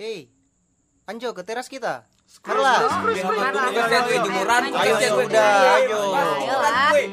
Hei, 0.00 0.32
Anjo 1.04 1.36
ke 1.36 1.44
teras 1.44 1.68
kita. 1.68 2.08
Jemuran. 2.40 3.52
Ayo, 4.72 4.96
ayo, 4.96 5.12
udah, 5.28 5.76
ayo. 5.76 6.00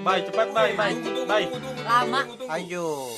Bye, 0.08 0.24
cepat 0.24 0.48
bye, 0.56 0.72
bye. 0.72 0.96
Bye. 1.28 1.52
Lama. 1.84 2.22
Ayo. 2.48 3.12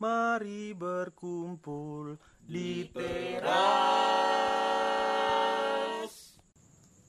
Mari 0.00 0.72
berkumpul 0.72 2.16
di 2.40 2.88
teras. 2.88 3.60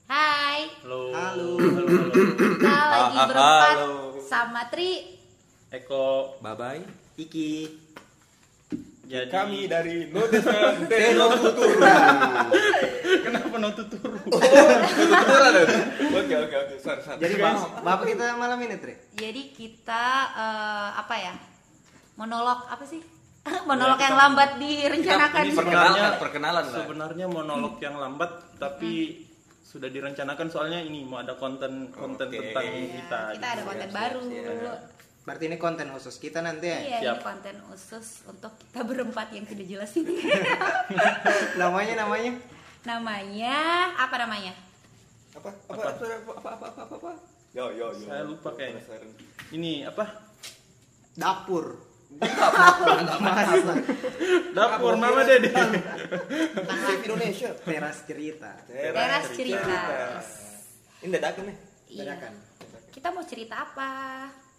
Hai. 0.04 0.68
Halo. 0.84 1.02
Halo. 1.16 1.50
Kita 1.56 2.68
lagi 2.68 3.16
Ah, 3.16 3.26
berempat 3.26 3.72
halo. 3.72 4.01
Sama 4.32 4.64
Tri. 4.72 5.20
Eko. 5.68 6.40
Bye 6.40 6.56
bye. 6.56 6.80
Iki. 7.20 7.68
Jadi 9.04 9.28
Kami 9.28 9.68
dari 9.68 10.08
Notisan 10.08 10.84
Teno 10.90 11.36
Tuturu. 11.36 11.84
kenapa 13.20 13.56
no 13.60 13.68
tuturu? 13.76 14.16
Oke 16.16 16.32
oke 16.32 16.56
oke. 16.56 16.74
Sar 16.80 17.04
sar. 17.04 17.20
Jadi 17.20 17.36
Bang, 17.36 17.84
Bapak 17.84 18.08
kita 18.08 18.40
malam 18.40 18.56
ini, 18.64 18.80
Tri. 18.80 18.96
Jadi 19.12 19.52
kita 19.52 20.04
eh, 20.32 20.88
apa 20.96 21.14
ya? 21.20 21.34
Monolog 22.16 22.64
apa 22.72 22.88
sih? 22.88 23.04
Monolog 23.68 24.00
yang 24.00 24.16
lambat 24.16 24.56
direncanakan. 24.56 25.44
Ini 25.44 25.52
perkenalan, 25.60 26.12
perkenalan 26.16 26.64
lah. 26.64 26.76
Sebenarnya 26.80 27.26
monolog 27.28 27.76
yang 27.84 28.00
lambat 28.00 28.56
tapi 28.56 29.28
sudah 29.72 29.88
direncanakan 29.88 30.52
soalnya 30.52 30.84
ini 30.84 31.08
mau 31.08 31.24
ada 31.24 31.32
konten 31.40 31.88
konten 31.88 32.28
Oke. 32.28 32.36
tentang 32.36 32.64
Iya, 32.68 32.86
kita. 33.00 33.20
kita 33.40 33.48
ada 33.56 33.62
konten 33.64 33.88
baru. 33.88 34.20
Berarti 35.22 35.44
ini 35.48 35.56
konten 35.56 35.86
khusus 35.96 36.20
kita 36.20 36.44
nanti 36.44 36.68
ya. 36.68 36.78
Iya, 36.84 36.98
Siap. 37.00 37.16
ini 37.16 37.24
konten 37.24 37.56
khusus 37.72 38.06
untuk 38.28 38.52
kita 38.60 38.84
berempat 38.84 39.32
yang 39.32 39.48
tidak 39.48 39.64
jelas 39.64 39.92
ini. 39.96 40.20
namanya 41.62 42.04
namanya 42.04 42.32
namanya 42.84 43.56
apa 43.96 44.16
namanya? 44.20 44.52
Apa 45.32 45.48
apa 45.72 45.82
apa 45.88 46.04
apa 46.04 46.32
apa 46.36 46.50
apa 46.52 46.68
apa 46.84 46.94
apa. 47.00 47.12
Yo 47.56 47.72
yo 47.72 47.96
yo. 47.96 48.06
Saya 48.12 48.28
lupa 48.28 48.52
kayaknya. 48.52 48.84
Ini 49.56 49.88
apa? 49.88 50.04
dapur. 51.16 51.91
Dapur 54.56 54.94
Mama 54.98 55.22
Dedi. 55.24 55.48
Chef 55.52 57.00
Indonesia. 57.06 57.50
Teras 57.62 57.98
cerita. 58.04 58.50
Teras 58.68 59.26
cerita. 59.32 59.78
Ini 61.02 61.10
dadakan 61.10 61.44
nih. 61.48 61.56
Iya. 61.92 62.02
Dadakan. 62.04 62.32
Kita 62.92 63.08
mau 63.10 63.24
cerita 63.24 63.54
apa? 63.64 63.90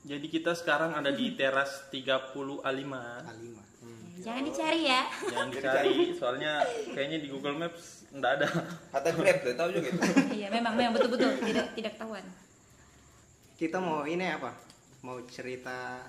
Jadi 0.04 0.28
kita 0.28 0.52
sekarang 0.52 0.98
ada 1.00 1.16
di 1.16 1.32
teras 1.38 1.88
30 1.88 2.60
A5. 2.60 2.68
Alima. 2.68 3.64
Jangan 4.23 4.44
dicari 4.45 4.82
ya. 4.88 5.02
Jangan 5.32 5.50
dicari 5.52 5.95
soalnya 6.16 6.64
kayaknya 6.94 7.17
di 7.20 7.28
Google 7.28 7.58
Maps 7.60 8.08
enggak 8.14 8.40
ada. 8.40 8.48
Kata 8.94 9.10
Grab 9.16 9.38
tuh 9.42 9.54
tahu 9.58 9.70
juga 9.73 9.90
gitu. 9.90 10.00
iya, 10.40 10.48
memang 10.54 10.78
memang 10.78 10.94
betul-betul 10.95 11.44
tidak 11.44 11.67
tidak 11.73 11.94
tahuan. 11.98 12.23
Kita 13.58 13.78
mau 13.82 14.06
ini 14.06 14.30
apa? 14.30 14.54
Mau 15.04 15.20
cerita 15.28 16.08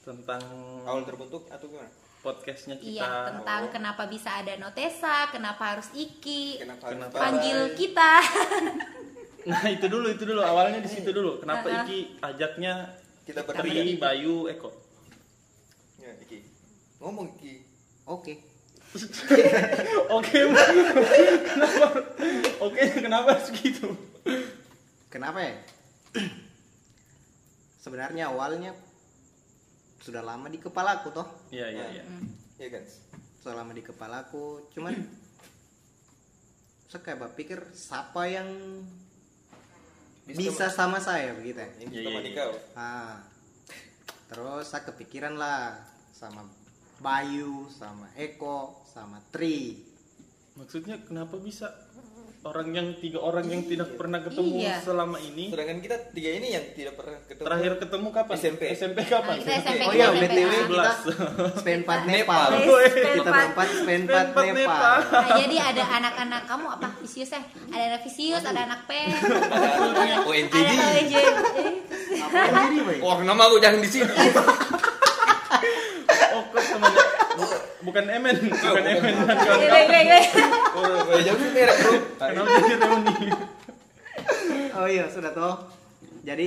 tentang 0.00 0.42
Awal 0.88 1.04
terbentuk 1.04 1.44
atau 1.48 1.66
gimana? 1.68 1.90
podcastnya 2.20 2.76
kita. 2.76 3.00
Iya, 3.00 3.32
tentang 3.32 3.62
kenapa 3.72 4.04
bisa 4.04 4.28
ada 4.36 4.52
Notesa, 4.60 5.32
kenapa 5.32 5.72
harus 5.72 5.88
Iki, 5.96 6.60
Kenapa 6.60 6.92
harus 6.92 6.96
Kenapa? 7.00 7.16
panggil 7.16 7.58
kita. 7.76 8.12
Nah 9.40 9.64
itu 9.72 9.88
dulu 9.88 10.04
itu 10.12 10.28
dulu 10.28 10.44
awalnya 10.44 10.84
di 10.84 10.90
situ 10.92 11.16
dulu. 11.16 11.40
Kenapa 11.40 11.64
Aha. 11.64 11.88
Iki 11.88 12.20
ajaknya 12.20 12.92
Kita 13.24 13.40
Tri, 13.40 13.72
bertiga. 13.72 13.96
Bayu, 13.96 14.52
Eko? 14.52 14.68
Ya, 15.96 16.12
Iki. 16.20 16.44
Ngomong 17.00 17.40
Iki. 17.40 17.54
Oke. 18.04 18.36
Oke, 20.20 20.36
Mbak. 20.44 20.66
kenapa? 21.56 21.86
Oke, 22.60 22.82
kenapa 23.00 23.28
harus 23.32 23.48
gitu? 23.54 23.96
Kenapa 25.08 25.40
ya? 25.40 25.56
Sebenarnya 27.84 28.28
awalnya 28.28 28.76
sudah 30.00 30.24
lama 30.24 30.48
di 30.48 30.56
kepalaku 30.56 31.12
toh. 31.12 31.28
Iya 31.52 31.68
iya 31.68 31.84
iya. 32.00 32.04
Iya 32.56 32.68
kan? 32.80 32.84
Sudah 33.40 33.54
lama 33.60 33.72
di 33.76 33.84
kepalaku, 33.84 34.68
cuman 34.72 34.96
saya 36.90 37.00
kayak 37.06 37.20
berpikir 37.30 37.58
siapa 37.70 38.26
yang 38.26 38.48
bisa 40.26 40.66
sama 40.72 40.98
saya 40.98 41.36
begitu 41.36 41.60
ya. 41.62 41.70
Ini 41.84 41.92
Iya, 41.92 42.02
teman 42.10 42.22
iya, 42.26 42.34
kau. 42.36 42.52
Ah. 42.74 43.16
Terus 44.30 44.64
saya 44.66 44.82
kepikiran 44.86 45.34
lah 45.38 45.74
sama 46.14 46.46
Bayu, 47.00 47.66
sama 47.72 48.12
Eko, 48.14 48.84
sama 48.86 49.18
Tri. 49.32 49.80
Maksudnya 50.54 51.00
kenapa 51.02 51.40
bisa 51.40 51.66
orang 52.40 52.72
yang 52.72 52.88
tiga 52.96 53.20
orang 53.20 53.44
yang 53.44 53.60
tidak 53.62 53.92
pernah 53.94 54.16
ketemu 54.18 54.64
Iya. 54.64 54.80
selama 54.80 55.20
ini 55.20 55.52
Sedangkan 55.52 55.78
kita 55.78 55.96
tiga 56.10 56.30
ini 56.32 56.48
yang 56.50 56.64
tidak 56.72 56.96
pernah 56.96 57.20
ketemu. 57.22 57.44
terakhir 57.44 57.72
ketemu 57.76 58.08
kapan? 58.10 58.34
SMP. 58.34 58.62
SMP 58.72 58.98
kapan? 59.04 59.28
Nah, 59.28 59.36
kita 59.38 59.52
SMP 59.60 59.82
Oh 59.82 59.92
iya. 59.92 60.06
BTW 60.08 60.48
Ah. 60.48 60.64
kita 60.64 60.92
span 61.54 61.78
4 61.84 62.00
Nepal. 62.06 62.48
Kita 62.56 63.20
berempat 63.22 63.68
span 63.74 64.00
4 64.02 64.24
Span 64.32 64.44
4 64.46 64.56
Nepal. 64.56 64.96
Nah, 65.04 65.28
jadi 65.36 65.56
ada 65.60 65.82
anak-anak 66.00 66.42
kamu 66.46 66.66
apa 66.70 66.88
Visius 66.98 67.30
ya? 67.30 67.42
Ada 67.68 67.82
anak 67.86 68.00
Visius, 68.02 68.42
ada 68.42 68.60
anak 68.64 68.80
P. 68.84 68.90
Ada 70.00 70.16
ONJ. 70.24 70.54
Apa 72.20 72.60
Boy? 72.72 72.98
Oh, 73.00 73.20
nama 73.20 73.42
aku 73.44 73.60
jangan 73.60 73.78
di 73.78 73.90
sini. 73.90 74.08
Oh, 76.30 76.46
kok 76.46 76.62
temannya 76.62 77.69
bukan, 77.80 78.04
bukan 78.04 78.04
Emen, 78.06 78.36
bukan 78.46 78.84
Emen 78.84 79.14
dan 79.16 79.36
Gue 79.36 79.36
kawan-kawan. 79.40 79.86
gue 79.88 80.00
gue. 80.04 80.22
Oh, 80.70 81.20
jauh 81.20 81.38
merek, 81.50 81.76
Bro. 81.76 81.92
Kenapa 82.16 82.48
jadi 82.60 82.74
reuni? 82.78 83.14
Oh 84.70 84.86
iya, 84.86 85.04
sudah 85.08 85.32
toh. 85.32 85.56
Jadi 86.22 86.46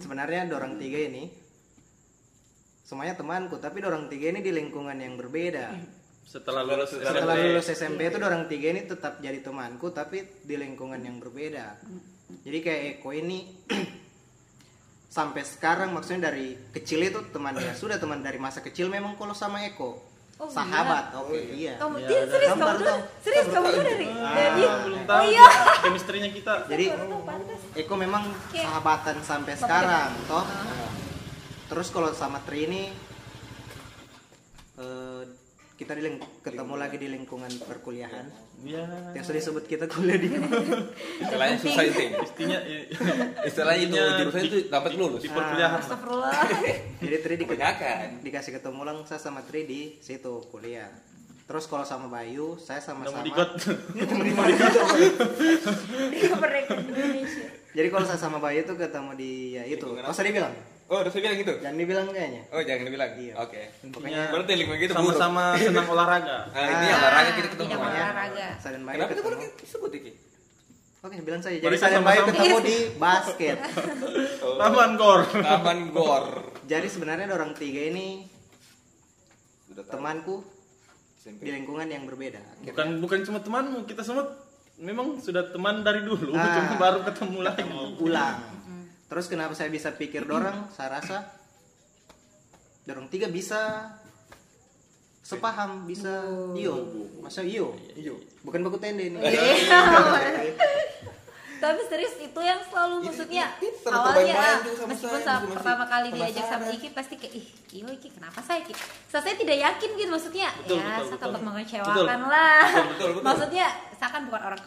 sebenarnya 0.00 0.48
dorang 0.48 0.76
tiga 0.76 0.98
ini 0.98 1.28
semuanya 2.82 3.16
temanku, 3.16 3.56
tapi 3.56 3.80
dorang 3.80 4.08
tiga 4.08 4.32
ini 4.32 4.40
di 4.40 4.52
lingkungan 4.52 4.96
yang 4.96 5.16
berbeda. 5.16 5.72
Setelah 6.22 6.64
lulus 6.64 6.96
Setelah 6.96 7.36
SMP. 7.36 7.44
lulus 7.44 7.66
SMP 7.68 8.00
itu 8.08 8.18
dorang 8.18 8.44
tiga 8.48 8.66
ini 8.72 8.82
tetap 8.84 9.20
jadi 9.20 9.38
temanku, 9.40 9.92
tapi 9.92 10.24
di 10.42 10.56
lingkungan 10.56 11.00
yang 11.00 11.20
berbeda. 11.20 11.76
Jadi 12.42 12.58
kayak 12.60 12.82
Eko 12.98 13.12
ini 13.12 13.44
sampai 15.16 15.44
sekarang 15.44 15.92
maksudnya 15.92 16.32
dari 16.32 16.56
kecil 16.72 17.04
itu 17.04 17.20
temannya 17.28 17.76
sudah 17.76 18.00
teman 18.00 18.24
dari 18.24 18.40
masa 18.40 18.64
kecil 18.64 18.88
memang 18.88 19.12
kalau 19.20 19.36
sama 19.36 19.60
Eko 19.68 20.11
Oh, 20.42 20.50
sahabat 20.50 21.14
oke 21.14 21.38
iya 21.54 21.78
Kamu 21.78 21.94
Iya, 21.96 22.08
dia 22.08 22.20
serius 22.26 22.50
kamu 22.50 22.58
kamu 22.58 22.66
baru 22.66 22.74
dulu? 22.76 22.88
tahu. 22.88 23.00
Serius 23.22 23.46
kamu 23.46 23.66
dulu 23.68 23.82
dari 23.86 24.06
Ah, 24.10 24.32
dari 24.34 24.62
belum 24.82 24.98
Oh 24.98 25.06
tahu 25.06 25.22
iya. 25.24 25.46
chemistry-nya 25.80 26.30
kita. 26.32 26.52
jadi. 26.66 26.84
Eko 27.78 27.94
memang 27.94 28.22
sahabatan 28.50 29.16
sampai 29.20 29.54
sekarang 29.54 30.10
toh 30.26 30.42
terus 31.64 31.88
kalau 31.88 32.10
sama 32.10 32.42
Tri 32.42 32.66
ini 32.66 32.82
eh, 34.76 35.22
kita 35.82 35.92
di 35.92 36.02
ketemu 36.40 36.74
lagi 36.78 36.96
di 36.96 37.08
lingkungan 37.10 37.50
perkuliahan 37.66 38.26
Ya. 38.62 38.86
yang 39.10 39.26
sudah 39.26 39.42
disebut 39.42 39.66
kita 39.66 39.90
kuliah 39.90 40.22
di 40.22 40.30
Istilahnya 41.18 41.56
susah 41.58 41.82
itu. 41.82 41.98
Istinya 42.14 42.58
eh, 42.62 42.86
Istilahnya 43.42 43.82
itu 43.82 43.98
jurusan 44.22 44.42
itu 44.46 44.56
dapat 44.70 44.94
lulus. 44.94 45.18
di 45.18 45.30
perkuliahan. 45.34 45.82
Astagfirullah. 45.82 46.30
jadi 47.02 47.16
Tri 47.26 47.34
di- 47.34 47.50
dikasih 48.22 48.52
ketemu 48.54 48.80
lang 48.86 49.02
saya 49.02 49.18
sama 49.18 49.42
Tri 49.42 49.66
di 49.66 49.98
situ 49.98 50.46
kuliah 50.46 50.86
terus 51.42 51.66
kalau 51.66 51.82
sama 51.82 52.06
Bayu 52.06 52.54
saya 52.56 52.78
sama-sama 52.78 53.20
digot. 53.26 53.50
Di 53.92 54.00
Indonesia. 54.00 54.70
jadi 57.74 57.88
kalau 57.90 58.06
saya 58.06 58.16
sama 58.16 58.38
Bayu 58.38 58.62
tuh 58.62 58.78
ketemu 58.78 59.10
di 59.18 59.58
ya 59.58 59.66
itu 59.66 59.84
masa 60.00 60.22
dia 60.22 60.32
bilang 60.32 60.54
Oh, 60.84 60.98
udah 60.98 61.08
saya 61.08 61.22
bilang 61.22 61.38
gitu. 61.38 61.54
jangan 61.58 61.76
dibilang 61.76 62.06
kayaknya 62.08 62.42
Oh, 62.48 62.60
jangan 62.60 62.82
dibilang. 62.84 63.10
Iya. 63.14 63.32
Oke. 63.38 63.62
Intinya 63.80 64.22
Berarti 64.28 64.52
lingkungan 64.54 64.80
gitu 64.80 64.92
buruk. 64.92 65.08
sama-sama 65.14 65.44
senang 65.56 65.86
olahraga. 65.86 66.36
Nah, 66.46 66.66
ini 66.72 66.84
yang 66.84 67.00
olahraga 67.00 67.30
kita 67.32 67.48
ketemu. 67.50 67.70
Namanya 67.72 68.02
olahraga. 68.04 68.46
dan 68.62 68.80
Bayu 68.82 68.94
Kenapa 68.94 69.10
itu 69.10 69.22
ketemu 69.22 69.46
disebut 69.58 69.92
Iki? 69.94 70.12
oke 71.02 71.16
bilang 71.20 71.42
saja 71.42 71.56
jadi 71.58 71.76
saya 71.76 71.98
sama-sama- 71.98 72.30
ketemu 72.30 72.56
di 72.62 72.76
basket 73.02 73.58
Oh, 74.38 74.54
Taman 74.54 74.90
Gor. 74.94 75.20
Taman 75.26 75.78
Gor. 75.90 76.24
jadi 76.62 76.86
sebenarnya 76.86 77.26
ada 77.26 77.36
orang 77.36 77.52
tiga 77.52 77.82
ini 77.84 78.30
temanku 79.84 80.46
di 81.34 81.50
lingkungan 81.50 81.86
yang 81.86 82.04
berbeda 82.04 82.38
Bukan 82.62 82.98
bukan 82.98 83.18
cuma 83.22 83.38
temanmu, 83.38 83.82
kita 83.82 84.02
semua 84.02 84.30
memang 84.76 85.18
sudah 85.18 85.48
teman 85.48 85.82
dari 85.82 86.02
dulu, 86.02 86.34
Ah. 86.34 86.54
cuma 86.60 86.74
baru 86.76 86.98
ketemu 87.02 87.38
lagi. 87.40 87.66
ulang 87.98 88.38
terus 89.12 89.28
kenapa 89.28 89.52
saya 89.52 89.68
bisa 89.68 89.92
pikir 89.92 90.24
dorang 90.24 90.72
saya 90.72 90.96
rasa 90.96 91.28
dorong 92.88 93.12
tiga 93.12 93.28
bisa 93.28 93.92
sepaham 95.20 95.84
bisa 95.84 96.24
iyo 96.56 96.80
masa 97.20 97.44
iyo 97.44 97.76
Iyo. 97.92 98.16
bukan 98.40 98.64
baku 98.64 98.80
tende 98.80 99.12
ini 99.12 99.20
Iya. 99.20 99.36
Tapi 101.62 101.78
serius 101.86 102.18
itu 102.18 102.40
yang 102.42 102.58
selalu 102.66 103.06
maksudnya 103.06 103.46
awalnya 103.86 104.34
ah, 104.34 104.58
meskipun 104.82 105.20
saya, 105.22 105.38
sama 105.38 105.46
pertama 105.54 105.84
kali 105.86 106.10
diajak 106.10 106.42
sama. 106.42 106.66
Iki 106.74 106.90
pasti 106.90 107.14
kayak 107.14 107.38
ih 107.38 107.46
iyo 107.70 107.86
Iki 107.86 108.18
kenapa 108.18 108.42
saya 108.42 108.66
Iki? 108.66 108.74
Saya 109.06 109.30
tidak 109.38 109.62
yakin 109.62 109.90
gitu 109.94 110.10
maksudnya 110.10 110.50
Betul, 110.58 110.82
ya 110.82 110.98
betul, 110.98 111.06
saya 111.06 111.18
takut 111.22 111.38
Betul. 111.38 111.46
mengecewakan 111.46 112.20
lah. 112.26 112.66
Betul, 112.66 112.82
betul, 112.90 113.08
betul. 113.14 113.22
Maksudnya 113.22 113.66
saya 113.94 114.10
kan 114.10 114.22
bukan 114.26 114.42
orang 114.42 114.60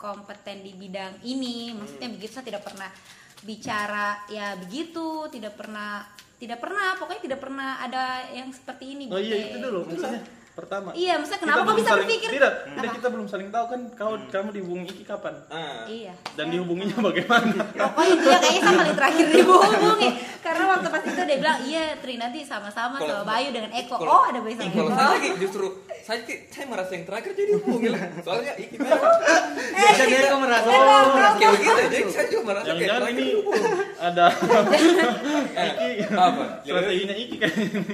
kompeten 0.00 0.56
di 0.64 0.72
bidang 0.72 1.12
ini. 1.20 1.76
Maksudnya 1.76 2.08
Hmm. 2.08 2.16
begitu 2.16 2.32
saya 2.32 2.46
tidak 2.48 2.62
pernah 2.64 2.88
bicara 3.42 4.22
ya 4.30 4.54
begitu, 4.58 5.28
tidak 5.30 5.58
pernah 5.58 6.06
tidak 6.38 6.62
pernah 6.62 6.94
pokoknya 6.94 7.22
tidak 7.26 7.40
pernah 7.42 7.82
ada 7.82 8.30
yang 8.30 8.48
seperti 8.54 8.94
ini. 8.94 9.04
Oh 9.10 9.18
gitu. 9.18 9.34
iya 9.34 9.36
itu 9.50 9.58
dulu 9.58 9.80
maksudnya 9.90 10.22
pertama. 10.58 10.90
Iya, 10.90 11.14
maksudnya 11.16 11.40
kenapa 11.40 11.60
kok 11.62 11.76
bisa 11.76 11.86
saling- 11.88 12.02
berpikir? 12.02 12.28
Tidak, 12.30 12.52
Apa? 12.58 12.74
tidak 12.74 12.90
kita 12.92 13.08
belum 13.08 13.26
saling 13.26 13.48
tahu 13.48 13.64
kan 13.68 13.80
kau 13.94 14.12
kamu 14.26 14.48
dihubungi 14.52 14.86
Iki 14.90 15.04
kapan 15.04 15.34
Ah. 15.46 15.86
Iya. 15.86 16.14
dan 16.34 16.46
dihubunginya 16.48 16.98
bagaimana? 17.00 17.54
Pokoknya 17.78 18.14
dia 18.16 18.36
kayaknya 18.36 18.60
sama 18.60 18.80
kali 18.80 18.92
terakhir 18.94 19.26
dihubungi 19.30 20.08
Karena 20.38 20.64
waktu 20.66 20.88
pas 20.88 21.02
itu 21.02 21.20
dia 21.20 21.36
bilang 21.36 21.58
Iya 21.60 21.84
Tri 21.98 22.14
nanti 22.16 22.38
sama-sama 22.42 22.96
Kalau- 22.96 23.20
sama 23.20 23.28
Bayu 23.28 23.48
dengan 23.50 23.70
Eko 23.70 23.94
Kalau- 23.96 24.10
Oh 24.10 24.22
ada 24.24 24.38
Bayu 24.40 24.54
sama 24.54 24.66
Kalau 24.68 24.82
Eko 24.84 24.96
saya 24.96 25.08
lagi 25.12 25.28
justru 25.36 25.66
saya 26.00 26.18
saya 26.24 26.64
merasa 26.64 26.90
yang 26.90 27.04
terakhir 27.04 27.30
jadi 27.32 27.52
hubungi 27.54 27.88
lah. 27.90 28.00
Soalnya 28.18 28.52
iki 28.56 28.74
memang 28.74 28.96
Biasa 29.68 30.02
dia 30.04 30.20
kok 30.26 30.40
merasa 30.40 30.66
oh, 30.66 31.04
kayak 31.36 31.52
begitu. 31.54 31.80
Jadi 31.86 31.98
saya 32.08 32.26
juga 32.26 32.42
merasa 32.46 32.66
Yang 32.66 32.78
kayak 32.78 32.92
terakhir 32.96 33.12
ini 33.14 33.32
ada 34.00 34.26
Eh, 35.52 35.70
Iki 35.92 36.04
apa? 36.10 36.44
strateginya 36.62 37.14
Iki. 37.14 37.36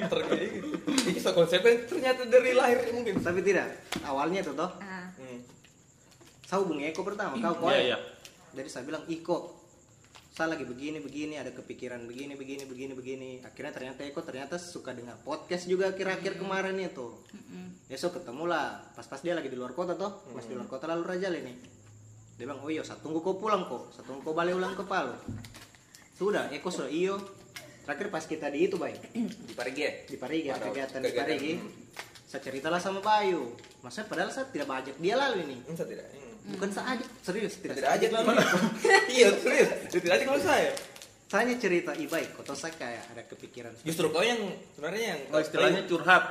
Terakhir 0.05 0.39
iki. 0.39 0.59
Iki 1.07 1.19
so 1.19 1.31
konsepnya 1.33 1.75
ternyata 1.85 2.23
dari 2.25 2.54
lahir 2.57 2.79
mungkin. 2.91 3.15
tapi 3.19 3.41
tidak. 3.41 3.67
Awalnya 4.01 4.41
tuh 4.43 4.55
toh. 4.55 4.71
Ah, 4.79 5.09
Hmm. 5.15 5.39
saya 6.43 6.59
hubungi 6.61 6.87
Eko 6.87 7.01
pertama. 7.03 7.35
Kau 7.37 7.55
kau 7.57 7.69
Iya 7.69 7.95
iya. 7.95 7.99
jadi 8.53 8.69
saya 8.69 8.85
bilang 8.85 9.03
Iko 9.07 9.63
saya 10.29 10.51
lagi 10.51 10.67
begini 10.67 10.99
begini 10.99 11.39
ada 11.39 11.49
kepikiran 11.49 12.03
begini 12.05 12.35
begini 12.35 12.63
begini 12.65 12.93
begini. 12.93 13.29
Akhirnya 13.41 13.71
ternyata 13.71 14.03
Eko 14.03 14.21
ternyata 14.21 14.55
suka 14.57 14.91
dengar 14.91 15.15
podcast 15.21 15.65
juga 15.65 15.89
akhir-akhir 15.89 16.37
kemarin 16.37 16.75
itu. 16.77 17.15
Besok 17.87 18.19
ketemu 18.19 18.45
lah 18.45 18.83
pas-pas 18.93 19.19
dia 19.19 19.33
lagi 19.33 19.47
di 19.47 19.55
luar 19.55 19.71
kota 19.71 19.95
toh. 19.95 20.27
Pas 20.29 20.43
di 20.43 20.53
luar 20.53 20.67
kota 20.67 20.85
lalu 20.85 21.03
Raja 21.05 21.31
nih 21.31 21.55
dia 22.35 22.45
bilang 22.45 22.59
oh 22.59 22.69
iya 22.69 22.83
saya 22.83 22.99
tunggu 22.99 23.21
kau 23.21 23.39
pulang 23.39 23.63
kok. 23.65 23.95
Saya 23.95 24.05
tunggu 24.05 24.21
kau 24.21 24.35
balik 24.35 24.55
ulang 24.55 24.75
ke 24.75 24.83
Palu. 24.83 25.15
Sudah 26.13 26.51
Eko 26.51 26.67
sudah 26.69 26.91
iyo. 26.91 27.15
Terakhir 27.85 28.09
pas 28.09 28.25
kita 28.25 28.49
di 28.49 28.65
itu 28.65 28.75
baik 28.75 28.97
Di 29.45 29.53
Parigi 29.53 29.83
ya? 29.83 29.93
di 30.03 30.17
Parigi 30.17 30.49
ada 30.49 30.67
kegiatan 30.67 30.99
di. 30.99 31.13
Parigi 31.13 31.53
saya 32.35 32.43
ceritalah 32.43 32.77
sama 32.77 32.99
Bayu 32.99 33.55
maksudnya 33.79 34.07
padahal 34.07 34.27
saya 34.29 34.47
tidak 34.49 34.67
bajak 34.67 34.95
dia 34.97 35.15
lalu 35.15 35.37
ini 35.45 35.57
Hmm, 35.61 35.73
saya 35.73 35.87
tidak. 35.89 36.07
Hmm. 36.09 36.51
bukan 36.51 36.69
saya 36.69 36.87
ajak 36.93 37.09
serius 37.21 37.55
tidak, 37.57 37.75
Tidak 37.77 37.87
saya 37.87 37.95
aja 37.97 38.07
lalu. 38.13 38.27
Iya, 39.15 39.29
serius. 39.35 39.69
Tidak 39.89 40.11
aja 40.11 40.25
kalau 40.25 40.43
saya. 40.43 40.71
saya 41.25 41.41
hanya 41.41 41.57
cerita 41.57 41.91
ibaik 41.95 42.29
kok 42.33 42.45
toh 42.45 42.53
saya 42.53 42.75
kayak 42.75 43.07
ada 43.09 43.23
kepikiran 43.25 43.71
Justru 43.81 44.07
kau 44.09 44.21
yang 44.21 44.39
sebenarnya 44.71 45.05
yang 45.09 45.21
Oh 45.31 45.39
istilahnya 45.39 45.83
curhat. 45.85 46.25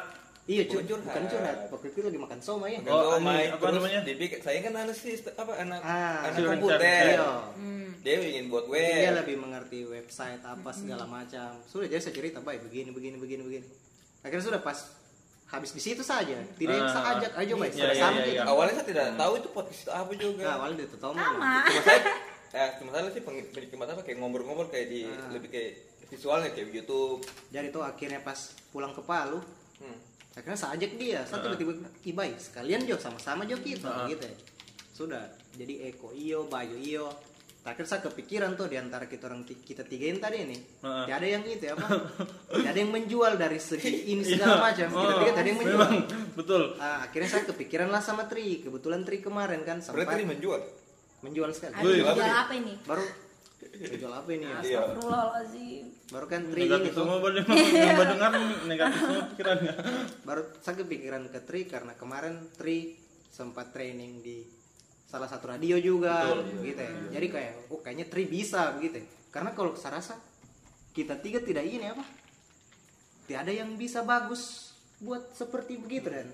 iya 0.44 0.64
Bukan 0.66 0.76
cu- 0.78 0.88
curhat. 0.92 1.08
bukan 1.08 1.24
curhat 1.26 1.58
waktu 1.70 1.88
itu 1.88 2.00
lagi 2.04 2.20
makan 2.20 2.40
soma 2.40 2.66
ya 2.68 2.80
Oh, 2.86 2.92
oh, 3.10 3.18
ini 3.18 3.48
apa 3.48 3.56
apa 3.58 3.68
namanya? 3.74 4.00
Dia 4.02 4.16
saya 4.38 4.60
kan 4.60 4.74
anak 4.78 4.92
sih 4.94 5.16
apa 5.24 5.52
anak 5.58 5.80
Ah, 5.82 6.20
anak 6.26 6.40
komputer. 6.52 6.80
iya 6.84 7.28
hmm. 7.54 7.88
Dia 8.00 8.16
ingin 8.22 8.46
buat 8.48 8.64
Jadi 8.66 8.76
dia 8.76 9.10
web. 9.10 9.18
lebih 9.18 9.36
mengerti 9.40 9.80
website 9.86 10.44
apa 10.44 10.70
segala 10.70 11.04
macam 11.06 11.56
sudah 11.64 11.88
jadi 11.88 12.00
saya 12.00 12.12
cerita 12.14 12.38
baik 12.38 12.60
begini 12.62 12.92
begini 12.92 13.16
begini 13.16 13.42
begini 13.42 13.68
akhirnya 14.20 14.44
sudah 14.46 14.60
pas 14.60 14.76
habis 15.54 15.70
di 15.70 15.78
situ 15.80 16.02
saja 16.02 16.34
tidak 16.58 16.74
yang 16.74 16.90
saya 16.90 17.06
ajak 17.14 17.32
ayo 17.38 17.54
baik 17.56 17.72
sudah 17.72 17.94
iya, 17.94 18.10
iya. 18.26 18.42
Awalnya 18.44 18.74
saya 18.74 18.88
tidak 18.90 19.06
tahu 19.14 19.34
itu 19.38 19.50
podcast 19.54 19.80
itu 19.80 19.92
apa 19.94 20.12
juga. 20.18 20.42
nah 20.42 20.54
awalnya 20.58 20.76
dia 20.82 20.88
tahu 20.92 21.14
Sama 21.14 21.24
Cuma 21.30 21.82
saya 21.86 22.02
eh, 22.54 22.70
cuma 22.78 22.90
saya 22.90 23.10
sih 23.10 23.22
penikmat 23.24 23.88
apa 23.88 24.02
kayak 24.02 24.18
ngobrol-ngobrol 24.18 24.68
kayak 24.68 24.88
di 24.90 25.06
Ah. 25.06 25.30
lebih 25.30 25.50
kayak 25.50 25.72
visualnya 26.10 26.50
kayak 26.50 26.70
YouTube. 26.70 27.22
jadi 27.50 27.70
tuh 27.70 27.82
akhirnya 27.82 28.20
pas 28.20 28.38
pulang 28.74 28.92
ke 28.92 29.02
Palu 29.02 29.38
Hmm. 29.78 29.98
akhirnya 30.34 30.58
saya 30.58 30.74
ajak 30.74 30.92
dia 30.98 31.22
saya 31.24 31.38
Ah. 31.38 31.54
tiba-tiba 31.54 31.74
ibai 32.04 32.34
sekalian 32.36 32.82
jo 32.84 32.98
sama-sama 32.98 33.46
jo 33.46 33.58
kita 33.58 33.86
Ah. 33.86 34.06
gitu 34.06 34.26
ya 34.26 34.38
sudah 34.90 35.24
jadi 35.54 35.90
Eko 35.90 36.14
iyo 36.14 36.46
Bayu 36.46 36.78
iyo 36.78 37.06
terakhir 37.64 37.86
saya 37.86 38.02
kepikiran 38.04 38.54
tuh 38.54 38.68
di 38.68 38.76
antara 38.76 39.06
kita 39.06 39.26
orang 39.26 39.42
kita 39.42 39.82
tiga 39.82 40.06
ini 40.06 40.20
tadi 40.20 40.38
nih 40.44 40.62
Ah. 40.82 41.04
tidak 41.04 41.16
ada 41.16 41.28
yang 41.30 41.44
itu 41.46 41.64
ya 41.64 41.74
apa? 41.74 41.88
Tidak 42.54 42.70
ada 42.70 42.78
yang 42.78 42.92
menjual 42.92 43.32
dari 43.34 43.58
segi 43.58 43.92
ini 44.06 44.22
segala 44.22 44.60
macam. 44.62 44.84
Kita 44.86 45.00
Oh, 45.00 45.10
tiga 45.16 45.24
tidak 45.26 45.40
ada 45.40 45.48
yang 45.48 45.60
menjual. 45.60 45.80
memang. 45.82 46.04
Betul. 46.34 46.64
Ah, 46.76 46.98
akhirnya 47.02 47.30
saya 47.30 47.44
kepikiran 47.46 47.88
lah 47.88 48.00
sama 48.00 48.24
Tri. 48.26 48.62
Kebetulan 48.62 49.02
Tri 49.02 49.18
kemarin 49.18 49.62
kan 49.62 49.80
Berarti 49.80 49.96
ini 49.96 50.04
sempat 50.04 50.28
menjual. 50.30 50.62
menjual 51.22 51.50
sekali. 51.50 51.74
Aduh 51.74 51.88
Wih, 51.90 52.04
jual 52.04 52.20
apa 52.36 52.54
ini? 52.54 52.74
baru 52.84 53.06
menjual 53.64 54.12
apa 54.14 54.30
ini 54.30 54.44
ya? 54.44 54.58
Iya. 54.60 54.60
Astagfirullahaladzim. 54.60 55.84
Baru 56.10 56.26
kan 56.28 56.42
Tri 56.46 56.60
ini 56.60 56.68
Negatif 56.68 56.90
tuh 56.90 57.00
semua 57.00 57.18
boleh 57.18 57.42
yang 57.48 57.96
mendengar 57.96 58.32
negatif 58.64 59.00
semua 59.00 59.24
pikirannya. 59.30 59.74
baru 60.22 60.42
saya 60.60 60.76
kepikiran 60.78 61.24
ke 61.26 61.40
Tri 61.42 61.62
karena 61.66 61.94
kemarin 61.94 62.34
Tri 62.52 63.00
sempat 63.26 63.72
training 63.72 64.20
di 64.20 64.44
salah 65.14 65.30
satu 65.30 65.46
radio 65.46 65.78
juga 65.78 66.26
gitu 66.66 66.82
ya 66.82 66.90
jadi 67.14 67.28
kayak 67.30 67.52
oh 67.70 67.78
kayaknya 67.86 68.10
Tri 68.10 68.26
bisa 68.26 68.74
begitu 68.74 68.98
ya. 68.98 69.06
karena 69.30 69.54
kalau 69.54 69.78
saya 69.78 70.02
rasa 70.02 70.18
kita 70.90 71.22
tiga 71.22 71.38
tidak 71.38 71.62
ini 71.62 71.86
apa 71.86 72.02
tidak 73.30 73.46
ada 73.46 73.54
yang 73.54 73.78
bisa 73.78 74.02
bagus 74.02 74.74
buat 74.98 75.30
seperti 75.32 75.78
begitu 75.78 76.10
dan 76.10 76.34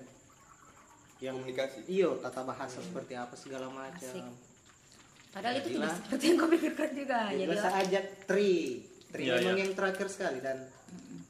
yang 1.20 1.36
Komunikasi. 1.36 1.84
iyo 1.84 2.16
tata 2.16 2.40
bahasa 2.40 2.80
seperti 2.80 3.12
apa 3.12 3.36
segala 3.36 3.68
Asik. 3.68 3.76
macam 3.76 4.32
Padahal 5.30 5.62
itu 5.62 5.78
tidak 5.78 5.94
seperti 5.94 6.24
yang 6.26 6.36
kau 6.36 6.48
pikirkan 6.50 6.90
juga 6.90 7.18
Jadi 7.30 7.38
Jadi 7.46 7.54
saya 7.54 7.74
ajak 7.86 8.04
Tri. 8.26 8.50
Tri 9.10 9.22
Iya, 9.26 9.34
memang 9.38 9.56
iya. 9.58 9.62
yang 9.62 9.72
terakhir 9.76 10.06
sekali 10.10 10.38
dan 10.42 10.58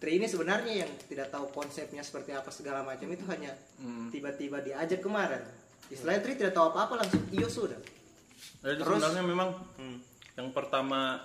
Tri 0.00 0.16
ini 0.16 0.24
sebenarnya 0.24 0.72
yang 0.86 0.90
tidak 1.04 1.28
tahu 1.28 1.52
konsepnya 1.52 2.00
seperti 2.00 2.32
apa 2.32 2.48
segala 2.48 2.80
macam 2.80 3.04
itu 3.10 3.20
hanya 3.28 3.52
Hmm. 3.76 4.08
tiba-tiba 4.08 4.64
diajak 4.64 5.04
kemarin. 5.04 5.44
Istilahnya 5.90 6.20
Tri 6.20 6.34
tidak 6.34 6.52
tahu 6.52 6.70
apa-apa 6.70 6.94
langsung 6.96 7.22
iyo 7.28 7.46
sudah. 7.46 7.78
Jadi 8.60 8.78
Terus- 8.78 8.86
sebenarnya 8.86 9.22
memang 9.22 9.48
yang 10.32 10.48
pertama 10.50 11.18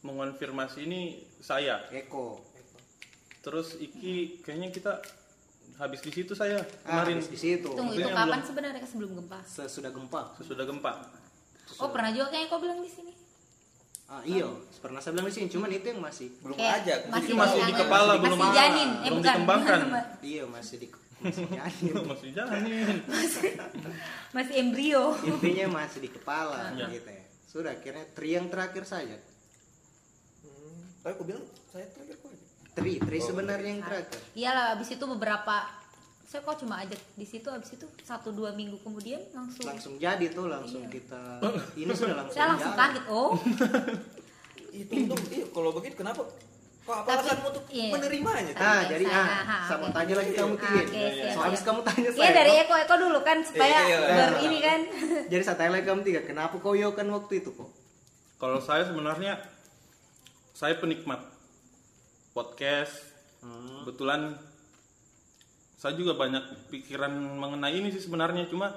mengonfirmasi 0.00 0.78
ini 0.82 1.00
saya. 1.38 1.82
Eko. 1.90 2.44
Terus 3.40 3.74
Iki 3.76 4.42
kayaknya 4.42 4.68
kita 4.68 4.92
habis 5.76 6.00
di 6.00 6.10
situ 6.10 6.34
saya 6.34 6.58
Ah, 6.82 7.00
kemarin 7.00 7.18
habis 7.18 7.30
di 7.30 7.38
situ. 7.38 7.70
Tunggu 7.70 7.94
itu 7.94 8.04
kapan 8.04 8.28
belum- 8.34 8.44
sebenarnya 8.44 8.84
sebelum 8.84 9.10
gempa? 9.16 9.38
Sesudah 9.42 9.90
gempa. 9.90 10.22
sesudah 10.36 10.64
gempa. 10.64 10.92
Oh 11.78 11.88
pernah 11.88 12.10
juga 12.10 12.28
kayaknya 12.28 12.48
kau 12.48 12.58
bilang 12.58 12.78
di 12.78 12.88
sini. 12.88 13.12
Ah, 14.06 14.24
iyo, 14.24 14.64
pernah 14.80 14.98
saya 14.98 15.12
bilang 15.12 15.28
di 15.28 15.34
sini, 15.34 15.46
cuman 15.46 15.68
itu 15.68 15.84
yang 15.86 16.00
masih 16.00 16.32
Belum 16.40 16.56
Kayak 16.56 16.80
ajak. 16.80 16.98
masih, 17.12 17.28
Itu 17.28 17.36
masih 17.36 17.60
di 17.62 17.74
kepala, 17.74 18.10
masih 18.10 18.22
belum- 18.24 18.40
janin, 18.50 18.88
eh 18.88 18.96
belum 19.04 19.12
bukan. 19.14 19.34
dikembangkan. 19.36 19.78
iya 20.24 20.42
masih 20.44 20.76
di 20.78 20.88
masih 22.10 22.30
janin. 22.30 23.02
Masih 23.04 23.50
masih 24.30 24.54
embrio. 24.56 25.14
Intinya 25.20 25.66
masih 25.76 25.98
di 26.00 26.10
kepala 26.10 26.70
Iya. 26.72 26.86
gitu 26.90 27.08
ya. 27.08 27.24
Sudah 27.44 27.70
akhirnya 27.72 28.04
Tri 28.12 28.34
yang 28.34 28.46
terakhir 28.46 28.84
saja. 28.84 29.16
Hmm. 30.40 30.78
Tapi 31.00 31.12
aku 31.12 31.24
bilang 31.24 31.42
saya 31.68 31.86
terakhir 31.88 32.16
kok. 32.16 32.28
aja. 32.28 32.44
Tri, 32.72 32.92
Tri 32.98 33.18
sebenarnya 33.18 33.70
yang 33.72 33.82
terakhir. 33.82 34.20
Iyalah 34.32 34.64
habis 34.72 34.88
itu 34.88 35.04
beberapa 35.08 35.56
saya 36.22 36.44
kok 36.44 36.60
cuma 36.60 36.76
ajak 36.78 37.00
di 37.14 37.24
situ 37.24 37.48
habis 37.48 37.72
itu 37.72 37.88
satu 37.98 38.28
dua 38.30 38.52
minggu 38.52 38.76
kemudian 38.78 39.16
langsung, 39.32 39.64
Langsung 39.64 39.94
jadi 39.96 40.28
tuh, 40.28 40.44
langsung 40.46 40.84
Iya. 40.84 40.92
kita 40.92 41.22
ini 41.74 41.88
sudah 41.88 42.20
langsung 42.20 42.36
saya 42.36 42.46
langsung 42.52 42.68
jalan. 42.70 42.84
kaget 42.84 43.04
oh 43.08 43.30
Itu 44.78 44.92
itu 44.92 45.14
iya 45.32 45.46
kalau 45.48 45.72
begitu 45.72 45.96
kenapa? 45.96 46.28
Kok 46.88 46.96
apa 46.96 47.04
Tapi- 47.04 47.20
alasanmu 47.20 47.46
untuk 47.52 47.64
iya. 47.68 47.92
menerimanya? 47.92 48.52
Ah, 48.56 48.80
jadi 48.82 49.04
saya- 49.04 49.20
ah, 49.20 49.42
ah, 49.44 49.60
saya 49.68 49.76
mau 49.76 49.86
oke. 49.86 49.94
tanya 49.94 50.14
lagi 50.16 50.32
kamu 50.32 50.54
Ah, 50.54 50.62
Tin. 50.64 50.72
oke, 50.80 50.88
siap, 50.88 51.28
so 51.28 51.38
habis 51.44 51.60
kamu 51.60 51.80
tanya 51.84 52.00
Iya 52.00 52.16
saya. 52.16 52.32
dari 52.32 52.48
kok- 52.50 52.60
Eko 52.64 52.74
Eko 52.78 52.94
dulu 52.98 53.18
kan 53.20 53.38
supaya 53.44 53.78
Iya, 53.78 53.98
iya, 54.00 54.08
iya. 54.08 54.26
ini 54.40 54.58
kan 54.58 54.80
Jadi 55.30 55.42
saya 55.42 55.56
tanya 55.56 55.70
lagi 55.74 55.84
kamu 55.84 56.00
tiga, 56.02 56.20
kenapa 56.22 56.56
kau 56.56 56.72
yo 56.72 56.88
kan 56.90 57.04
waktu 57.06 57.32
itu 57.38 57.50
kok? 57.52 57.68
Kalau 58.34 58.58
saya 58.58 58.82
sebenarnya 58.82 59.36
saya 60.50 60.74
penikmat 60.74 61.20
podcast. 62.32 63.04
Hmm. 63.38 63.84
Kebetulan 63.84 64.34
saya 65.74 65.92
juga 65.92 66.16
banyak 66.16 66.40
pikiran 66.68 67.12
mengenai 67.12 67.70
ini 67.74 67.92
sih 67.92 68.00
sebenarnya 68.00 68.48
cuma 68.48 68.72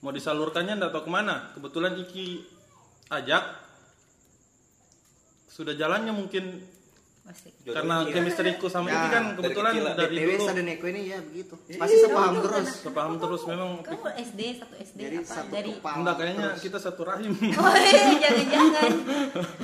mau 0.00 0.10
disalurkannya 0.10 0.74
enggak 0.74 0.90
tahu 0.90 1.06
ke 1.06 1.12
mana. 1.12 1.54
Kebetulan 1.54 1.94
Iki 1.96 2.26
ajak 3.08 3.44
sudah 5.46 5.72
jalannya 5.72 6.10
mungkin 6.10 6.60
Masih. 7.26 7.50
Jodoh 7.58 7.74
karena 7.74 7.94
kecil. 7.98 8.14
chemistry-ku 8.14 8.66
sama 8.68 8.86
Ya, 8.86 8.94
Iki 8.96 9.08
kan 9.08 9.24
dari 9.26 9.36
kebetulan 9.36 9.72
kecil 9.72 9.82
lah. 9.82 9.94
dari, 9.96 10.14
dulu 10.16 10.38
saya 10.40 10.54
dan 10.54 10.66
Eko 10.68 10.86
ini 10.86 11.00
ya 11.04 11.18
begitu. 11.20 11.54
Masih 11.74 11.96
sepaham 12.00 12.34
terus. 12.38 12.66
sepaham 12.78 13.14
terus 13.16 13.42
memang 13.44 13.70
Kamu 13.80 13.98
SD 14.16 14.40
satu 14.56 14.74
SD 14.78 14.98
Jadi 15.00 15.16
apa 15.18 15.26
satu 15.32 15.50
dari 15.50 15.70
kepala. 15.72 15.94
enggak 15.96 16.14
kayaknya 16.16 16.46
terus. 16.48 16.62
kita 16.62 16.78
satu 16.78 17.02
rahim. 17.02 17.32
Oh 17.58 17.74
iya, 17.76 18.02
jangan-jangan. 18.16 18.90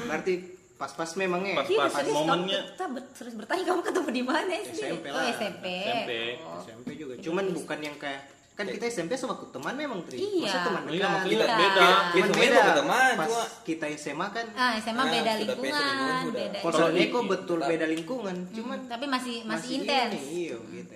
Berarti 0.02 0.34
pas-pas 0.74 1.10
memang 1.14 1.40
ya. 1.44 1.54
Pas- 1.56 1.68
Iya, 1.68 1.78
pas 1.80 1.92
serius 1.94 2.14
momennya. 2.16 2.60
kita 2.68 2.84
ber- 2.88 3.10
serius 3.12 3.34
bertanya 3.36 3.62
kamu 3.64 3.80
ketemu 3.84 4.08
di 4.10 4.22
mana 4.24 4.50
SD? 4.60 4.78
SMP 4.80 5.06
Oh, 5.06 5.14
lah. 5.14 5.24
SMP. 5.30 5.66
SMP. 5.70 6.12
Oh. 6.42 6.58
SMP 6.60 6.88
juga. 6.96 7.12
Cuman 7.16 7.44
bukan 7.52 7.78
yang 7.80 7.96
kayak 7.96 8.22
kan 8.52 8.64
kita 8.66 8.84
SMP 8.86 9.12
sama 9.14 9.32
teman 9.42 9.72
memang 9.72 10.00
tri 10.02 10.20
Iya. 10.20 10.44
Masa 10.44 10.58
teman 10.62 10.82
Iya, 10.84 10.92
dekat 10.94 11.08
maksudnya 11.10 11.32
Iya. 11.40 11.56
beda. 11.56 11.80
Ya, 11.80 11.96
Cuman 12.12 12.26
sebenarnya 12.28 12.52
bukan 12.52 12.74
teman, 12.76 13.12
pas 13.14 13.26
cuma- 13.26 13.48
kita 13.62 13.84
SMA 13.94 14.26
kan 14.28 14.46
ah 14.52 14.72
SMA 14.76 14.92
Nah, 14.94 15.08
beda 15.08 15.32
beda 15.32 15.32
lingkungan 15.32 16.16
sudah. 16.20 16.36
beda 16.38 16.58
kalau 16.62 16.88
Neko 16.90 17.18
Iki, 17.18 17.28
betul 17.28 17.58
beda 17.62 17.86
lingkungan 17.88 18.36
cuman 18.50 18.78
Hmm, 18.78 18.88
tapi 18.88 19.04
masih 19.06 19.34
masih, 19.42 19.70
intens 19.78 20.12
iya 20.22 20.56
gitu 20.58 20.94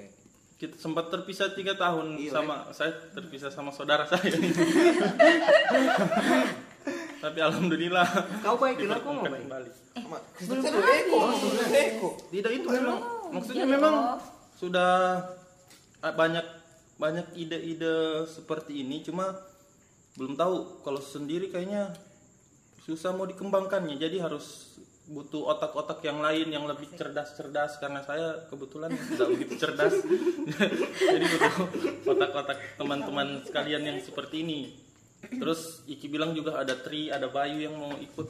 kita 0.56 0.74
sempat 0.74 1.04
terpisah 1.08 1.48
tiga 1.50 1.72
tahun 1.74 2.06
Iya, 2.14 2.30
sama 2.34 2.54
saya 2.70 2.92
terpisah 3.10 3.48
sama 3.48 3.68
saudara 3.70 4.04
saya 4.10 4.24
tapi 7.16 7.38
alhamdulillah 7.40 8.06
kau 8.40 8.56
baik 8.56 8.76
kenapa 8.78 9.02
mau 9.02 9.24
dipertemukan 9.24 9.32
baik 9.32 9.42
kembali 9.42 9.70
Sama- 9.96 10.22
belum. 10.38 10.62
Eko, 10.62 11.18
sebelum 11.34 11.68
Eko. 11.74 12.08
tidak 12.30 12.50
itu 12.52 12.66
Belum. 12.66 12.76
memang 12.78 12.98
maksudnya 13.32 13.64
Jadi, 13.64 13.74
memang 13.74 13.94
sudah 14.54 14.92
ah, 15.98 16.12
banyak 16.14 16.44
banyak 16.96 17.36
ide-ide 17.36 18.24
seperti 18.28 18.80
ini 18.80 19.04
cuma 19.04 19.36
belum 20.16 20.34
tahu. 20.34 20.82
Kalau 20.84 21.00
sendiri 21.00 21.52
kayaknya 21.52 21.92
susah 22.84 23.12
mau 23.12 23.28
dikembangkannya 23.28 24.00
jadi 24.00 24.24
harus 24.24 24.76
butuh 25.06 25.54
otak-otak 25.54 26.02
yang 26.02 26.18
lain 26.18 26.50
yang 26.50 26.66
lebih 26.66 26.90
cerdas-cerdas 26.98 27.78
karena 27.78 28.02
saya 28.02 28.42
kebetulan 28.50 28.90
tidak 28.90 29.28
begitu 29.38 29.54
cerdas. 29.54 29.94
Jadi 31.14 31.24
butuh 31.30 31.54
otak-otak 32.10 32.58
teman-teman 32.74 33.38
sekalian 33.46 33.86
yang 33.86 33.98
seperti 34.02 34.42
ini. 34.42 34.60
Terus 35.26 35.86
Iki 35.86 36.06
bilang 36.10 36.34
juga 36.34 36.58
ada 36.58 36.74
Tri 36.74 37.10
ada 37.10 37.30
Bayu 37.30 37.70
yang 37.70 37.78
mau 37.78 37.94
ikut. 37.94 38.26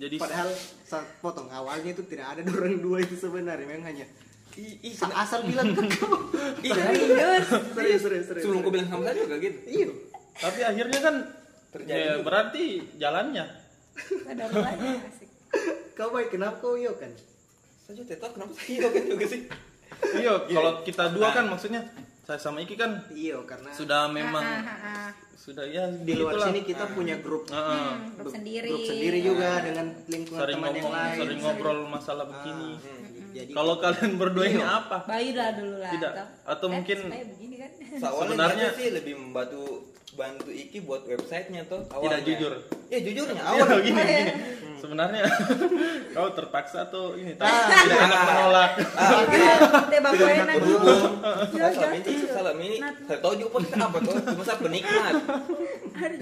Jadi 0.00 0.16
padahal 0.16 0.48
saat 0.88 1.20
potong 1.20 1.52
awalnya 1.52 1.92
itu 1.92 2.04
tidak 2.08 2.36
ada 2.36 2.40
orang 2.48 2.80
dua 2.80 3.04
itu 3.04 3.16
sebenarnya 3.16 3.68
memang 3.68 3.84
hanya 3.84 4.08
Ih, 4.56 4.72
ih, 4.82 4.92
sa- 4.92 5.12
asal 5.14 5.44
bilang 5.44 5.68
ke 5.70 5.84
ih, 6.64 6.70
serius? 6.70 7.46
serius 7.70 8.00
serius 8.00 8.24
serius 8.26 8.42
Sebelum 8.42 8.60
kau 8.60 8.72
bilang 8.72 8.88
sama 8.88 9.02
saya 9.04 9.16
juga 9.18 9.36
gitu. 9.36 9.58
iya. 9.66 9.86
Tapi 10.34 10.60
akhirnya 10.62 11.00
kan 11.00 11.14
Terjadi 11.68 12.00
ya, 12.00 12.12
berarti 12.20 12.64
jalannya. 12.96 13.44
Ada 14.24 14.44
asik. 15.04 15.28
Kau 15.92 16.08
baik 16.08 16.28
kenapa 16.30 16.56
kau 16.58 16.74
iya 16.74 16.88
kan? 16.90 17.12
Saya 17.78 17.94
juga 17.96 18.16
tahu 18.16 18.30
kenapa 18.34 18.52
saya 18.54 18.68
iya 18.70 18.86
kan 18.86 19.04
juga 19.06 19.24
sih. 19.26 19.40
iya 20.14 20.32
kalau 20.56 20.72
kita 20.82 21.04
dua 21.10 21.28
kan 21.30 21.44
maksudnya 21.46 21.82
saya 22.22 22.36
sama 22.36 22.58
Iki 22.58 22.74
kan 22.74 22.90
iya 23.10 23.38
karena 23.40 23.70
sudah 23.70 24.08
memang 24.08 24.40
Ah, 24.40 24.58
ah, 24.58 24.78
ah. 24.82 25.08
sudah 25.36 25.62
ya 25.64 25.86
di 25.86 26.12
luar 26.12 26.32
begitulah. 26.32 26.46
sini 26.48 26.60
kita 26.64 26.84
punya 26.90 27.16
grup. 27.16 27.44
Heeh. 27.46 27.62
Hmm, 27.78 28.18
grup 28.18 28.32
sendiri. 28.32 28.66
grup 28.66 28.82
sendiri 28.84 29.18
juga 29.20 29.50
dengan 29.60 29.86
lingkungan 30.06 30.40
sering 30.40 30.56
teman 30.56 30.70
yang 30.70 30.76
ngomong 30.82 30.94
lain. 30.96 31.18
sering 31.18 31.38
ngobrol 31.38 31.78
masalah 31.86 32.24
begini. 32.26 32.70
Ah, 32.74 33.04
jadi 33.36 33.50
kalau 33.52 33.74
kalian 33.76 34.12
berdua 34.14 34.44
ini 34.44 34.56
Iya. 34.56 34.68
apa 34.78 34.98
Bayu 35.04 35.32
lah 35.32 35.48
dulu 35.52 35.76
lah 35.76 35.92
Tidak. 35.92 36.12
Atau 36.44 36.66
eh, 36.66 36.72
mungkin- 36.72 37.02
begini 37.06 37.56
kan 37.56 37.70
Soalnya 37.96 38.24
Sebenarnya- 38.26 38.70
sih 38.72 38.88
lebih 38.90 39.14
membantu 39.14 39.64
bantu 40.12 40.48
Iki 40.48 40.78
buat 40.82 41.04
websitenya 41.04 41.62
tuh 41.64 41.84
tidak 41.84 41.92
awalnya. 41.94 42.24
jujur 42.24 42.52
Ya 42.86 42.98
jujurnya 42.98 43.36
Iya, 43.36 43.44
awal 43.44 43.78
gini, 43.78 43.92
Oh, 43.92 44.06
iya. 44.06 44.24
gini. 44.24 44.32
sebenarnya 44.76 45.22
kau 46.14 46.28
terpaksa 46.30 46.78
atau 46.84 47.12
ini 47.12 47.32
tidak 47.32 47.96
enak 47.98 48.20
menolak 48.22 48.72
Ah, 48.94 49.10
oke. 49.18 49.40
tebak 49.86 50.12
Tidak 50.14 50.28
enak 50.30 50.36
enak 50.38 50.54
berhubung. 50.58 51.12
Saya 51.50 51.70
selama 51.70 51.96
ini, 51.96 52.12
selama 52.22 52.60
ini 52.62 52.76
saya 53.02 53.18
tahu 53.18 53.32
juga 53.34 53.50
podcast 53.52 53.82
apa 53.82 53.98
tuh, 53.98 54.14
cuma 54.22 54.42
saya 54.42 54.58
penikmat. 54.58 55.14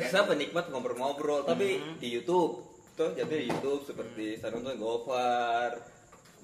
Saya 0.04 0.23
penikmat 0.25 0.64
ngobrol-ngobrol, 0.68 1.40
tapi 1.44 1.68
di 1.99 2.09
YouTube 2.11 2.62
tuh 2.92 3.11
jadi 3.12 3.26
di 3.37 3.47
YouTube 3.49 3.83
seperti 3.85 4.38
saya 4.38 4.54
nonton 4.54 4.75
Gofar. 4.76 5.71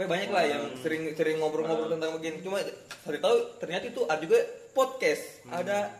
Kayak 0.00 0.16
banyak 0.16 0.30
lah 0.32 0.44
yang 0.48 0.64
sering 0.80 1.02
sering 1.12 1.36
ngobrol-ngobrol 1.36 1.92
tentang 1.92 2.16
begini. 2.16 2.40
Cuma 2.40 2.56
saya 3.04 3.20
tahu 3.20 3.36
ternyata 3.60 3.84
itu 3.84 4.00
ada 4.08 4.16
juga 4.16 4.38
podcast, 4.72 5.44
ada 5.52 5.92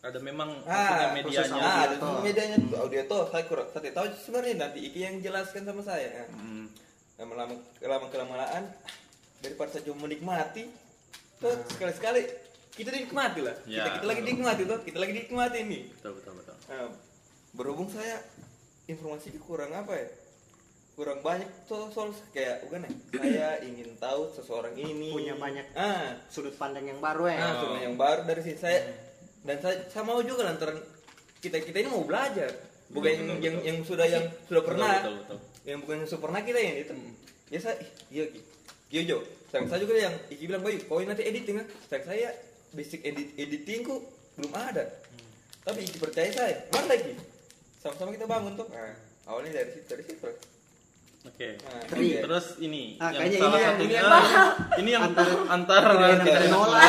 ada 0.00 0.18
memang 0.22 0.54
Ah, 0.70 1.10
medianya 1.10 1.58
Ah, 1.58 1.90
ada 1.90 1.98
toh. 1.98 2.22
medianya 2.22 2.62
tuh 2.62 2.78
audio 2.78 3.02
tuh 3.10 3.26
saya 3.26 3.42
kurang 3.50 3.66
saya 3.74 3.90
tahu 3.90 4.06
sebenarnya 4.22 4.54
nanti 4.54 4.86
Iki 4.86 4.98
yang 5.02 5.14
jelaskan 5.18 5.66
sama 5.66 5.82
saya. 5.82 6.30
Hmm. 6.30 6.70
Lama-lama 7.18 7.58
lama 7.82 8.06
kelamaan 8.06 8.70
daripada 9.42 9.74
saya 9.74 9.82
cuma 9.82 10.06
menikmati 10.06 10.70
tuh 11.42 11.50
sekali-sekali 11.74 12.22
kita 12.70 12.94
dinikmati 12.94 13.40
lah. 13.42 13.58
Ya, 13.66 13.82
kita 13.82 13.98
kita 13.98 14.06
lagi 14.06 14.20
dinikmati 14.22 14.62
tuh, 14.62 14.78
kita 14.86 14.98
lagi 15.02 15.12
dinikmati 15.18 15.58
nih. 15.66 15.82
betul 15.98 16.12
betul 16.22 16.32
betul 16.38 16.54
Nah, 16.70 16.86
berhubung 17.50 17.90
saya 17.90 18.22
informasi 18.86 19.34
kurang 19.42 19.74
apa 19.74 19.90
ya? 19.90 20.06
Kurang 20.98 21.20
banyak 21.24 21.48
tuh 21.64 21.88
soal 21.94 22.12
kayak 22.34 22.66
bukan 22.66 22.84
ya? 22.84 22.90
Saya 23.16 23.50
ingin 23.68 23.96
tahu 23.96 24.28
seseorang 24.34 24.74
ini. 24.76 25.14
Punya 25.14 25.34
banyak 25.38 25.66
ah. 25.76 26.18
sudut 26.28 26.52
pandang 26.56 26.84
yang 26.84 27.00
baru 27.00 27.30
ya. 27.30 27.38
Nah, 27.40 27.52
cuma 27.62 27.76
yang 27.80 27.96
baru 27.96 28.26
dari 28.28 28.42
sini 28.44 28.58
saya. 28.58 28.80
Dan 29.40 29.56
saya, 29.64 29.88
saya 29.88 30.04
mau 30.04 30.20
juga 30.20 30.44
lantaran 30.44 30.76
kita 31.40 31.56
kita 31.64 31.76
ini 31.80 31.88
mau 31.88 32.04
belajar, 32.04 32.52
bukan 32.92 33.10
yang, 33.10 33.24
Betul, 33.24 33.40
yang 33.40 33.56
betul. 33.56 33.66
yang 33.66 33.78
sudah 33.80 34.06
yang 34.06 34.24
sudah 34.44 34.62
pernah, 34.62 34.92
betul, 35.00 35.14
betul. 35.24 35.38
yang 35.64 35.78
bukan 35.80 35.96
yang 35.96 36.08
sudah 36.08 36.22
pernah 36.28 36.40
kita 36.44 36.58
yang 36.60 36.76
itu. 36.76 36.92
Ya 37.50 37.58
saya, 37.58 37.74
ih, 37.80 37.90
iya 38.12 38.24
Ki, 38.30 38.40
iya 38.94 39.00
Jo, 39.08 39.18
sayang 39.50 39.66
saya 39.66 39.80
juga 39.82 39.98
yang 39.98 40.14
Iki 40.30 40.44
bilang 40.46 40.62
Bayu, 40.62 40.78
kau 40.86 41.02
nanti 41.02 41.24
editing 41.26 41.58
kan, 41.58 41.66
sayang 41.90 42.04
saya 42.06 42.28
basic 42.70 43.00
edit 43.02 43.34
editingku 43.34 44.06
belum 44.38 44.52
ada, 44.54 44.84
tapi 45.66 45.82
Iki 45.82 45.98
percaya 45.98 46.30
saya, 46.30 46.54
mana 46.70 46.86
lagi, 46.94 47.16
sama-sama 47.82 48.14
kita 48.14 48.28
bangun 48.30 48.54
tuh, 48.54 48.68
nah, 48.70 48.94
awalnya 49.26 49.64
dari 49.64 49.70
situ 49.74 49.86
dari 49.90 50.04
situ. 50.06 50.30
Oke. 51.20 51.52
Nah, 51.52 51.84
Tri. 51.84 52.00
iya. 52.06 52.20
Terus 52.24 52.46
ini 52.58 52.96
Ah, 52.96 53.12
yang 53.12 53.28
salah 53.28 53.28
ini 53.28 53.36
yang- 53.36 53.68
satunya 53.68 54.00
ini 54.00 54.08
ini 54.80 54.88
yang- 54.88 54.88
yang 54.88 55.02
Antar- 55.04 55.44
antar 55.52 55.82
Tidak 55.84 56.08
enak 56.10 56.24
dari 56.26 56.48
nolak 56.48 56.80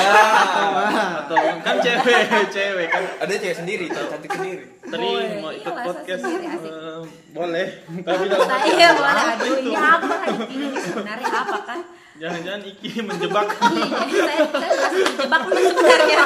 atau 1.20 1.36
kan 1.60 1.76
cewek 1.78 2.20
cewek 2.50 2.88
kan. 2.88 3.04
Ada 3.20 3.34
cewek 3.38 3.58
sendiri, 3.58 3.86
cewek 3.86 4.08
cantik 4.10 4.32
sendiri. 4.32 4.64
Tri 4.82 5.12
mau 5.36 5.52
Iya 5.52 5.60
ikut 5.60 5.74
lah, 5.74 5.84
podcast 5.84 6.24
eh, 6.24 7.00
boleh. 7.30 7.68
Tapi 8.08 8.24
dalam 8.26 8.48
saya 8.48 8.56
arti 8.58 8.72
iya 8.72 8.88
apa 8.88 8.96
boleh 8.96 9.14
aduh 9.28 9.52
itu? 9.52 9.60
ini 9.62 9.76
apa 9.76 10.16
ini 10.48 10.66
sebenarnya 10.80 11.32
apa 11.34 11.58
kan? 11.62 11.80
Jangan-jangan 12.14 12.62
Iki 12.64 12.90
menjebak. 13.02 13.48
Iya 13.52 13.84
jadi 13.84 14.16
saya 14.16 14.44
saya 14.48 14.72
masih 14.80 15.04
dijebak 15.04 15.42
lu 15.44 15.60
sebenarnya. 15.66 16.24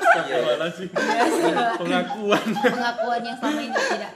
Astagfirullahaladzim. 0.00 0.88
pengakuan. 1.76 2.46
Pengakuan 2.56 3.20
yang 3.20 3.36
selama 3.36 3.60
ini 3.60 3.78
tidak 3.84 4.12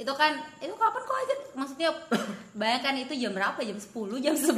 itu 0.00 0.12
kan 0.12 0.32
itu 0.56 0.72
kapan 0.72 1.02
kok 1.02 1.18
aja? 1.18 1.34
Maksudnya 1.52 1.88
bayangkan 2.52 2.94
itu 2.96 3.12
jam 3.14 3.32
berapa? 3.32 3.60
Jam 3.60 3.76
10 3.76 3.84
jam 4.18 4.32
11 4.32 4.56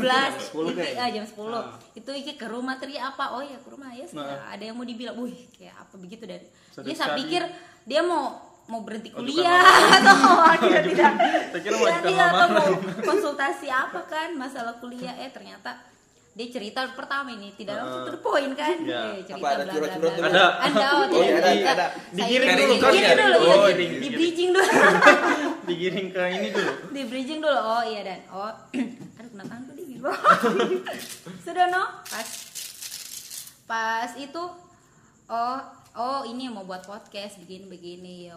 10 0.48 0.54
itu 0.64 0.72
kayak. 0.72 0.94
ah, 0.96 1.08
jam 1.10 1.24
10 1.24 1.34
Ah. 1.50 1.64
itu 1.92 2.10
iki 2.12 2.32
ke 2.34 2.46
rumah 2.46 2.76
Tri 2.76 2.94
apa? 2.94 3.24
Oh 3.32 3.42
ya 3.42 3.56
ke 3.56 3.68
rumah 3.68 3.90
ya 3.90 4.06
Nah. 4.12 4.38
ada 4.48 4.62
yang 4.62 4.74
mau 4.74 4.84
dibilang 4.84 5.18
wih 5.18 5.34
kayak 5.50 5.74
apa 5.76 5.94
begitu 5.96 6.22
dan? 6.24 6.46
Sedih 6.68 6.86
dia 6.86 6.94
saya 6.94 7.18
pikir 7.18 7.42
dia 7.82 8.00
mau 8.00 8.38
mau 8.62 8.80
berhenti 8.80 9.10
Ajukan 9.10 9.26
kuliah. 9.26 9.66
atau 9.92 10.16
akhirnya 10.46 10.82
tidak. 10.84 11.12
ajukan 11.52 12.00
iya, 12.06 12.24
atau 12.30 12.46
mau 12.48 12.68
konsultasi 13.10 13.66
apa 13.66 14.06
kan? 14.06 14.32
Masalah 14.32 14.78
kuliah. 14.78 15.18
Eh 15.18 15.28
ternyata 15.28 15.74
dia 16.32 16.48
cerita 16.48 16.80
pertama 16.96 17.28
ini 17.28 17.52
tidak 17.52 17.76
langsung 17.76 18.08
to 18.08 18.10
the 18.10 18.20
point 18.20 18.52
kan? 18.54 18.76
Ya. 18.80 19.12
eh, 19.12 19.20
cerita 19.20 19.36
Apa 19.36 19.48
ada 19.52 19.56
bla, 19.58 19.68
bla, 19.68 19.74
curhat-curhat 19.74 20.12
bla, 20.12 20.16
dulu? 20.16 20.32
bla. 20.32 20.32
Ada. 20.32 20.48
ada 20.64 20.80
oh, 20.88 21.02
Oh, 21.04 21.22
tidak 21.22 21.52
iya, 21.52 21.66
ada, 21.68 21.86
Digiring 22.10 22.48
dulu 22.50 22.72
digiring 22.72 23.02
kan 23.04 23.12
ya? 23.12 23.24
dulu 23.28 23.36
Oh, 23.36 23.52
iya, 23.62 23.74
di- 23.74 23.84
di, 23.84 23.98
di 24.00 24.08
bridging 24.10 24.50
dulu. 24.50 24.68
Digiring 25.68 26.08
ke 26.08 26.22
ini 26.30 26.48
dulu. 26.48 26.72
Di 26.88 27.02
bridging 27.04 27.38
dulu. 27.38 27.58
Oh 27.58 27.82
iya 27.84 28.00
dan. 28.02 28.20
Oh 28.28 28.48
aduh 29.20 29.28
kena 29.28 29.44
tangan 29.44 29.72
dingin 29.72 30.00
sudah 31.38 31.66
no? 31.68 31.82
Pas. 32.02 32.28
Pas 33.64 34.10
itu 34.16 34.42
oh 35.28 35.58
oh 35.92 36.20
ini 36.24 36.48
mau 36.48 36.64
buat 36.64 36.82
podcast 36.82 37.38
begini 37.38 37.68
begini 37.68 38.12
ya 38.26 38.36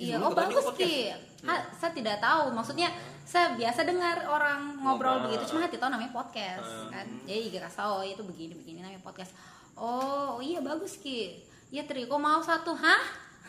iya 0.00 0.16
oh 0.16 0.32
bagus 0.32 0.64
ki 0.80 1.12
Ha- 1.40 1.72
saya 1.72 1.92
tidak 1.96 2.20
tahu. 2.20 2.52
Maksudnya 2.52 2.92
saya 3.24 3.56
biasa 3.56 3.88
dengar 3.88 4.28
orang 4.28 4.76
ngobrol. 4.76 5.24
Ngobrol. 5.24 5.32
begitu. 5.32 5.56
Cuma 5.56 5.64
hati 5.64 5.80
tahu 5.80 5.88
namanya 5.88 6.12
podcast 6.12 6.68
kan. 6.92 7.06
Jadi 7.24 7.48
gak 7.56 7.64
kasih 7.68 7.78
tahu 7.80 7.92
oh, 7.96 8.04
itu 8.04 8.22
begini 8.28 8.52
begini 8.60 8.78
namanya 8.84 9.00
podcast. 9.00 9.32
Oh 9.72 10.36
iya 10.44 10.60
bagus 10.60 11.00
ki. 11.00 11.40
Ya 11.72 11.86
Tri 11.88 12.04
kok 12.04 12.20
mau 12.20 12.44
satu? 12.44 12.76
Hah? 12.76 13.00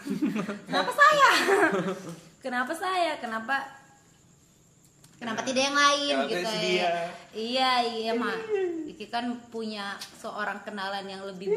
Kenapa 0.72 0.92
saya? 0.96 1.30
Kenapa 2.44 2.74
saya? 2.74 3.12
Kenapa? 3.20 3.56
Kenapa 5.22 5.46
tidak 5.46 5.70
yang 5.70 5.78
lain? 5.78 6.16
Kenapa 6.18 6.32
gitu 6.34 6.50
ya. 6.82 6.90
iya 7.30 7.72
iya 7.86 8.12
mah 8.18 8.34
Iki 8.90 9.06
kan 9.14 9.30
punya 9.54 9.94
seorang 10.18 10.66
kenalan 10.66 11.06
yang 11.06 11.22
lebih 11.22 11.54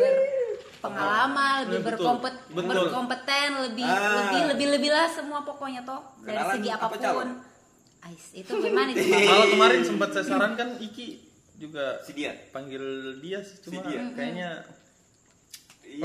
berpengalaman 0.87 1.59
lebih 1.64 1.81
Betul, 1.81 1.88
berkompet 1.88 2.35
betul. 2.49 2.69
berkompeten 2.85 3.49
lebih 3.62 3.87
Ah. 3.87 4.14
lebih 4.21 4.41
lebih 4.50 4.67
lebih 4.75 4.91
lah 4.91 5.09
semua 5.09 5.41
pokoknya 5.41 5.81
toh 5.83 6.00
dari 6.21 6.37
Kenalan 6.37 6.55
segi 6.55 6.69
apa 6.69 6.79
apa 6.79 6.88
pun 6.91 7.00
calon? 7.00 7.31
Ais, 8.05 8.25
itu 8.33 8.50
bagaimana 8.53 8.88
itu 8.91 9.00
malah 9.31 9.49
kemarin 9.49 9.81
sempat 9.81 10.09
saya 10.11 10.25
sarankan 10.26 10.69
Iki 10.79 11.07
juga 11.57 11.99
Si 12.00 12.12
dia. 12.12 12.37
panggil 12.50 12.85
dia 13.19 13.41
sih 13.41 13.57
cuma 13.61 13.81
Si 13.81 13.88
dia. 13.88 14.00
kayaknya 14.12 14.50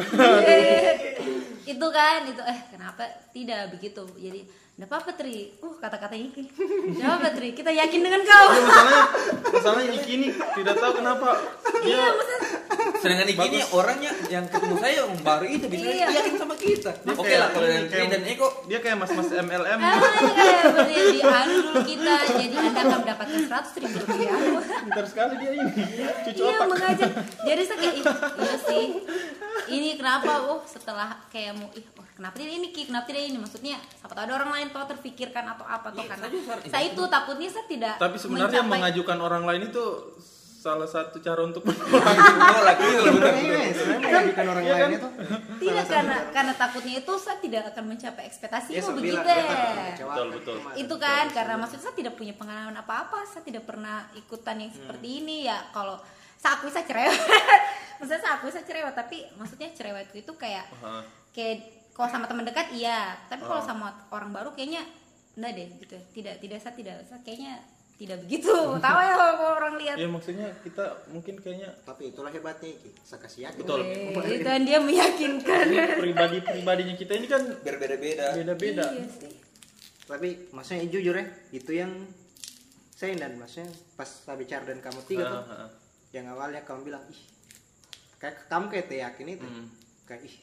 itu 1.65 1.87
kan 1.89 2.19
itu 2.23 2.41
eh 2.41 2.59
kenapa 2.69 3.03
tidak 3.31 3.73
begitu 3.73 4.03
jadi 4.15 4.41
Enggak 4.79 4.95
apa-apa 4.95 5.11
Tri. 5.13 5.59
Uh, 5.59 5.75
kata-kata 5.75 6.15
Iki. 6.15 6.43
Enggak 6.89 7.03
apa-apa 7.09 7.29
Tri. 7.35 7.51
Kita 7.51 7.67
yakin 7.69 7.99
dengan 7.99 8.21
kau. 8.23 8.47
Ya, 8.47 8.61
masalahnya 8.63 9.03
masalahnya 9.51 9.91
Iki 9.93 10.11
ini 10.13 10.27
tidak 10.31 10.75
tahu 10.77 10.91
kenapa. 10.95 11.29
Dia 11.77 11.99
Iya, 11.99 12.07
Sedangkan 12.95 13.27
Iki 13.27 13.43
ini 13.45 13.59
orangnya 13.69 14.11
yang 14.29 14.47
ketemu 14.47 14.75
saya 14.77 14.93
yang 15.01 15.11
baru 15.19 15.45
itu 15.45 15.65
bisa 15.67 15.83
Iya. 15.85 16.07
yakin 16.13 16.33
sama 16.37 16.55
kita. 16.55 16.91
Oke 17.11 17.27
kayak- 17.27 17.39
lah 17.41 17.49
kalau 17.49 17.67
yang 17.67 17.85
Tri 17.85 17.95
kayak- 17.97 18.11
dan 18.13 18.21
Eko. 18.25 18.47
dia 18.65 18.79
kayak 18.79 18.97
mas-mas 18.97 19.27
MLM 19.29 19.79
Ah, 19.81 19.99
kayak 20.31 20.63
beli 20.71 20.95
di 21.11 21.21
anu 21.21 21.55
dulu 21.61 21.79
kita. 21.83 22.13
Jadi 22.33 22.55
anda 22.55 22.71
akan 22.73 22.97
mendapatkan 23.03 23.39
seratus 23.41 23.71
ribu 23.75 23.97
rupiah. 23.99 24.31
Pintar 24.79 25.05
sekali 25.05 25.33
dia 25.37 25.51
ini. 25.53 25.71
Cucu 26.23 26.39
iya 26.41 26.55
otak. 26.55 26.67
mengajak. 26.71 27.11
Jadi 27.41 27.61
saya 27.61 27.77
kayak 27.77 27.95
"Ih, 27.95 28.05
iya 28.39 28.55
sih. 28.57 28.85
Ini 29.69 29.89
kenapa? 29.93 30.31
Oh 30.47 30.63
setelah 30.63 31.19
kayak 31.27 31.51
mau 31.53 31.67
ih 31.73 31.83
oh, 31.93 32.07
kenapa 32.19 32.35
dia 32.35 32.51
ini 32.51 32.67
Ki? 32.69 32.83
kenapa 32.83 33.07
dia 33.07 33.23
ini? 33.23 33.37
Maksudnya 33.37 33.79
siapa 33.79 34.11
tahu 34.11 34.23
ada 34.25 34.33
orang 34.35 34.51
lain 34.51 34.67
tuh 34.69 34.83
terpikirkan 34.85 35.45
atau 35.47 35.63
apa 35.63 35.87
tuh 35.89 36.03
karena 36.03 36.27
saya 36.65 36.83
itu 36.85 36.99
takutnya 37.01 37.47
saya 37.47 37.65
tidak 37.65 37.95
tapi 37.95 38.15
sebenarnya 38.15 38.59
mencapai- 38.59 38.71
mengajukan 38.75 39.17
orang 39.17 39.43
lain 39.45 39.61
itu 39.65 39.85
salah 40.59 40.83
satu 40.85 41.17
cara 41.17 41.39
untuk 41.41 41.63
menolak 41.63 42.75
gitu 42.77 42.99
loh 42.99 43.13
bener 43.15 43.31
Iya, 43.33 43.59
sebenarnya 43.71 44.03
mengajukan 44.03 44.45
orang 44.45 44.59
Iya 44.61 44.73
lain 44.73 44.83
kan? 44.83 44.91
itu 44.91 45.07
tidak 45.61 45.85
karena 45.87 46.17
karena 46.29 46.53
takutnya 46.53 46.93
itu 46.97 47.13
saya 47.15 47.37
tidak 47.37 47.61
akan 47.69 47.83
mencapai 47.87 48.23
ekspektasi 48.25 48.69
ya 48.69 48.75
itu 48.75 48.83
saya 48.83 48.97
begitu. 48.99 49.23
ya. 49.23 49.39
Betul, 50.01 50.27
betul. 50.33 50.55
Itu 50.75 50.95
kan 50.97 51.25
karena 51.29 51.55
maksudnya 51.55 51.79
saya 51.81 51.95
tidak 51.95 52.13
punya 52.13 52.35
pengalaman 52.35 52.75
apa-apa. 52.75 53.23
Saya 53.25 53.39
tidak 53.41 53.63
pernah 53.63 54.03
ikutan 54.13 54.59
yang 54.59 54.67
seperti 54.69 55.07
ini. 55.17 55.47
Ya 55.47 55.63
kalau 55.69 55.95
saya 56.35 56.55
akui 56.55 56.67
saya 56.69 56.83
cerewet. 56.83 57.15
Maksudnya 57.99 58.19
saya 58.21 58.33
akui 58.33 58.47
saya 58.49 58.63
cerewet 58.63 58.93
tapi 58.93 59.17
maksudnya 59.35 59.67
cerewetku 59.69 60.15
itu 60.17 60.33
kayak 60.33 60.67
kayak 61.29 61.78
kalau 61.99 62.07
sama 62.09 62.25
teman 62.25 62.47
dekat 62.47 62.71
iya. 62.71 63.19
Tapi 63.27 63.43
kalau 63.43 63.59
Oh. 63.59 63.65
sama 63.65 63.91
orang 64.09 64.31
baru 64.31 64.55
kayaknya 64.55 64.87
enggak 65.35 65.51
deh 65.53 65.67
gitu. 65.77 65.97
Tidak 66.15 66.39
tidak 66.39 66.57
saya 66.57 66.71
tidak 66.73 66.95
saya 67.03 67.19
kayaknya 67.19 67.59
tidak 67.95 68.23
begitu. 68.23 68.55
Tahu 68.87 68.97
ya 68.97 69.13
kalau 69.13 69.51
orang 69.53 69.75
lihat. 69.75 69.95
Ya 69.99 70.07
maksudnya 70.07 70.47
kita 70.63 70.83
mungkin 71.11 71.35
kayaknya 71.37 71.67
tapi 71.83 72.09
itulah 72.09 72.31
hebatnya 72.31 72.71
kasih 73.03 73.51
yakin 73.51 73.59
Betul. 73.59 73.79
Eh, 73.83 74.39
dan 74.39 74.63
dia 74.63 74.79
meyakinkan. 74.79 75.65
Pribadi 75.99 76.37
pribadinya 76.39 76.95
kita 76.95 77.13
ini 77.13 77.27
kan 77.27 77.43
berbeda-beda. 77.59 78.39
beda-beda. 78.39 78.87
Iya 78.89 79.07
sih. 79.11 79.33
Tapi 80.07 80.49
maksudnya 80.49 80.87
jujur 80.87 81.13
ya 81.13 81.27
itu 81.51 81.71
yang 81.75 81.91
saya 82.89 83.15
dan 83.15 83.35
maksudnya 83.35 83.67
pas 83.95 84.07
saya 84.07 84.35
bicara 84.35 84.63
dan 84.63 84.79
kamu 84.79 84.99
tiga 85.03 85.23
tuh 85.23 85.43
Ah, 85.45 85.63
ah. 85.63 85.69
yang 86.11 86.27
awalnya 86.27 86.63
kamu 86.63 86.87
bilang 86.87 87.03
ih 87.07 87.21
kayak 88.17 88.47
kamu 88.47 88.65
kayak 88.67 88.91
yakin 88.91 89.27
itu 89.29 89.47
Hmm. 89.47 89.67
kayak 90.03 90.27
ih 90.27 90.35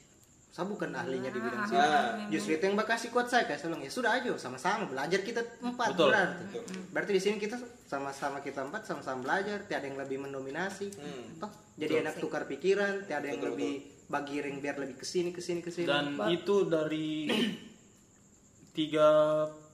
saya 0.57 0.65
bukan 0.67 0.89
ahlinya 0.91 1.29
di 1.29 1.37
bidang 1.37 1.69
sini 1.69 1.77
Ah. 1.77 2.17
justru 2.27 2.57
itu 2.57 2.65
yang 2.65 2.75
bakasi 2.75 3.13
kuat 3.13 3.29
saya 3.29 3.45
kayak 3.45 3.61
saya 3.61 3.69
bilang 3.69 3.85
ya 3.85 3.93
sudah 3.93 4.09
aja 4.11 4.33
sama-sama 4.37 4.89
belajar 4.89 5.21
kita 5.21 5.45
empat 5.61 5.93
Betul. 5.93 6.09
berarti 6.09 6.43
Betul. 6.49 6.63
berarti 6.91 7.11
di 7.13 7.21
sini 7.21 7.37
kita 7.37 7.57
sama-sama 7.85 8.41
kita 8.41 8.61
empat 8.63 8.83
sama-sama 8.83 9.21
belajar 9.23 9.61
tiada 9.63 9.85
yang 9.85 10.01
lebih 10.01 10.17
mendominasi 10.19 10.89
Hmm. 10.91 11.37
toh 11.37 11.53
jadi 11.77 12.01
enak 12.01 12.17
tukar 12.17 12.49
pikiran 12.49 13.05
tiada 13.05 13.29
yang 13.29 13.37
Betul, 13.39 13.53
lebih 13.53 13.73
bagi 14.07 14.37
ring 14.39 14.57
biar 14.59 14.77
lebih 14.79 14.97
ke 14.97 15.05
sini 15.05 15.29
ke 15.29 15.41
sini 15.41 15.61
ke 15.61 15.69
sini 15.69 15.85
dan 15.85 16.05
itu 16.27 16.65
dari 16.65 17.29
tiga 18.73 19.09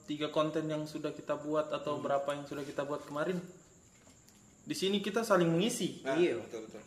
tiga 0.03 0.29
konten 0.29 0.67
yang 0.67 0.83
sudah 0.85 1.11
kita 1.11 1.37
buat 1.37 1.71
atau 1.71 1.95
Hmm. 1.95 2.03
berapa 2.03 2.29
yang 2.33 2.45
sudah 2.45 2.65
kita 2.65 2.83
buat 2.83 3.03
kemarin 3.05 3.39
di 4.63 4.75
sini 4.75 4.99
kita 4.99 5.23
saling 5.23 5.47
mengisi 5.47 6.03
Nah, 6.03 6.15
Iya. 6.15 6.39
betul 6.39 6.67
betul. 6.67 6.83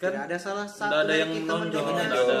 Kan 0.00 0.10
tidak 0.16 0.24
ada 0.32 0.38
salah 0.40 0.64
satu 0.64 1.04
ada 1.04 1.12
yang 1.12 1.28
kita 1.28 1.52
tidak 1.68 1.84
ada. 2.08 2.40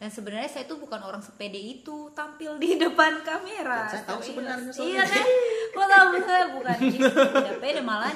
Dan 0.00 0.08
sebenarnya 0.08 0.48
saya 0.48 0.64
itu 0.64 0.74
bukan 0.80 1.00
orang 1.04 1.22
sepede 1.22 1.60
itu 1.60 2.08
tampil 2.16 2.56
di 2.58 2.80
depan 2.82 3.22
kamera. 3.22 3.86
Dan 3.86 3.92
saya 3.94 4.04
tahu 4.10 4.20
sebenarnya 4.20 4.72
iya 4.82 5.02
kan 5.06 5.26
kok 5.70 5.86
tahu 5.86 6.08
saya 6.26 6.44
bukan 6.50 6.76
Ih, 6.82 6.98
tidak 6.98 7.58
pede 7.62 7.80
malah 7.84 8.10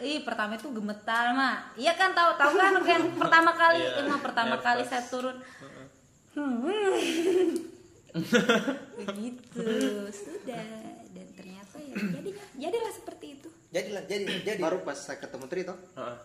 Ih 0.00 0.22
pertama 0.22 0.54
itu 0.54 0.70
gemetar 0.70 1.34
mah 1.34 1.74
iya 1.74 1.92
kan 1.98 2.14
tahu 2.14 2.38
tahu 2.38 2.54
kan 2.56 2.72
yang 2.86 3.04
pertama 3.18 3.50
kali 3.52 3.82
Iya, 3.82 4.06
emang 4.06 4.20
pertama 4.22 4.54
nervous. 4.56 4.64
kali 4.64 4.82
saya 4.86 5.02
turun. 5.10 5.36
Hmm. 6.30 6.62
begitu. 8.98 9.66
Sudah. 10.14 10.66
Dan 11.10 11.28
ternyata 11.34 11.76
ya 11.78 11.94
jadinya 11.94 12.44
jadilah 12.54 12.92
seperti 12.94 13.26
itu. 13.38 13.48
Jadilah 13.74 14.02
jadi 14.06 14.24
jadi. 14.46 14.60
Baru 14.62 14.82
pas 14.86 14.98
saya 14.98 15.18
ketemu 15.18 15.44
Tri 15.50 15.62
toh. 15.66 15.78
Ah, 15.98 16.18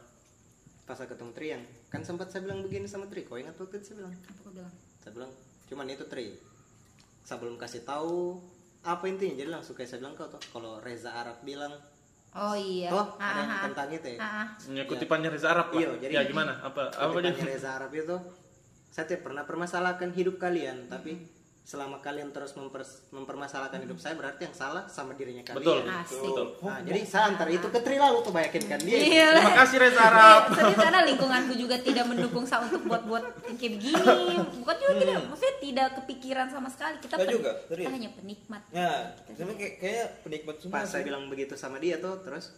pas 0.85 0.93
saya 0.93 1.09
ketemu 1.09 1.31
Tri 1.33 1.47
yang 1.49 1.63
kan 1.89 2.01
sempat 2.01 2.29
saya 2.29 2.45
bilang 2.45 2.61
begini 2.61 2.85
sama 2.85 3.09
Tri 3.09 3.25
kau 3.25 3.35
ingat 3.35 3.53
waktu 3.53 3.81
itu 3.81 3.85
saya 3.89 4.05
bilang? 4.05 4.13
Apa 4.13 4.39
kau 4.39 4.53
bilang? 4.53 4.73
Saya 5.01 5.11
bilang 5.11 5.31
cuman 5.65 5.85
itu 5.89 6.05
Tri 6.05 6.27
saya 7.21 7.37
belum 7.41 7.57
kasih 7.57 7.81
tahu 7.81 8.37
apa 8.81 9.01
intinya. 9.05 9.33
Jadi 9.33 9.49
langsung 9.49 9.73
kayak 9.73 9.89
saya 9.89 9.99
bilang 9.99 10.13
kau 10.13 10.29
toh 10.29 10.37
kalau 10.53 10.77
Reza 10.77 11.09
Arab 11.11 11.41
bilang 11.41 11.73
oh 12.31 12.53
iya. 12.53 12.93
Toh 12.93 13.17
Ah, 13.17 13.25
ada 13.25 13.39
yang 13.41 13.49
ah, 13.49 13.61
tentang 13.65 13.89
itu 13.91 14.07
ya? 14.13 14.17
Ah, 14.19 14.29
ah. 14.43 14.47
ini 14.69 14.81
kutipannya 14.85 15.29
Reza 15.33 15.47
Arab 15.49 15.67
lah 15.73 15.81
Iya, 15.81 15.89
jadi- 15.99 16.13
ya 16.13 16.21
gimana? 16.23 16.53
Apa 16.61 16.81
apa 16.87 17.17
dia? 17.17 17.33
Kutipannya 17.33 17.45
Reza 17.49 17.69
Arab 17.73 17.91
itu 17.91 18.15
saya 18.93 19.05
tidak 19.05 19.21
pernah 19.25 19.43
permasalahkan 19.43 20.09
hidup 20.13 20.37
kalian 20.37 20.85
tapi 20.85 21.17
selama 21.65 21.97
kalian 21.97 22.29
terus 22.29 22.53
memper- 22.53 22.85
mempermasalahkan 23.09 23.81
hidup 23.81 23.97
saya 23.97 24.13
berarti 24.13 24.45
yang 24.45 24.53
salah 24.53 24.85
sama 24.85 25.11
dirinya 25.11 25.41
kalian 25.41 25.57
betul 25.57 25.77
Asik. 25.83 26.21
betul 26.21 26.45
Nah, 26.61 26.77
jadi 26.79 26.99
saya 27.03 27.23
antar 27.27 27.49
itu 27.49 27.65
ke 27.65 27.79
Tri 27.81 27.97
lalu 27.97 28.21
tuh 28.21 28.29
dia 28.79 28.93
Iya. 28.95 29.29
terima 29.33 29.53
kasih 29.57 29.77
Reza 29.79 29.97
Arab 29.99 30.41
Eh, 30.45 30.49
serius 30.53 30.77
karena 30.77 31.01
lingkunganku 31.03 31.53
juga 31.55 31.75
tidak 31.79 32.05
mendukung 32.05 32.45
saya 32.45 32.61
untuk 32.63 32.85
buat-buat 32.85 33.23
kayak 33.51 33.71
begini. 33.71 34.35
Bukan 34.55 34.75
juga 34.77 34.93
tidak, 34.95 35.15
maksudnya 35.25 35.55
tidak 35.59 35.87
kepikiran 35.95 36.47
sama 36.47 36.69
sekali. 36.69 36.95
Kita, 37.01 37.15
pen- 37.17 37.33
juga, 37.33 37.51
kita 37.67 37.89
hanya 37.89 38.09
penikmat. 38.13 38.61
ya 38.69 38.91
kayak 39.55 39.73
kayak 39.81 40.05
penikmat 40.21 40.55
semua 40.55 40.73
pas 40.75 40.85
saya 40.85 41.01
bilang 41.01 41.25
begitu 41.25 41.53
sama 41.55 41.77
dia 41.77 41.97
tuh 41.97 42.21
terus 42.21 42.53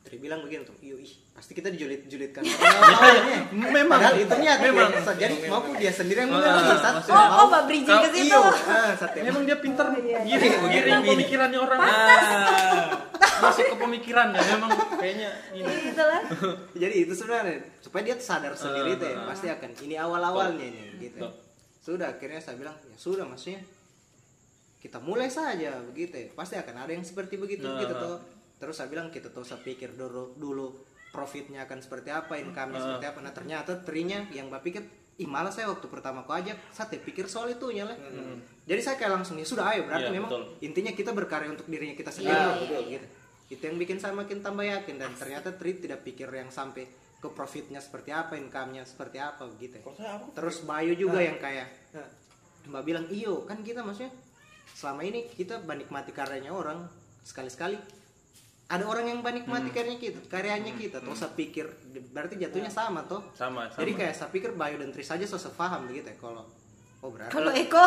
Tri 0.00 0.16
bilang 0.16 0.40
begini 0.40 0.64
tuh 0.64 0.72
iyo 0.80 0.96
ih 0.96 1.12
pasti 1.30 1.52
kita 1.52 1.68
dijulit-julitkan 1.68 2.40
orang 2.48 3.44
memang. 3.52 4.00
Padahal 4.00 4.16
itu 4.16 4.34
niat 4.34 4.58
memang. 4.58 4.88
Jadi 4.96 5.34
mampu 5.44 5.70
dia 5.76 5.92
sendiri 5.92 6.24
yang 6.24 6.32
Ah, 6.32 6.40
mengerti 6.40 6.76
Sat. 6.80 6.92
maksudnya- 6.96 7.20
Oh, 7.20 7.36
oh, 7.36 7.46
Mbak 7.46 7.62
Bridging 7.68 7.98
ke 8.00 8.08
situ. 8.10 8.40
ah, 8.40 8.90
ya. 8.96 9.22
memang 9.22 9.42
dia 9.44 9.56
pintar 9.56 9.86
iya, 9.94 10.18
giring 10.24 10.54
giring 10.66 11.00
pemikirannya 11.04 11.58
orang. 11.60 11.78
Ah 11.80 12.88
masuk 13.40 13.64
ke 13.66 13.76
pemikirannya 13.76 14.36
memang 14.36 14.70
kayaknya 14.96 15.28
ini. 15.52 15.72
Gitu 15.88 16.02
lah. 16.02 16.20
jadi 16.76 16.94
itu 16.94 17.12
sebenarnya 17.12 17.56
supaya 17.80 18.02
dia 18.04 18.16
sadar 18.20 18.52
sendiri 18.52 18.96
tuh 18.96 19.08
ya 19.08 19.16
pasti 19.24 19.46
akan. 19.48 19.70
Ini 19.80 19.94
awal-awalnya 19.96 20.60
nih 20.60 20.86
gitu. 21.00 21.24
Sudah 21.80 22.12
akhirnya 22.12 22.40
saya 22.40 22.60
bilang 22.60 22.76
ya 22.84 22.96
sudah 22.96 23.24
maksudnya 23.24 23.64
kita 24.76 24.96
mulai 25.00 25.28
saja 25.28 25.76
begitu 25.82 26.12
ya. 26.14 26.28
Pasti 26.32 26.56
akan 26.56 26.74
ada 26.78 26.92
yang 26.92 27.04
seperti 27.04 27.36
begitu 27.36 27.64
Nah, 27.64 27.80
gitu 27.80 27.92
nah. 27.92 28.00
tuh 28.00 28.16
terus 28.60 28.76
saya 28.76 28.92
bilang 28.92 29.08
kita 29.08 29.32
tuh 29.32 29.42
saya 29.42 29.58
pikir 29.64 29.96
dulu 29.96 30.36
dulu 30.36 30.66
profitnya 31.10 31.66
akan 31.66 31.80
seperti 31.82 32.12
apa 32.12 32.38
income-nya 32.38 32.78
Nah. 32.78 32.84
seperti 32.86 33.06
apa. 33.10 33.18
Nah 33.24 33.32
ternyata 33.34 33.72
trinya 33.82 34.20
yang 34.30 34.46
mbak 34.46 34.62
pikir 34.62 34.82
ih 35.20 35.28
malah 35.28 35.50
saya 35.52 35.68
waktu 35.68 35.84
pertama 35.90 36.22
aku 36.24 36.32
ajak 36.32 36.56
saya 36.72 36.86
tidak 36.88 37.04
pikir 37.04 37.24
soal 37.28 37.50
itu 37.50 37.68
lah 37.76 37.92
jadi 38.64 38.80
saya 38.80 38.96
kayak 38.96 39.20
langsung 39.20 39.36
ya 39.36 39.44
sudah 39.44 39.66
ayo. 39.74 39.84
Berarti 39.84 40.08
Iya, 40.08 40.16
memang 40.16 40.30
betul. 40.30 40.44
intinya 40.62 40.92
kita 40.94 41.10
berkarya 41.10 41.50
untuk 41.50 41.66
dirinya 41.66 41.92
kita 41.98 42.14
sendiri 42.14 42.36
iya, 42.38 42.54
betul, 42.56 42.82
iya. 42.86 42.90
gitu. 42.96 43.06
Itu 43.50 43.62
yang 43.66 43.76
bikin 43.82 43.98
saya 43.98 44.14
makin 44.14 44.38
tambah 44.40 44.62
yakin 44.62 44.94
dan 44.96 45.10
ternyata 45.18 45.50
Tri 45.58 45.74
tidak 45.82 46.06
pikir 46.06 46.30
yang 46.30 46.48
sampai 46.54 46.86
ke 47.20 47.28
profitnya 47.34 47.82
seperti 47.82 48.14
apa 48.14 48.38
income-nya 48.38 48.86
seperti 48.86 49.18
apa 49.20 49.44
apa? 49.44 50.24
Terus 50.32 50.62
Bayu 50.62 50.94
juga 50.94 51.18
yang 51.20 51.36
kayak 51.36 51.68
Nah, 51.90 52.06
Mbak 52.70 52.82
bilang 52.86 53.06
iyo 53.10 53.42
kan 53.44 53.66
kita 53.66 53.82
maksudnya 53.82 54.14
selama 54.72 55.02
ini 55.02 55.26
kita 55.26 55.58
menikmati 55.66 56.14
karyanya 56.14 56.54
orang 56.54 56.86
sekali-sekali 57.26 57.99
ada 58.70 58.84
orang 58.86 59.10
yang 59.10 59.18
menikmati 59.18 59.74
karyanya 59.74 59.98
kita 59.98 60.18
karyanya 60.30 60.72
kita 60.78 61.02
tuh 61.02 61.18
saya 61.18 61.34
pikir 61.34 61.66
berarti 62.14 62.38
jatuhnya 62.38 62.70
sama 62.70 63.02
tuh 63.10 63.18
sama 63.34 63.66
sama. 63.66 63.82
jadi 63.82 63.92
kayak 63.98 64.14
saya 64.14 64.30
pikir 64.30 64.54
Bayu 64.54 64.78
dan 64.78 64.94
Tri 64.94 65.02
saja 65.02 65.26
sosok 65.26 65.58
paham 65.58 65.90
begitu 65.90 66.14
ya 66.14 66.16
kalau 66.22 66.46
oh 67.00 67.10
berarti 67.10 67.32
Kalau 67.32 67.52
Eko? 67.56 67.84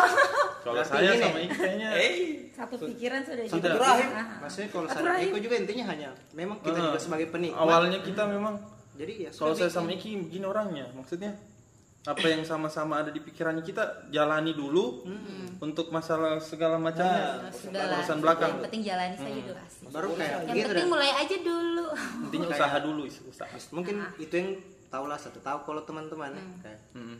Kalau 0.66 0.82
saya 0.82 1.14
sama 1.16 1.38
kayaknya 1.46 1.88
eh 2.02 2.50
satu 2.50 2.74
pikiran 2.82 3.22
sudah 3.22 3.46
jadi. 3.46 3.78
Rahim. 3.78 4.10
Ah, 4.10 4.18
ah. 4.18 4.26
maksudnya 4.42 4.68
kalau 4.74 4.86
Satu 4.90 5.06
saya 5.06 5.22
rahim. 5.22 5.30
Eko 5.30 5.38
juga 5.38 5.54
intinya 5.62 5.84
hanya 5.94 6.08
memang 6.34 6.58
kita 6.58 6.78
juga 6.82 6.98
sebagai 6.98 7.30
penikmat. 7.30 7.62
Awalnya 7.62 7.98
kita 8.02 8.22
memang 8.26 8.54
jadi 8.98 9.12
ya 9.26 9.30
kalau 9.30 9.54
saya 9.54 9.70
sama. 9.70 9.94
Iki 9.94 10.10
begini 10.26 10.46
orangnya 10.46 10.90
maksudnya 10.98 11.30
apa 12.04 12.20
yang 12.22 12.44
sama-sama 12.44 13.00
ada 13.00 13.08
di 13.08 13.18
pikirannya 13.18 13.60
kita 13.60 13.80
jalani 14.08 14.52
dulu 14.52 15.08
untuk 15.58 15.88
masalah 15.88 16.36
segala 16.36 16.76
macamnya 16.76 17.48
Nah, 17.66 17.96
urusan 17.96 18.18
belakang 18.18 18.50
Yang 18.50 18.62
penting 18.62 18.82
jalani 18.82 19.16
saja 19.16 19.40
dulu 19.42 19.58
asik. 19.58 19.86
baru 19.88 20.08
kayak 20.12 20.30
Yang 20.42 20.44
gitu 20.54 20.68
penting 20.68 20.76
dah. 20.78 20.92
mulai 20.92 21.10
aja 21.14 21.36
dulu. 21.38 21.86
intinya 22.22 22.46
Kayak- 22.46 22.60
usaha 22.60 22.76
dulu 22.78 23.00
usaha 23.06 23.48
mungkin 23.70 23.94
itu 24.18 24.34
yang 24.34 24.48
tahulah 24.86 25.16
satu 25.16 25.40
tahu 25.40 25.58
kalau 25.64 25.82
teman-teman 25.82 26.30
ya, 26.30 26.44
kayak 26.60 26.80
Mm-mm. 26.92 27.16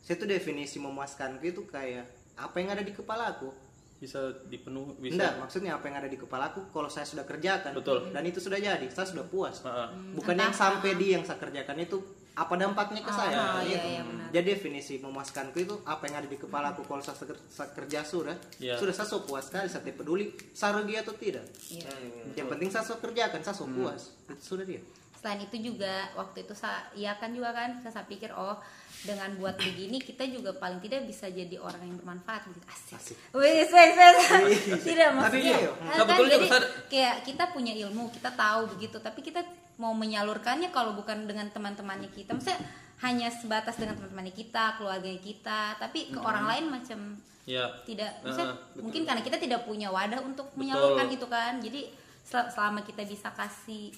saya 0.00 0.16
tuh 0.16 0.26
definisi 0.26 0.76
memuaskanku 0.76 1.40
itu 1.40 1.62
kayak 1.64 2.04
apa 2.34 2.56
yang 2.58 2.68
ada 2.70 2.82
di 2.82 2.90
kepalaku 2.90 3.54
bisa 3.94 4.18
dipenuhi 4.44 4.98
bisa 5.00 5.14
Enggak, 5.16 5.32
maksudnya 5.38 5.72
apa 5.72 5.86
yang 5.86 5.96
ada 5.96 6.10
di 6.10 6.18
kepalaku 6.18 6.68
kalau 6.68 6.90
saya 6.90 7.06
sudah 7.06 7.22
kerjakan 7.22 7.72
Betul. 7.72 8.10
dan 8.10 8.20
itu 8.22 8.36
sudah 8.36 8.58
jadi, 8.58 8.84
saya 8.88 9.06
sudah 9.06 9.24
puas. 9.24 9.62
Ah. 9.64 9.88
Bukan 10.12 10.34
yang 10.34 10.52
sampai 10.52 10.92
di 10.92 11.14
yang 11.14 11.22
saya 11.22 11.38
kerjakan 11.38 11.78
itu 11.78 12.02
apa 12.34 12.54
dampaknya 12.58 12.98
ke 12.98 13.12
saya. 13.14 13.38
Ah, 13.38 13.62
iya, 13.62 13.78
gitu. 13.78 13.88
iya, 13.94 14.02
benar. 14.02 14.26
Jadi 14.34 14.46
definisi 14.58 14.94
memuaskanku 14.98 15.54
itu 15.62 15.74
apa 15.86 16.02
yang 16.10 16.18
ada 16.18 16.26
di 16.26 16.34
kepalaku 16.34 16.82
kalau 16.82 16.98
saya, 16.98 17.14
kerja 17.70 18.02
sudah, 18.02 18.34
Iya. 18.58 18.74
sudah 18.74 18.90
saya 18.90 19.06
so 19.06 19.22
puas 19.22 19.46
sekali, 19.46 19.70
saya 19.70 19.86
tidak 19.86 20.02
peduli 20.02 20.34
saya 20.50 20.74
rugi 20.74 20.98
atau 20.98 21.14
tidak. 21.14 21.46
Iya. 21.70 21.86
Yang 22.34 22.48
penting 22.50 22.68
saya 22.74 22.82
so 22.82 22.98
kerjakan, 22.98 23.38
saya 23.38 23.54
so 23.54 23.70
puas. 23.70 24.10
Itu 24.26 24.42
sudah 24.58 24.66
dia. 24.66 24.82
selain 25.14 25.40
itu 25.40 25.72
juga 25.72 26.12
waktu 26.20 26.44
itu 26.44 26.52
saya 26.52 26.84
iya 26.92 27.16
kan 27.16 27.32
juga 27.32 27.48
kan 27.56 27.80
saya, 27.80 27.96
saya 27.96 28.04
pikir 28.04 28.28
oh 28.36 28.60
dengan 29.08 29.32
buat 29.40 29.56
begini 29.56 29.96
kita 29.96 30.28
juga 30.28 30.52
paling 30.52 30.84
tidak 30.84 31.08
bisa 31.08 31.32
jadi 31.32 31.56
orang 31.56 31.80
yang 31.80 31.96
bermanfaat 31.96 32.44
gitu 32.52 32.60
asik, 32.68 32.92
Asik. 33.00 33.16
wes 33.32 33.72
wes 33.72 33.96
wes 33.96 34.16
tidak 34.84 35.16
Tapi 35.16 35.16
maksudnya 35.16 35.56
iya, 35.64 35.72
kan, 35.72 35.96
sebetulnya 35.96 36.36
jadi 36.44 36.48
kayak 36.92 37.16
kita 37.24 37.44
punya 37.56 37.72
ilmu 37.72 38.12
kita 38.12 38.36
tahu 38.36 38.68
begitu 38.76 39.00
tapi 39.00 39.24
kita 39.24 39.40
mau 39.78 39.92
menyalurkannya 39.92 40.70
kalau 40.70 40.94
bukan 40.94 41.26
dengan 41.26 41.50
teman-temannya 41.50 42.10
kita. 42.14 42.34
Maksudnya 42.34 42.60
hanya 43.02 43.28
sebatas 43.28 43.74
dengan 43.76 43.98
teman-temannya 43.98 44.34
kita 44.34 44.78
keluarganya 44.78 45.20
kita 45.20 45.76
tapi 45.76 46.14
ke 46.14 46.18
orang 46.22 46.46
lain 46.46 46.64
macam 46.70 46.98
ya. 47.44 47.66
tidak. 47.82 48.22
Heeh, 48.22 48.50
mungkin 48.78 49.02
karena 49.02 49.20
kita 49.20 49.36
tidak 49.36 49.66
punya 49.66 49.90
wadah 49.90 50.22
untuk 50.22 50.48
Betul. 50.54 50.58
menyalurkan 50.62 51.06
itu 51.10 51.26
kan. 51.26 51.58
Jadi 51.58 51.90
sel- 52.22 52.48
selama 52.48 52.86
kita 52.86 53.02
bisa 53.04 53.34
kasih 53.34 53.92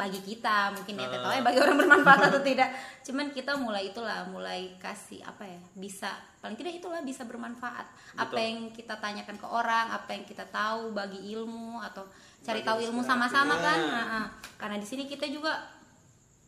bagi 0.00 0.20
kita 0.24 0.72
mungkin 0.72 0.96
ya 0.96 1.06
Ah. 1.06 1.20
tahu 1.20 1.32
ya 1.36 1.42
bagi 1.44 1.58
orang 1.60 1.76
bermanfaat 1.76 2.20
atau 2.32 2.40
tidak 2.48 2.68
cuman 3.04 3.26
kita 3.36 3.52
mulai 3.60 3.92
itulah 3.92 4.24
mulai 4.32 4.72
kasih 4.80 5.20
apa 5.20 5.44
ya 5.44 5.60
bisa 5.76 6.08
paling 6.40 6.56
tidak 6.56 6.80
itulah 6.80 7.04
bisa 7.04 7.28
bermanfaat 7.28 7.84
apa 8.16 8.32
Betul. 8.32 8.40
yang 8.40 8.56
kita 8.72 8.96
tanyakan 8.96 9.36
ke 9.36 9.46
orang 9.46 9.92
apa 9.92 10.10
yang 10.16 10.24
kita 10.24 10.48
tahu 10.48 10.96
bagi 10.96 11.20
ilmu 11.36 11.76
atau 11.84 12.08
cari 12.40 12.64
Bagi 12.64 12.68
tahu 12.72 12.78
ilmu 12.88 13.00
sama-sama 13.04 13.54
kan 13.60 13.78
Nah. 13.84 13.92
Nah, 13.92 14.06
ah. 14.24 14.26
karena 14.56 14.80
di 14.80 14.86
sini 14.88 15.04
kita 15.04 15.28
juga 15.28 15.52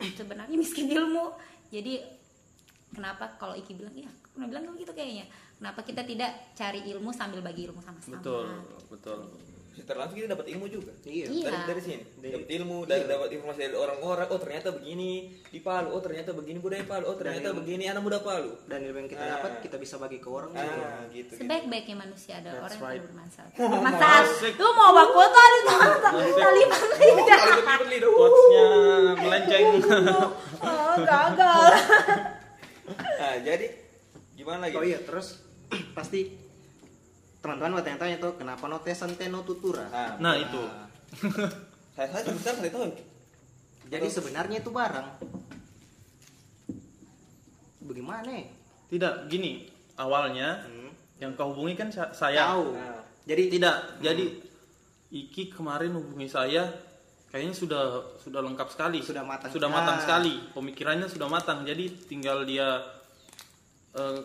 sebenarnya 0.18 0.56
miskin 0.56 0.88
ilmu 0.88 1.36
jadi 1.68 2.00
kenapa 2.96 3.36
kalau 3.36 3.52
Iki 3.52 3.76
bilang 3.76 3.96
ya 3.96 4.08
aku 4.08 4.40
pernah 4.40 4.48
bilang 4.48 4.64
gitu 4.80 4.92
kayaknya 4.96 5.28
kenapa 5.60 5.80
kita 5.84 6.02
tidak 6.08 6.32
cari 6.56 6.80
ilmu 6.88 7.12
sambil 7.12 7.44
bagi 7.44 7.68
ilmu 7.68 7.84
sama-sama 7.84 8.16
betul 8.16 8.48
betul 8.88 9.18
secara 9.72 9.98
langsung 10.00 10.16
kita 10.16 10.28
dapat 10.30 10.46
ilmu 10.48 10.66
juga. 10.66 10.92
Iya. 11.02 11.26
Iya. 11.26 11.48
dari 11.48 11.60
dari 11.66 11.80
sini. 11.80 12.02
Dari- 12.16 12.32
dapat 12.34 12.48
ilmu 12.52 12.76
dari 12.84 13.04
dapat 13.04 13.28
informasi 13.30 13.58
dari 13.62 13.74
orang-orang 13.74 14.26
oh 14.28 14.38
ternyata 14.38 14.68
begini 14.70 15.10
di 15.42 15.58
Palu 15.58 15.88
oh 15.88 15.98
ternyata 15.98 16.30
begini 16.30 16.58
budaya 16.58 16.84
Palu 16.84 17.04
oh 17.04 17.16
ternyata 17.16 17.48
Dan- 17.48 17.58
begini 17.58 17.84
anak 17.86 18.02
muda 18.02 18.18
Palu. 18.20 18.52
Dan 18.64 18.78
ilmu 18.82 18.98
yang 18.98 19.08
kita 19.08 19.22
Ah. 19.22 19.30
dapat 19.36 19.52
kita 19.60 19.76
bisa 19.76 19.96
bagi 19.96 20.16
ke 20.16 20.28
orang 20.28 20.50
ah 20.52 20.62
gitu 21.08 21.32
gitu. 21.32 21.32
Sebaik-baiknya 21.38 21.96
manusia 21.98 22.34
ada 22.36 22.50
That's 22.50 22.60
orang 22.60 22.72
yang 22.72 22.82
right. 22.82 22.92
perlu 22.94 23.08
bermanfaat 23.08 23.50
bermanfaat. 23.72 24.24
Asik. 24.28 24.54
lu 24.54 24.70
mau 24.72 24.90
baku 24.92 25.20
tuh 25.22 25.42
ada 25.42 25.58
tali 25.64 26.26
tidak 27.12 27.40
quotesnya 28.08 28.64
melenceng 29.16 29.66
oh 30.60 30.94
gagal. 30.98 31.62
Nah 32.92 33.34
jadi 33.46 33.66
gimana 34.34 34.68
lagi? 34.68 34.74
Oh 34.76 34.84
iya, 34.84 34.98
terus 35.00 35.40
pasti 35.96 36.41
teman-teman 37.42 37.76
bertanya-tanya 37.76 38.16
tuh 38.16 38.32
kenapa 38.34 38.64
no 38.64 38.78
tesan 38.78 39.12
teno 39.12 39.42
tutura. 39.42 39.82
nah, 39.84 40.14
nah 40.16 40.34
itu 40.34 40.62
saya 41.94 42.06
saya 42.08 42.22
sebentar 42.24 42.54
saya 42.54 42.70
tahu 42.70 42.86
Jadi 43.84 44.06
sebenarnya 44.08 44.56
itu 44.58 44.70
barang. 44.70 45.08
Bagaimana? 47.82 48.32
tidak 48.86 49.26
gini 49.26 49.66
awalnya 49.96 50.62
Hmm. 50.62 50.92
yang 51.18 51.32
kau 51.32 51.50
hubungi 51.50 51.74
kan 51.74 51.88
sa- 51.88 52.12
saya 52.12 52.52
Tahu. 52.52 52.72
Nah. 52.72 53.00
Jadi 53.24 53.42
tidak 53.50 53.76
jadi 53.98 54.24
Iki 55.10 55.52
kemarin 55.52 55.92
hubungi 55.92 56.24
saya 56.24 56.64
kayaknya 57.26 57.52
sudah 57.52 57.84
sudah 58.16 58.40
lengkap 58.40 58.64
sekali 58.66 59.00
Sudah 59.00 59.20
matang 59.22 59.48
sudah 59.48 59.66
sekali. 59.66 59.76
matang 59.78 59.98
sekali 59.98 60.34
pemikirannya 60.52 61.04
sudah 61.04 61.26
matang 61.26 61.58
jadi 61.62 61.84
tinggal 62.02 62.44
dia 62.44 62.80
eh, 63.92 64.18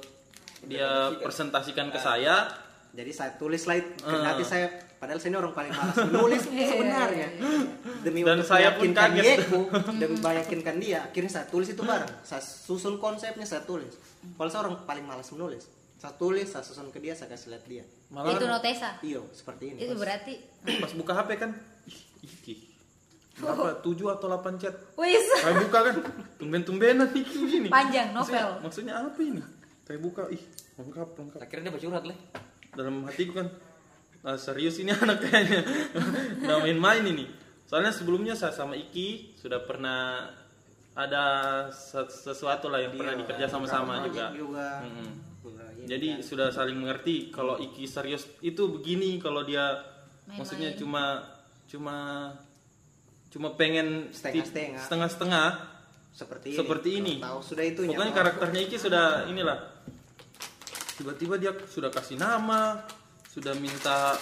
dia 0.64 0.90
presentasikan 1.18 1.88
ke 1.88 1.98
saya 1.98 2.48
jadi 2.90 3.12
saya 3.12 3.32
tulis 3.34 3.60
slide 3.60 4.02
Ah. 4.02 4.24
nanti 4.26 4.42
saya 4.42 4.68
padahal 4.96 5.18
saya 5.18 5.30
ini 5.30 5.38
orang 5.38 5.54
paling 5.54 5.70
malas 5.70 5.98
menulis 6.04 6.42
sebenarnya. 6.72 7.28
Demi 8.02 8.22
Dan 8.22 8.38
untuk 8.38 8.48
saya 8.48 8.74
pun 8.74 8.88
meyakinkan 8.88 9.10
kaget. 9.12 9.38
dieku, 9.40 9.60
demi 10.02 10.16
meyakinkan 10.18 10.76
dia 10.78 11.00
akhirnya 11.04 11.32
saya 11.32 11.46
tulis 11.46 11.68
itu 11.68 11.80
bareng. 11.80 12.10
Saya 12.22 12.40
susun 12.40 12.98
konsepnya 12.98 13.44
saya 13.44 13.62
tulis. 13.62 13.94
Kalau 14.34 14.48
saya 14.48 14.62
orang 14.64 14.82
paling 14.84 15.04
malas 15.04 15.30
menulis. 15.30 15.70
Saya 15.96 16.14
tulis 16.14 16.46
saya 16.46 16.62
susun 16.62 16.90
ke 16.90 16.98
dia 16.98 17.14
saya 17.14 17.28
kasih 17.28 17.52
lihat 17.52 17.64
dia. 17.66 17.84
Malah 18.08 18.32
itu 18.32 18.46
notesa? 18.46 18.90
Iyo 19.02 19.26
seperti 19.32 19.72
ini. 19.72 19.80
Itu 19.80 19.94
berarti 19.94 20.34
pas 20.78 20.92
buka 20.92 21.14
HP 21.16 21.30
kan 21.38 21.52
Iki 22.20 22.54
berapa 23.38 23.78
tujuh 23.80 24.10
atau 24.10 24.26
8 24.28 24.58
chat? 24.58 24.74
Wis. 24.96 25.26
Saya 25.38 25.54
buka 25.60 25.78
kan 25.84 25.96
tumben-tumbenan 26.38 27.06
Iki 27.12 27.36
begini 27.40 27.68
Panjang, 27.68 28.10
Maksudnya- 28.10 28.42
novel. 28.42 28.66
maksudnya 28.66 28.94
apa 28.98 29.20
ini? 29.22 29.42
Saya 29.84 29.98
buka 29.98 30.26
ih 30.28 30.42
lengkap 30.76 31.10
lengkap 31.16 31.40
akhirnya 31.40 31.64
dia 31.64 31.74
bercurhat 31.74 32.04
lah 32.04 32.18
dalam 32.78 33.02
hatiku 33.04 33.34
kan 33.36 33.48
ah, 34.22 34.38
serius 34.38 34.78
ini 34.78 34.94
anak 34.96 35.18
kayaknya 35.20 35.66
nggak 36.40 36.60
main-main 36.62 37.04
ini 37.04 37.26
soalnya 37.64 37.90
sebelumnya 37.90 38.32
saya 38.32 38.54
sama 38.54 38.74
Iki 38.74 39.36
sudah 39.36 39.60
pernah 39.60 40.30
ada 40.94 41.26
ses- 41.70 42.24
sesuatu 42.24 42.68
lah 42.68 42.80
yang 42.80 42.92
pernah 42.92 43.14
Iya, 43.14 43.22
dikerja 43.22 43.46
sama-sama 43.48 44.02
juga 44.04 44.32
juga. 44.32 44.82
Beberapa 45.40 45.70
ini 45.76 45.86
jadi 45.86 46.08
kan. 46.12 46.24
sudah 46.24 46.48
saling 46.50 46.74
mengerti 46.76 47.30
kalau 47.30 47.58
Iki 47.58 47.84
serius 47.86 48.24
itu 48.40 48.64
begini 48.68 49.18
kalau 49.18 49.42
dia 49.42 49.78
Main-main. 50.24 50.38
maksudnya 50.38 50.70
cuma 50.74 51.04
cuma 51.66 51.98
cuma 53.28 53.54
pengen 53.54 54.10
Setengah-setengah. 54.10 54.82
setengah-setengah 54.82 55.48
seperti 56.10 56.48
ini 56.50 56.58
seperti 56.58 56.90
ini. 56.96 57.14
tahu 57.20 57.40
sudah 57.42 57.64
itu 57.64 57.82
Pokoknya 57.86 58.14
karakternya 58.16 58.62
Iki 58.64 58.78
sudah 58.80 59.06
inilah. 59.28 59.58
Tiba-tiba 60.98 61.38
dia 61.38 61.54
sudah 61.70 61.94
kasih 61.94 62.18
nama, 62.18 62.82
sudah 63.30 63.54
minta 63.54 64.18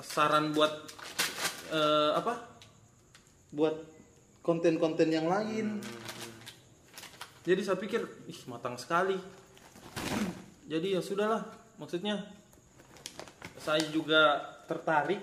saran 0.00 0.56
buat 0.56 0.72
eh, 1.68 2.10
apa? 2.16 2.34
Buat 3.52 3.76
konten-konten 4.40 5.12
yang 5.12 5.28
lain. 5.28 5.84
Jadi 7.44 7.60
saya 7.60 7.76
pikir, 7.76 8.00
ih 8.26 8.40
matang 8.48 8.80
sekali. 8.80 9.20
Jadi 10.72 10.96
ya 10.96 11.04
sudahlah, 11.04 11.44
maksudnya 11.76 12.24
saya 13.60 13.84
juga 13.92 14.56
tertarik. 14.64 15.20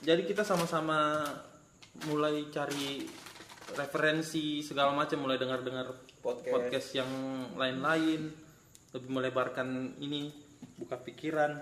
Jadi 0.00 0.22
kita 0.24 0.40
sama-sama 0.40 1.20
mulai 2.08 2.48
cari 2.48 3.04
referensi 3.76 4.64
segala 4.64 4.94
macam, 4.96 5.26
mulai 5.26 5.36
dengar-dengar 5.36 5.92
Podcast. 6.22 6.50
podcast 6.50 6.88
yang 6.94 7.10
lain-lain, 7.54 8.45
lebih 8.90 9.10
melebarkan 9.10 9.68
ini, 9.98 10.30
buka 10.76 10.98
pikiran. 10.98 11.56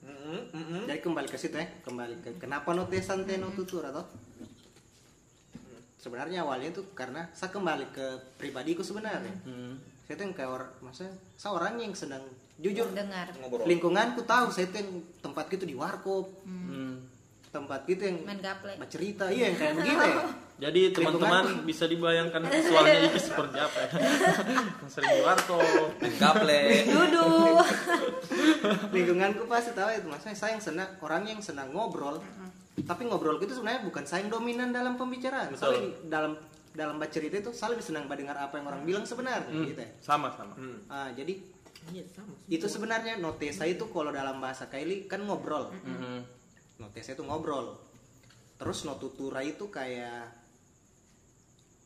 Mm-mm, 0.00 0.40
mm-mm. 0.52 0.82
jadi 0.86 1.00
kembali 1.00 1.26
ke 1.26 1.34
situ 1.34 1.54
ya 1.54 1.66
kembali 1.82 2.22
ke 2.22 2.30
kenapa 2.38 2.70
no 2.70 2.86
tesan 2.86 3.26
teno 3.26 3.50
tutura 3.50 3.90
toh 3.90 4.06
sebenarnya 5.96 6.40
awalnya 6.40 6.70
itu 6.70 6.86
karena 6.94 7.28
saya 7.30 7.50
kembali 7.50 7.90
ke 7.90 8.06
pribadiku 8.38 8.80
sebenarnya 8.80 9.34
Hmm. 9.42 9.74
saya 10.06 10.14
tuh 10.14 10.24
yang 10.24 10.34
kayak 10.34 10.50
orang 10.50 10.70
maksudnya 10.80 11.12
saya 11.34 11.50
orangnya 11.52 11.84
yang 11.84 11.96
senang 11.96 12.24
jujur 12.56 12.86
dengar 12.90 13.26
lingkunganku 13.66 14.22
tahu 14.22 14.48
saya 14.48 14.70
tuh 14.70 14.78
yang 14.80 14.90
tempat 15.18 15.44
gitu 15.50 15.64
di 15.66 15.74
warkop 15.74 16.30
Hmm. 16.46 17.04
tempat 17.50 17.82
gitu 17.84 18.02
yang 18.04 18.16
main 18.22 18.38
gaple 18.38 18.70
bercerita 18.78 19.26
iya 19.28 19.50
yang 19.50 19.58
kayak 19.58 19.74
begitu 19.76 19.98
ya 20.06 20.14
Jadi 20.60 20.92
teman-teman 20.92 21.64
bisa 21.64 21.84
dibayangkan 21.84 22.44
visualnya 22.44 23.08
Iki 23.08 23.16
seperti 23.18 23.56
apa 23.56 23.78
ya? 23.80 23.88
Sering 24.92 25.10
main 25.18 25.40
gaple 26.14 26.60
duduk 26.86 27.64
lingkunganku 28.94 29.44
pasti 29.46 29.72
tahu 29.72 29.88
itu 29.90 30.06
maksudnya 30.06 30.34
saya 30.34 30.52
yang 30.52 30.62
senang 30.62 30.90
orang 31.00 31.22
yang 31.24 31.40
senang 31.40 31.70
ngobrol 31.70 32.20
tapi 32.80 33.04
ngobrol 33.04 33.36
itu 33.38 33.52
sebenarnya 33.52 33.82
bukan 33.82 34.04
saya 34.04 34.20
yang 34.20 34.30
dominan 34.30 34.68
dalam 34.70 34.94
pembicaraan 34.94 35.50
Betul. 35.50 35.60
saya 35.60 35.70
lebih- 35.74 35.96
dalam 36.06 36.32
dalam 36.70 36.96
bercerita 36.96 37.36
itu 37.36 37.50
saya 37.50 37.74
lebih 37.74 37.82
senang 37.82 38.04
mendengar 38.04 38.36
apa 38.36 38.54
yang 38.54 38.66
orang 38.66 38.82
bilang 38.84 39.04
sebenarnya 39.04 39.42
Hmm. 39.44 39.66
gitu 39.66 39.80
ya 39.80 39.90
Sama-sama. 39.98 40.54
Hmm. 40.54 40.78
Ah, 40.86 41.10
jadi 41.10 41.34
Iya, 41.90 42.04
sama. 42.06 42.30
itu 42.46 42.66
sebenarnya 42.66 43.16
notesa 43.16 43.64
itu 43.64 43.84
kalau 43.86 44.10
dalam 44.10 44.36
bahasa 44.36 44.66
Kaili 44.66 45.04
kan 45.04 45.20
ngobrol 45.20 45.72
Hmm. 45.74 46.20
notesa 46.78 47.12
itu 47.12 47.22
ngobrol 47.22 47.76
terus 48.54 48.84
notutura 48.84 49.40
itu 49.40 49.66
kayak 49.66 50.28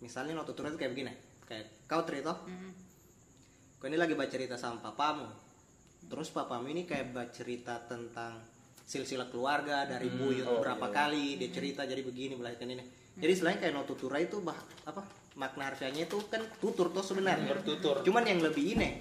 misalnya 0.04 0.36
notutura 0.36 0.68
itu 0.68 0.76
kayak 0.76 0.92
begini 0.92 1.12
kayak 1.44 1.66
kau 1.84 2.04
cerita 2.04 2.36
kau 3.78 3.86
ini 3.86 3.96
lagi 3.96 4.12
bercerita 4.12 4.54
sama 4.54 4.80
papamu 4.82 5.24
terus 6.04 6.28
papamu 6.28 6.68
ini 6.68 6.84
kayak 6.84 7.10
bercerita 7.10 7.80
tentang 7.82 8.36
silsilah 8.84 9.28
keluarga 9.28 9.88
dari 9.88 10.12
buyut 10.12 10.44
Oh, 10.44 10.60
berapa 10.60 10.92
kali 10.92 11.40
dia 11.40 11.48
cerita 11.48 11.82
jadi 11.82 12.00
begini 12.00 12.36
melahirkan 12.36 12.68
ini 12.68 12.84
jadi 13.16 13.32
selain 13.32 13.56
kayak 13.56 13.72
notutura 13.72 14.20
itu 14.20 14.38
bah, 14.38 14.56
apa 14.84 15.00
makna 15.34 15.66
harfiahnya 15.66 16.04
itu 16.04 16.20
kan 16.28 16.44
tutur 16.60 16.92
tuh 16.92 17.00
sebenarnya 17.00 17.48
Bertutur. 17.50 18.04
cuman 18.04 18.22
yang 18.22 18.38
lebih 18.38 18.76
ini 18.76 19.00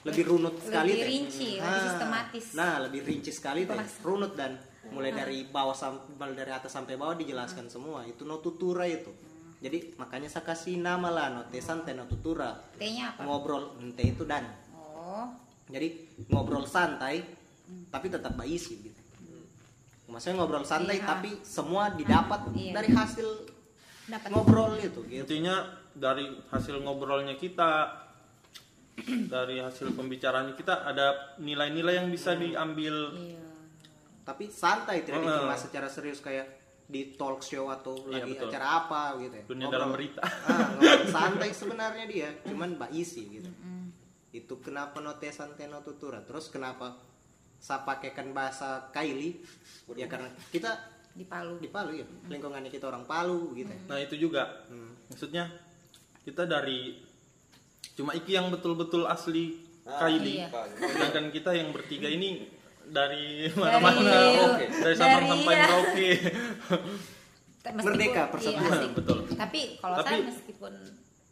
lebih 0.00 0.24
runut 0.26 0.56
sekali 0.58 0.90
lebih 0.90 0.98
teh. 0.98 1.08
rinci 1.08 1.48
lebih 1.54 1.68
Ah, 1.70 1.84
sistematis 1.84 2.44
Nah, 2.56 2.74
lebih 2.80 3.00
rinci 3.04 3.30
sekali 3.30 3.60
teh. 3.62 3.76
Bahasa. 3.76 4.00
Runut 4.00 4.32
dan 4.32 4.56
mulai 4.88 5.12
dari 5.12 5.44
bawah 5.44 5.76
sampai 5.76 6.16
mulai 6.16 6.32
dari 6.34 6.48
atas 6.50 6.72
sampai 6.72 6.96
bawah 6.96 7.12
dijelaskan 7.14 7.68
semua. 7.68 8.08
Itu 8.08 8.24
no 8.24 8.40
tutura 8.40 8.88
itu. 8.88 9.12
Jadi 9.60 9.92
makanya 9.94 10.26
saya 10.26 10.42
kasih 10.42 10.80
nama 10.80 11.08
lah 11.08 11.26
no 11.30 11.40
santai 11.52 11.92
no 11.92 12.04
tutura. 12.04 12.56
T 12.74 12.82
nya 12.88 13.12
apa 13.12 13.22
Ngobrol 13.22 13.76
ente 13.78 14.02
itu 14.02 14.24
dan. 14.24 14.48
oh 14.74 15.28
Jadi 15.68 15.88
ngobrol 16.28 16.64
santai 16.64 17.22
tapi 17.86 18.10
tetap 18.10 18.34
berisi 18.34 18.82
gitu. 18.82 18.98
maksudnya 20.10 20.42
ngobrol 20.42 20.66
santai 20.66 20.98
Iya. 20.98 21.06
tapi 21.06 21.30
semua 21.40 21.94
didapat 21.94 22.50
Iya. 22.50 22.74
dari 22.74 22.90
hasil 22.90 23.28
dapat 24.10 24.28
ngobrol 24.34 24.74
itu 24.74 25.06
gitu 25.06 25.22
intinya 25.22 25.62
dari 25.94 26.26
hasil 26.50 26.82
ngobrolnya 26.82 27.38
kita 27.38 27.94
dari 29.30 29.62
hasil 29.62 29.94
pembicaraan 29.94 30.52
kita 30.52 30.82
ada 30.82 31.38
nilai-nilai 31.38 32.02
yang 32.02 32.10
bisa 32.10 32.34
diambil 32.34 33.14
iya 33.16 33.38
tapi 34.20 34.50
santai 34.50 35.02
tidak 35.02 35.22
dikemas 35.22 35.60
secara 35.62 35.86
serius 35.86 36.18
kayak 36.18 36.59
di 36.90 37.14
talk 37.14 37.40
show 37.40 37.66
atau 37.66 37.94
Iya, 38.04 38.20
lagi 38.20 38.32
betul. 38.34 38.48
acara 38.48 38.66
apa 38.80 39.02
gitu 39.16 39.32
ya. 39.32 39.44
dunia 39.46 39.62
Ngobrol. 39.62 39.74
dalam 39.78 39.90
berita 39.90 40.22
Ah, 40.22 40.68
santai 41.14 41.50
sebenarnya 41.50 42.04
dia 42.04 42.28
cuman 42.44 42.74
mbak 42.74 42.90
isi 42.92 43.22
gitu 43.30 43.50
itu 44.30 44.54
kenapa 44.58 44.98
notesan 44.98 45.54
teno 45.54 45.78
tutura 45.80 46.18
terus 46.20 46.46
kenapa 46.46 46.98
saya 47.56 47.80
pakaikan 47.80 48.30
bahasa 48.30 48.88
Kaili 48.88 49.42
ya 49.92 50.06
karena 50.06 50.30
kita 50.48 50.70
di 51.10 51.24
Palu 51.24 51.58
di 51.58 51.66
Palu 51.66 51.90
ya 51.92 52.06
lingkungannya 52.24 52.68
kita 52.68 52.86
orang 52.86 53.02
Palu 53.04 53.50
gitu 53.52 53.68
ya. 53.68 53.80
nah 53.86 53.98
itu 53.98 54.14
juga 54.16 54.66
Hmm. 54.66 54.94
maksudnya 55.06 55.50
kita 56.20 56.44
dari 56.44 56.94
cuma 57.92 58.12
Iki 58.12 58.32
yang 58.32 58.48
betul-betul 58.48 59.04
asli 59.04 59.58
Kaili 59.82 60.38
iya. 60.38 60.46
sedangkan 60.76 61.30
kita 61.30 61.50
yang 61.52 61.70
bertiga 61.70 62.06
ini 62.06 62.46
dari 62.90 63.46
dari 63.46 63.54
mana-mana 63.54 64.10
dari 64.74 64.94
Sabang 64.94 65.10
dari- 65.16 65.30
sampai 65.30 65.54
iya. 65.54 65.62
Merauke 65.62 66.10
Meskipun- 67.60 67.84
Merdeka, 67.84 68.16
iya, 68.16 68.24
persatuan. 68.26 68.72
asik. 68.72 68.90
Betul. 68.96 69.18
tapi 69.36 69.60
kalau 69.76 69.96
Tapi- 69.96 70.08
saya 70.10 70.22
meskipun 70.26 70.72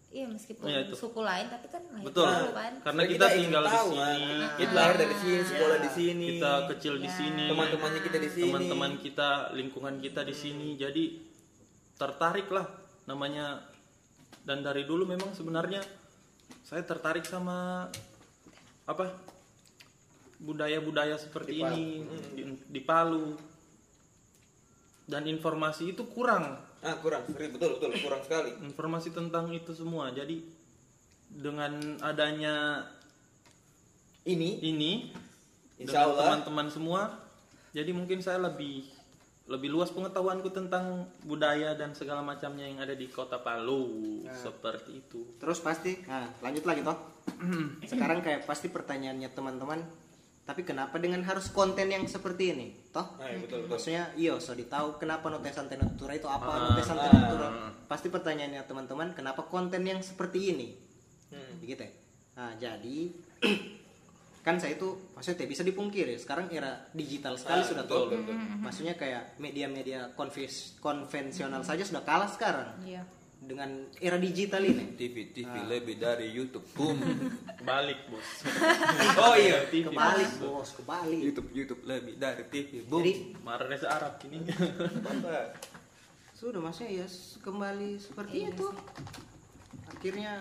iya 0.08 0.26
meskipun 0.26 0.64
Iya, 0.66 0.78
itu. 0.84 0.94
suku 0.94 1.20
lain 1.20 1.46
tapi 1.46 1.66
kan 1.66 1.82
lahir 1.86 2.04
betul 2.04 2.24
kan 2.50 2.72
karena 2.78 3.02
Kita 3.02 3.12
kita 3.12 3.26
tinggal 3.34 3.62
di 3.62 3.70
sini 3.74 3.98
kan. 3.98 4.56
Kita 4.56 4.72
lahir 4.74 4.96
dari 4.98 5.16
sini, 5.18 5.38
sekolah 5.42 5.78
di 5.78 5.90
sini. 5.90 6.26
kita 6.30 6.52
kecil 6.68 6.94
di 6.96 7.04
Ya. 7.04 7.14
sini 7.14 7.44
Teman-temannya 7.46 8.00
kita 8.02 8.18
di 8.18 8.30
sini. 8.30 8.44
teman-teman 8.46 8.90
kita 8.98 9.28
lingkungan 9.52 9.94
kita 9.98 10.20
di 10.22 10.34
sini 10.34 10.68
jadi 10.74 11.04
tertarik 11.94 12.48
lah 12.48 12.66
namanya 13.04 13.64
dan 14.42 14.60
dari 14.60 14.84
dulu 14.84 15.04
memang 15.04 15.32
sebenarnya 15.32 15.80
saya 16.62 16.80
tertarik 16.82 17.24
sama 17.24 17.88
apa 18.84 19.04
budaya-budaya 20.38 21.18
seperti 21.18 21.58
Di 21.58 21.62
Palu. 21.62 21.74
ini 21.74 21.86
di, 22.34 22.42
di 22.70 22.80
Palu. 22.82 23.26
Dan 25.08 25.24
informasi 25.24 25.96
itu 25.96 26.04
kurang. 26.12 26.60
Ah, 26.84 26.94
kurang, 27.00 27.26
betul, 27.26 27.80
betul, 27.80 27.90
kurang 27.98 28.22
sekali. 28.22 28.54
informasi 28.62 29.10
tentang 29.10 29.50
itu 29.50 29.72
semua. 29.74 30.12
Jadi 30.14 30.44
dengan 31.28 31.74
adanya 32.00 32.86
Ini, 34.28 34.60
ini 34.60 35.08
Insya 35.80 36.04
dengan 36.04 36.08
Allah. 36.12 36.20
teman-teman 36.44 36.68
semua 36.68 37.00
jadi 37.72 37.90
mungkin 37.96 38.20
saya 38.20 38.40
lebih 38.42 38.84
lebih 39.48 39.72
luas 39.72 39.88
pengetahuanku 39.88 40.52
tentang 40.52 41.08
budaya 41.24 41.72
dan 41.72 41.96
segala 41.96 42.20
macamnya 42.20 42.68
yang 42.68 42.84
ada 42.84 42.92
di 42.92 43.08
kota 43.08 43.40
Palu. 43.40 44.20
Seperti 44.28 45.00
itu. 45.00 45.24
Terus 45.40 45.64
pasti 45.64 45.96
nah 46.04 46.28
lanjut 46.44 46.68
lagi 46.68 46.84
toh. 46.84 46.98
Sekarang 47.90 48.20
kayak 48.20 48.44
pasti 48.44 48.68
pertanyaannya 48.68 49.32
teman-teman 49.32 49.80
tapi 50.48 50.64
kenapa 50.64 50.96
dengan 50.96 51.20
harus 51.20 51.52
konten 51.52 51.92
yang 51.92 52.08
seperti 52.08 52.56
ini? 52.56 52.72
Toh? 52.88 53.20
Ah, 53.20 53.28
iya, 53.28 53.36
betul, 53.36 53.68
betul. 53.68 53.76
maksudnya 53.76 54.04
iya 54.16 54.32
so 54.40 54.56
ditahu 54.56 54.96
kenapa 54.96 55.28
notesan 55.28 55.68
tenatura 55.68 56.16
itu 56.16 56.24
apa 56.24 56.48
Ah, 56.48 56.58
notesan 56.72 56.96
ah. 56.96 57.04
tenatura 57.04 57.48
pasti 57.84 58.08
pertanyaannya 58.08 58.64
teman-teman 58.64 59.12
kenapa 59.12 59.44
konten 59.44 59.84
yang 59.84 60.00
seperti 60.00 60.56
ini? 60.56 60.68
Hmm. 61.28 61.60
begitu 61.60 61.84
ya? 61.84 61.92
Nah 62.40 62.56
jadi 62.56 62.98
kan 64.46 64.56
saya 64.56 64.80
itu 64.80 64.88
maksudnya 65.12 65.44
tidak 65.44 65.50
bisa 65.52 65.62
dipungkiri 65.62 66.16
sekarang 66.16 66.48
era 66.48 66.72
digital 66.96 67.36
sekali 67.36 67.60
Ah, 67.60 67.68
sudah 67.68 67.84
betul, 67.84 68.08
tuh 68.08 68.24
betul. 68.24 68.34
maksudnya 68.64 68.96
kayak 68.96 69.36
media-media 69.36 70.16
konvensional 70.80 71.60
saja 71.60 71.84
sudah 71.84 72.00
kalah 72.00 72.30
sekarang. 72.32 72.72
Iya 72.80 73.04
dengan 73.38 73.86
era 74.02 74.18
digital 74.18 74.62
ini? 74.66 74.98
TV, 74.98 75.30
TV 75.30 75.54
lebih 75.66 75.96
dari 75.98 76.28
YouTube. 76.34 76.66
Boom. 76.74 76.98
balik 77.68 78.10
bos. 78.10 78.28
Oh 79.22 79.34
iya, 79.38 79.66
TV 79.70 79.88
kebalik 79.90 80.30
bos. 80.42 80.68
Kebalik 80.74 81.20
YouTube, 81.22 81.48
YouTube 81.54 81.82
lebih 81.86 82.14
dari 82.18 82.42
TV. 82.50 82.82
Boom. 82.86 83.02
jadi 83.02 83.62
reza 83.66 83.88
Arab 83.88 84.18
ini. 84.26 84.42
Sudah 86.34 86.62
maksudnya 86.62 87.02
ya 87.02 87.06
kembali 87.42 87.98
seperti 87.98 88.32
Iya 88.34 88.48
itu. 88.54 88.68
Akhirnya 89.90 90.32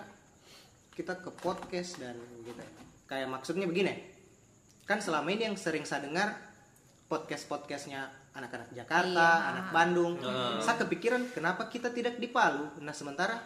kita 0.93 1.17
ke 1.21 1.29
podcast 1.33 1.97
dan 2.01 2.17
gitu. 2.45 2.61
Kayak 3.07 3.29
maksudnya 3.31 3.65
begini 3.69 4.17
kan 4.87 5.03
selama 5.03 5.27
ini 5.35 5.51
yang 5.51 5.59
sering 5.59 5.83
saya 5.83 6.07
dengar 6.07 6.39
podcast 7.11 7.43
podcastnya 7.51 8.07
anak-anak 8.37 8.69
Jakarta 8.71 9.27
Iya. 9.33 9.49
anak 9.49 9.65
Bandung 9.71 10.13
saya 10.59 10.77
kepikiran 10.79 11.21
kenapa 11.29 11.65
kita 11.65 11.89
tidak 11.89 12.15
di 12.15 12.27
Palu 12.27 12.69
nah 12.79 12.91
sementara 12.91 13.41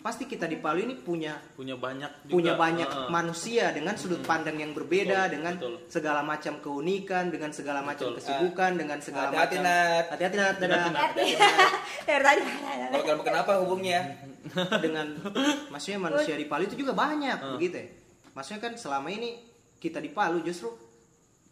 pasti 0.00 0.24
kita 0.24 0.48
di 0.48 0.56
Palu 0.56 0.80
ini 0.80 0.96
punya 0.96 1.36
punya 1.52 1.76
banyak 1.76 2.08
juga. 2.24 2.32
punya 2.32 2.52
banyak 2.56 2.88
Heeh. 2.88 3.08
manusia 3.10 3.68
dengan 3.68 3.92
sudut 3.94 4.24
pandang 4.24 4.56
yang 4.56 4.72
berbeda 4.72 5.28
Betul, 5.28 5.32
dengan 5.34 5.54
betul. 5.54 5.74
segala 5.86 6.24
macam 6.24 6.56
keunikan 6.58 7.28
dengan 7.28 7.52
segala 7.52 7.84
macam 7.84 8.08
Betul. 8.08 8.16
kesibukan 8.16 8.70
dengan 8.74 8.98
segala 8.98 9.28
Hati-hati, 9.28 9.56
macam 9.60 9.68
Nat. 9.68 10.04
hati-hati 10.08 10.36
Nat, 10.36 10.56
hati 10.56 11.24
tadi 12.08 12.42
Kalau 12.88 13.04
kamu 13.04 13.22
kenapa 13.22 13.52
hubungnya? 13.60 14.00
dengan 14.80 15.20
maksudnya 15.68 16.00
manusia 16.00 16.32
di 16.32 16.48
Palu 16.48 16.64
itu 16.64 16.74
juga 16.74 16.96
banyak 16.96 17.60
begitu 17.60 17.76
ya 17.76 17.86
maksudnya 18.32 18.60
kan 18.62 18.72
selama 18.74 19.12
ini 19.12 19.36
kita 19.76 20.00
di 20.00 20.08
Palu 20.08 20.40
justru 20.40 20.72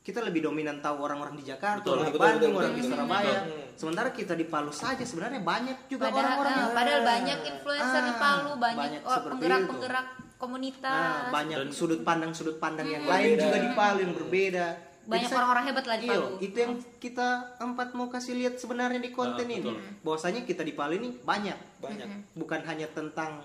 kita 0.08 0.24
lebih 0.24 0.40
dominan 0.42 0.80
tahu 0.80 1.04
orang-orang 1.04 1.36
di 1.36 1.44
Jakarta, 1.44 1.84
Betul, 1.84 1.92
orang 1.94 2.08
di 2.08 2.12
betul, 2.12 2.24
Bandung, 2.24 2.50
betul, 2.50 2.62
orang 2.64 2.72
di. 2.72 2.82
Surabaya. 2.82 3.38
Betul. 3.44 3.60
Sementara 3.76 4.08
kita 4.10 4.32
di 4.32 4.46
Palu 4.48 4.72
saja 4.72 5.04
sebenarnya 5.04 5.40
banyak 5.44 5.76
juga 5.86 6.08
padahal, 6.08 6.16
orang-orang 6.24 6.48
eh, 6.48 6.58
yang 6.58 6.72
padahal 6.72 7.00
banyak 7.04 7.38
influencer 7.46 8.00
di 8.00 8.08
Ah, 8.08 8.18
Palu 8.18 8.50
banyak, 8.56 9.00
penggerak-penggerak 9.04 10.06
komunitas 10.38 10.88
Nah, 10.88 11.28
banyak 11.28 11.56
Dan- 11.60 11.74
sudut 11.74 12.00
pandang 12.00 12.32
sudut 12.32 12.56
pandang 12.56 12.88
yang 12.88 13.04
lain 13.04 13.36
juga 13.36 13.58
di 13.58 13.70
Palu 13.70 13.98
yang 14.00 14.14
berbeda. 14.16 14.66
Banyak 15.04 15.30
orang-orang 15.30 15.64
hebat 15.66 15.84
lah 15.84 15.96
di 15.96 16.04
Iya, 16.04 16.12
Palu 16.14 16.28
itu 16.38 16.56
yang 16.58 16.72
kita 16.98 17.28
empat 17.58 17.88
mau 17.92 18.08
kasih 18.08 18.32
lihat 18.34 18.54
sebenarnya 18.56 18.98
di 18.98 19.10
konten 19.10 19.44
Ah, 19.44 19.50
ini. 19.50 19.68
betul. 19.68 19.76
Bahwasanya 20.02 20.40
kita 20.42 20.62
di 20.62 20.72
Palu 20.72 20.96
ini 20.96 21.08
banyak, 21.18 21.58
Banyak. 21.80 22.08
bukan 22.32 22.60
hanya 22.64 22.88
tentang 22.88 23.44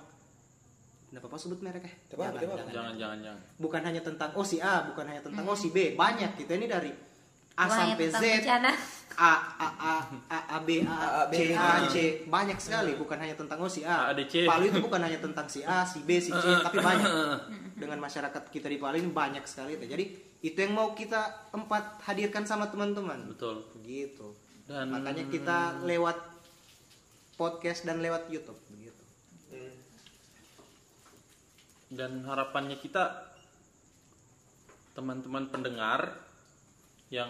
Kenapa 1.13 1.29
apa 1.29 1.37
sebut 1.37 1.61
merek 1.61 1.85
ya? 1.85 1.93
Apa-apa, 2.17 2.41
tidak 2.41 2.57
apa-apa. 2.57 2.73
jangan 2.73 2.93
jangan 2.97 3.17
jangan 3.21 3.39
Bukan 3.61 3.81
hanya 3.85 4.01
tentang 4.01 4.33
oh 4.33 4.41
si 4.41 4.57
A, 4.57 4.81
bukan 4.89 5.05
hanya 5.05 5.21
tentang 5.21 5.45
oh 5.45 5.53
si 5.53 5.69
B, 5.69 5.93
banyak. 5.93 6.33
Kita 6.33 6.57
ini 6.57 6.65
dari 6.65 6.89
A 7.53 7.69
Wah, 7.69 7.77
sampai 7.77 8.09
Z, 8.09 8.17
bencana. 8.17 8.71
A 9.13 9.33
A 9.61 9.69
A 9.77 9.95
A 10.09 10.39
A 10.57 10.57
B 10.65 10.81
A 10.81 10.89
A, 10.89 10.97
A, 11.21 11.21
B, 11.29 11.33
C. 11.37 11.53
A 11.53 11.85
C 11.85 12.25
banyak 12.25 12.57
sekali 12.57 12.97
bukan 12.97 13.21
hanya 13.21 13.37
tentang 13.37 13.61
oh 13.61 13.69
si 13.69 13.85
A. 13.85 14.09
A, 14.09 14.17
D, 14.17 14.25
C. 14.25 14.49
Palu 14.49 14.73
itu 14.73 14.81
bukan 14.81 15.05
hanya 15.05 15.21
tentang 15.21 15.45
si 15.45 15.61
A, 15.61 15.85
si 15.85 16.01
B, 16.01 16.17
si 16.17 16.33
C, 16.33 16.45
tapi 16.65 16.81
banyak. 16.81 17.05
Dengan 17.77 18.01
masyarakat 18.01 18.49
kita 18.49 18.65
di 18.65 18.81
Palu 18.81 18.97
ini 18.97 19.13
banyak 19.13 19.45
sekali. 19.45 19.77
itu. 19.77 19.85
Jadi 19.85 20.05
itu 20.41 20.57
yang 20.57 20.73
mau 20.73 20.97
kita 20.97 21.53
empat 21.53 22.09
hadirkan 22.09 22.41
sama 22.49 22.73
teman-teman. 22.73 23.29
betul 23.29 23.69
Begitu. 23.77 24.33
dan 24.65 24.89
Makanya 24.89 25.29
kita 25.29 25.77
lewat 25.85 26.33
podcast 27.37 27.85
dan 27.85 28.01
lewat 28.01 28.33
YouTube 28.33 28.57
begitu. 28.73 29.03
Hmm. 29.53 29.73
Dan 31.93 32.25
harapannya 32.25 32.77
kita 32.77 33.33
teman-teman 34.93 35.49
pendengar 35.49 36.13
yang 37.09 37.29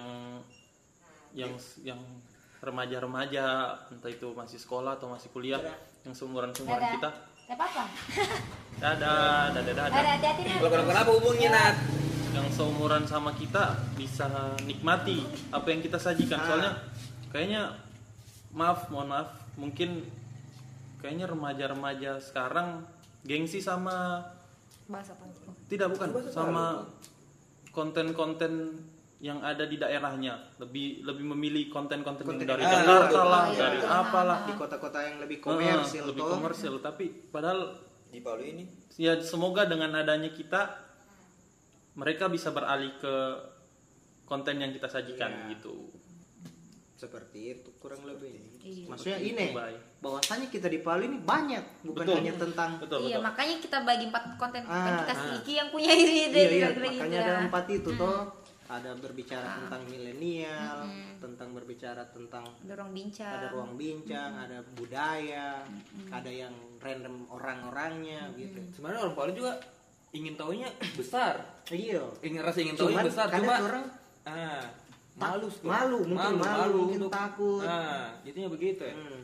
yang 1.32 1.52
yang 1.84 2.00
remaja-remaja 2.60 3.46
entah 3.92 4.12
itu 4.12 4.32
masih 4.32 4.56
sekolah 4.56 4.96
atau 4.96 5.12
masih 5.12 5.28
kuliah 5.32 5.60
yang 6.04 6.16
seumuran-seumuran 6.16 6.80
Dadah. 6.80 6.96
kita 6.96 7.10
Gak 7.44 7.58
apa-apa. 7.60 7.84
dadah 8.84 9.52
dadah 9.52 9.74
dadah 9.76 9.86
Ada 9.94 10.10
hati-hati 10.16 10.42
nih. 10.48 10.56
Kalau 10.60 10.72
kenapa 10.72 10.90
kenapa 10.96 11.12
hubungnya 11.12 11.50
Nat? 11.52 11.76
yang 12.34 12.48
seumuran 12.50 13.04
sama 13.06 13.30
kita 13.38 13.78
bisa 13.94 14.26
nikmati 14.66 15.22
apa 15.54 15.70
yang 15.70 15.86
kita 15.86 16.02
sajikan 16.02 16.42
Ah. 16.42 16.46
soalnya 16.50 16.72
kayaknya 17.30 17.62
maaf 18.50 18.90
mohon 18.90 19.14
maaf 19.14 19.30
mungkin 19.54 20.02
kayaknya 20.98 21.30
remaja-remaja 21.30 22.18
sekarang 22.18 22.82
gengsi 23.22 23.62
sama 23.62 24.26
Bahasa 24.94 25.12
apa? 25.12 25.26
Tidak 25.66 25.88
bukan 25.90 26.08
sama 26.30 26.86
konten-konten 27.74 28.78
yang 29.18 29.40
ada 29.40 29.64
di 29.64 29.80
daerahnya 29.80 30.36
lebih 30.60 31.02
lebih 31.02 31.26
memilih 31.26 31.72
konten-konten 31.72 32.28
yang 32.28 32.44
dari 32.44 32.62
yang- 32.62 32.84
Jakarta 32.84 33.18
Ah, 33.18 33.26
lah 33.26 33.46
dari 33.50 33.80
Iya. 33.80 33.88
apalah 33.90 34.40
Di 34.44 34.54
kota-kota 34.54 35.00
yang 35.00 35.18
lebih 35.18 35.38
Ah, 35.40 35.44
komersil 35.48 36.04
lebih 36.06 36.22
toh. 36.22 36.30
komersil 36.30 36.74
tapi 36.78 37.06
padahal 37.32 37.72
Di 38.06 38.20
Palu 38.20 38.44
ini. 38.44 38.68
ya 38.94 39.16
semoga 39.18 39.66
dengan 39.66 39.96
adanya 39.96 40.28
kita 40.30 40.76
mereka 41.96 42.28
bisa 42.28 42.52
beralih 42.52 42.94
ke 43.00 43.16
konten 44.24 44.60
yang 44.60 44.70
kita 44.70 44.86
sajikan 44.88 45.32
Iya. 45.48 45.56
gitu 45.56 45.88
Seperti 47.04 47.40
itu 47.52 47.70
kurang 47.84 48.08
lebih. 48.08 48.32
Iya. 48.64 48.88
Maksudnya 48.88 49.20
Seperti 49.20 49.36
ini 49.36 49.46
bahwasanya 50.00 50.48
kita 50.48 50.68
di 50.72 50.80
Palu 50.80 51.04
ini 51.04 51.20
banyak 51.20 51.84
bukan 51.84 52.04
Betul. 52.08 52.16
hanya 52.20 52.34
tentang 52.40 52.70
betul 52.80 53.00
iya, 53.04 53.20
betul. 53.20 53.28
makanya 53.28 53.56
kita 53.60 53.78
bagi 53.84 54.06
empat 54.08 54.24
konten 54.40 54.62
kan 54.64 54.80
Ah, 54.80 55.00
kita 55.04 55.14
ah. 55.16 55.36
Iki 55.40 55.54
yang 55.56 55.68
punya 55.72 55.90
ide 55.96 56.32
iya, 56.32 56.48
iya, 56.48 56.68
makanya 56.76 57.18
ada 57.24 57.34
empat 57.48 57.66
itu 57.72 57.90
toh. 58.00 58.22
Ada 58.64 58.96
berbicara 58.96 59.60
tentang 59.60 59.82
milenial 59.92 60.78
tentang 61.20 61.52
berbicara 61.52 62.04
tentang 62.10 62.48
ada 62.48 62.74
ruang 62.80 62.96
bincang. 62.96 63.32
ada 63.36 63.48
ruang 63.52 63.74
bincang 63.76 64.32
ada 64.34 64.58
budaya 64.74 65.62
ada 66.10 66.32
yang 66.32 66.56
random 66.80 67.28
orang-orangnya 67.28 68.32
gitu. 68.40 68.60
Sebenarnya 68.80 69.12
orang 69.12 69.16
Palu 69.20 69.32
juga 69.36 69.60
ingin 70.16 70.34
tahunya 70.40 70.70
besar. 70.96 71.64
Iya. 71.68 72.06
Ingin 72.24 72.42
rasa 72.42 72.60
ingin 72.64 72.76
tahunya 72.80 72.98
Cuman 73.04 73.08
besar 73.12 73.28
cuma 73.34 73.56
orang 73.60 73.86
ah 74.24 74.64
malu 75.16 75.48
Skor. 75.48 75.70
malu, 75.70 75.98
mungkin 76.04 76.34
malu, 76.38 76.78
mungkin 76.84 77.00
untuk- 77.02 77.14
takut. 77.14 77.62
ah 77.62 78.10
jadinya 78.22 78.50
begitu 78.50 78.82
ya 78.82 78.94
Hmm. 78.94 79.22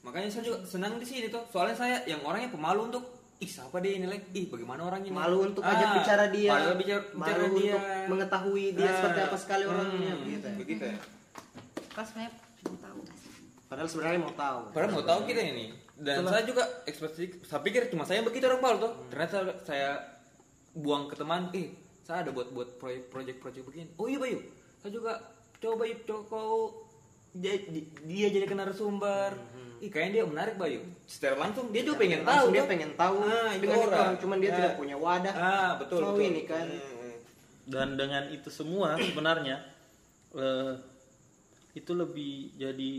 makanya 0.00 0.28
saya 0.28 0.42
juga 0.44 0.58
senang 0.62 0.94
di 0.94 1.04
sini 1.04 1.26
tuh 1.26 1.42
soalnya 1.44 1.74
saya 1.74 1.96
yang 2.04 2.22
orangnya 2.22 2.48
pemalu 2.48 2.86
untuk 2.86 3.04
ih 3.36 3.46
siapa 3.46 3.78
dia 3.78 3.94
ini 3.94 4.06
lagi 4.06 4.22
ih 4.32 4.46
bagaimana 4.46 4.82
orangnya 4.84 5.08
ini? 5.08 5.16
malu 5.16 5.36
untuk 5.44 5.60
Ah, 5.60 5.70
ajak 5.72 5.88
bicara 5.96 6.24
dia 6.28 6.50
malu 6.50 6.72
bicara, 6.76 7.02
bicara 7.04 7.38
malu 7.38 7.46
dia 7.56 7.74
untuk 7.74 7.82
mengetahui 8.08 8.64
dia 8.72 8.82
Ah, 8.84 8.94
seperti 8.96 9.20
apa 9.20 9.36
sekali 9.36 9.62
hmm, 9.62 9.72
orangnya 9.72 10.12
gitu 10.24 10.46
ya. 10.46 10.54
begitu 10.56 10.84
ya 10.86 10.98
pas 11.90 12.08
map 12.12 12.32
mau 12.60 12.76
tahu 12.78 13.00
padahal 13.64 13.88
sebenarnya 13.88 14.20
mau 14.20 14.34
tahu 14.34 14.60
Padahal 14.70 14.90
mau 14.92 15.04
tahu 15.04 15.20
kita 15.24 15.42
ini. 15.44 15.66
Dan 15.94 16.22
saya 16.24 16.40
juga 16.42 16.62
ekspresi, 16.84 17.42
saya 17.42 17.58
pikir 17.58 17.90
cuma 17.90 18.02
saya 18.02 18.22
yang 18.22 18.26
begitu 18.26 18.46
orang 18.46 18.62
Palu 18.62 18.78
tuh. 18.80 18.92
Ternyata 19.08 19.36
saya 19.60 19.98
buang 20.72 21.04
ke 21.04 21.14
teman, 21.14 21.50
eh 21.52 21.74
saya 22.00 22.22
ada 22.22 22.30
buat 22.30 22.48
buat 22.48 22.78
proyek 22.78 23.10
proyek 23.10 23.36
proyek 23.36 23.60
begini. 23.60 23.90
Oh 23.92 24.06
iya 24.06 24.14
Bayu, 24.16 24.38
saya 24.78 24.90
juga 24.90 25.12
coba 25.56 25.82
coba 26.00 26.22
kau 26.24 26.86
dia, 27.30 27.54
di- 27.60 27.86
dia 28.04 28.26
jadi 28.28 28.46
narasumber. 28.48 29.34
Ih 29.78 29.86
kayaknya 29.86 30.12
dia 30.12 30.24
menarik 30.24 30.54
Bayu. 30.54 30.82
Secara 31.04 31.38
langsung 31.38 31.70
dia 31.70 31.82
juga 31.82 31.98
pengen 32.00 32.20
tahu. 32.20 32.30
Langsung 32.32 32.50
dia 32.50 32.60
tuh. 32.60 32.68
pengen 32.68 32.90
tahu 32.92 33.16
Ah, 33.20 33.30
itu 33.48 33.60
dengan 33.60 33.76
itu 33.76 33.84
orang. 33.84 34.00
orang 34.00 34.14
cuman 34.18 34.36
dia 34.36 34.48
Ya. 34.48 34.56
tidak 34.56 34.72
punya 34.74 34.96
wadah 34.96 35.34
Ah 35.34 35.70
betul. 35.76 35.98
mau 36.00 36.12
betul. 36.12 36.26
ini 36.26 36.42
kan 36.44 36.66
Hmm. 36.66 37.14
dan 37.64 37.88
dengan 37.94 38.22
itu 38.28 38.48
semua 38.48 38.88
sebenarnya 39.06 39.56
eh, 40.30 40.72
itu 41.72 41.92
lebih 41.92 42.32
jadi 42.54 42.90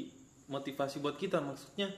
motivasi 0.48 0.98
buat 0.98 1.16
kita 1.16 1.38
maksudnya 1.40 1.92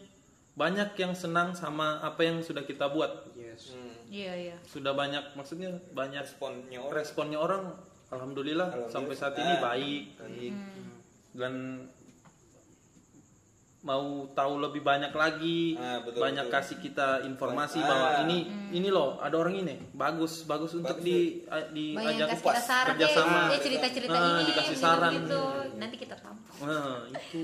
banyak 0.52 0.92
yang 0.96 1.14
senang 1.14 1.54
sama 1.54 2.02
apa 2.02 2.22
yang 2.22 2.42
sudah 2.42 2.62
kita 2.62 2.90
buat 2.90 3.32
yes 3.34 3.72
Hmm. 3.72 3.94
iya 4.10 4.34
iya 4.36 4.56
sudah 4.66 4.92
banyak 4.92 5.24
maksudnya 5.32 5.72
banyak 5.92 6.26
Responnya 6.26 6.80
orang. 6.80 6.96
responnya 6.96 7.38
orang 7.38 7.64
alhamdulillah, 8.12 8.68
Alhamdulillah. 8.68 8.92
sampai 8.92 9.16
saat 9.16 9.34
ini 9.36 9.54
Ah, 9.54 9.60
baik 9.64 10.04
baik. 10.18 10.54
dan 11.34 11.54
mau 13.82 14.06
tahu 14.30 14.62
lebih 14.62 14.82
banyak 14.82 15.10
lagi 15.12 15.74
Ah, 15.74 16.06
betul, 16.06 16.22
banyak 16.22 16.46
betul. 16.46 16.54
kasih 16.54 16.78
kita 16.80 17.26
informasi 17.26 17.80
Ah. 17.80 17.88
bahwa 17.88 18.10
ini 18.22 18.38
ini 18.70 18.88
loh 18.88 19.18
ada 19.18 19.34
orang 19.34 19.58
ini 19.58 19.74
bagus 19.92 20.46
bagus 20.46 20.78
untuk 20.78 21.02
Bagus, 21.02 21.04
di 21.04 21.18
a- 21.48 21.66
banyak 21.66 21.74
diajak 22.14 22.28
kasih 22.30 22.46
kita 22.46 22.62
saran 22.62 22.86
deh 22.86 22.94
kerjasama 23.02 23.40
dia 23.50 23.60
cerita 23.60 23.88
cerita 23.90 24.14
Ah, 24.14 24.30
ini 24.30 24.44
dikasih 24.46 24.70
gitu, 24.72 24.84
saran 24.84 25.12
gitu. 25.18 25.42
nanti 25.76 25.96
kita 25.98 26.16
tampung 26.16 26.58
nah 26.62 27.10
itu 27.10 27.44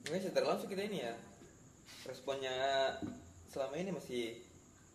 Mungkin 0.00 0.20
secara 0.22 0.46
langsung 0.48 0.64
kita 0.66 0.82
ini 0.82 0.98
ya. 1.02 1.12
Responnya 2.02 2.54
selama 3.46 3.74
ini 3.76 3.92
masih 3.92 4.40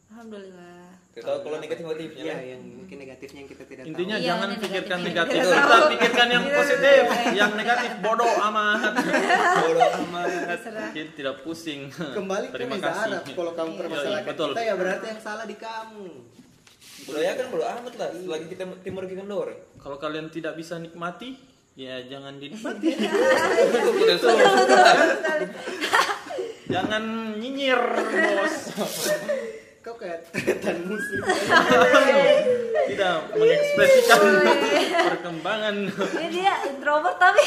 alhamdulillah 0.06 0.86
tahu 1.16 1.38
kalau 1.42 1.58
negatif 1.58 1.82
negatifnya. 1.82 2.24
ya 2.28 2.38
yang 2.52 2.62
mungkin 2.76 2.98
negatifnya 3.00 3.40
yang 3.40 3.50
kita 3.50 3.64
tidak 3.66 3.84
intinya 3.86 4.16
Iya, 4.16 4.26
jangan 4.28 4.48
ini 4.48 4.58
pikirkan 4.60 5.00
negatif. 5.02 5.40
negatif 5.40 5.56
kita 5.56 5.78
pikirkan 5.88 6.28
yang 6.28 6.46
positif 6.46 7.04
yang 7.34 7.52
negatif 7.56 7.92
bodoh 8.00 8.34
amat 8.52 8.94
Bodoh 9.64 9.90
amat. 10.04 10.28
terserah 10.46 10.90
Jadi 10.92 11.10
tidak 11.16 11.36
pusing 11.42 11.88
tahu 11.88 12.16
kembali 12.16 12.46
ke 12.46 12.54
terima 12.54 12.76
kasih 12.78 13.08
Arab 13.10 13.24
kalau 13.26 13.52
kamu 13.54 13.72
Iya, 13.72 13.80
permasalahkan 13.80 14.20
iya, 14.20 14.30
betul. 14.30 14.50
kita 14.52 14.62
ya 14.62 14.74
berarti 14.76 15.06
yang 15.08 15.22
salah 15.24 15.46
di 15.46 15.56
kamu 15.56 16.06
Bodoh 17.06 17.22
ya 17.22 17.32
kan 17.34 17.46
bodoh 17.48 17.68
amat 17.70 17.94
lah. 17.96 18.10
Selagi 18.12 18.46
kita 18.50 18.64
timur 18.82 19.04
kita 19.06 19.22
kendor. 19.22 19.50
kalau 19.78 19.98
kalian 19.98 20.28
tidak 20.28 20.54
bisa 20.54 20.76
nikmati 20.76 21.38
ya 21.74 22.04
jangan 22.04 22.36
dinikmati 22.36 22.88
jangan 26.68 27.04
nyinyir 27.38 27.82
bos 28.36 28.56
kau 29.86 29.94
kayak 30.02 30.26
tretan 30.34 30.82
muslim 30.90 31.22
tidak 32.90 33.16
mengekspresikan 33.38 34.22
perkembangan. 35.14 35.76
Ini 35.94 36.28
dia 36.34 36.54
introvert 36.66 37.22
tapi. 37.22 37.46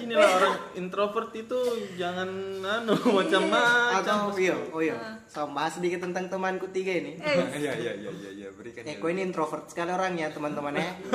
Inilah 0.00 0.28
orang 0.40 0.56
introvert 0.72 1.36
itu 1.36 1.58
jangan 2.00 2.28
anu 2.64 2.96
macam-macam. 2.96 4.00
Atau 4.00 4.40
iya 4.40 4.56
oh 4.72 4.80
iya. 4.80 5.20
Sama 5.28 5.52
bahas 5.52 5.76
sedikit 5.76 6.00
tentang 6.00 6.32
temanku 6.32 6.72
tiga 6.72 6.96
ini. 6.96 7.20
Eh, 7.20 7.60
Iya 7.68 7.72
iya 7.76 7.92
iya 8.00 8.10
iya 8.10 8.30
iya. 8.32 8.48
Berikan. 8.56 8.88
Eko 8.88 9.12
ini 9.12 9.20
introvert 9.20 9.68
sekali 9.68 9.92
orangnya 9.92 10.32
teman-temannya. 10.32 11.12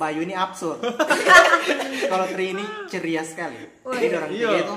Bayu 0.00 0.24
ini 0.24 0.32
absurd. 0.32 0.80
Kalau 2.12 2.26
Tri 2.32 2.56
ini 2.56 2.64
ceria 2.88 3.20
sekali. 3.28 3.60
Jadi 3.84 4.04
orang 4.16 4.32
tiga 4.32 4.48
Iya. 4.56 4.64
itu, 4.64 4.74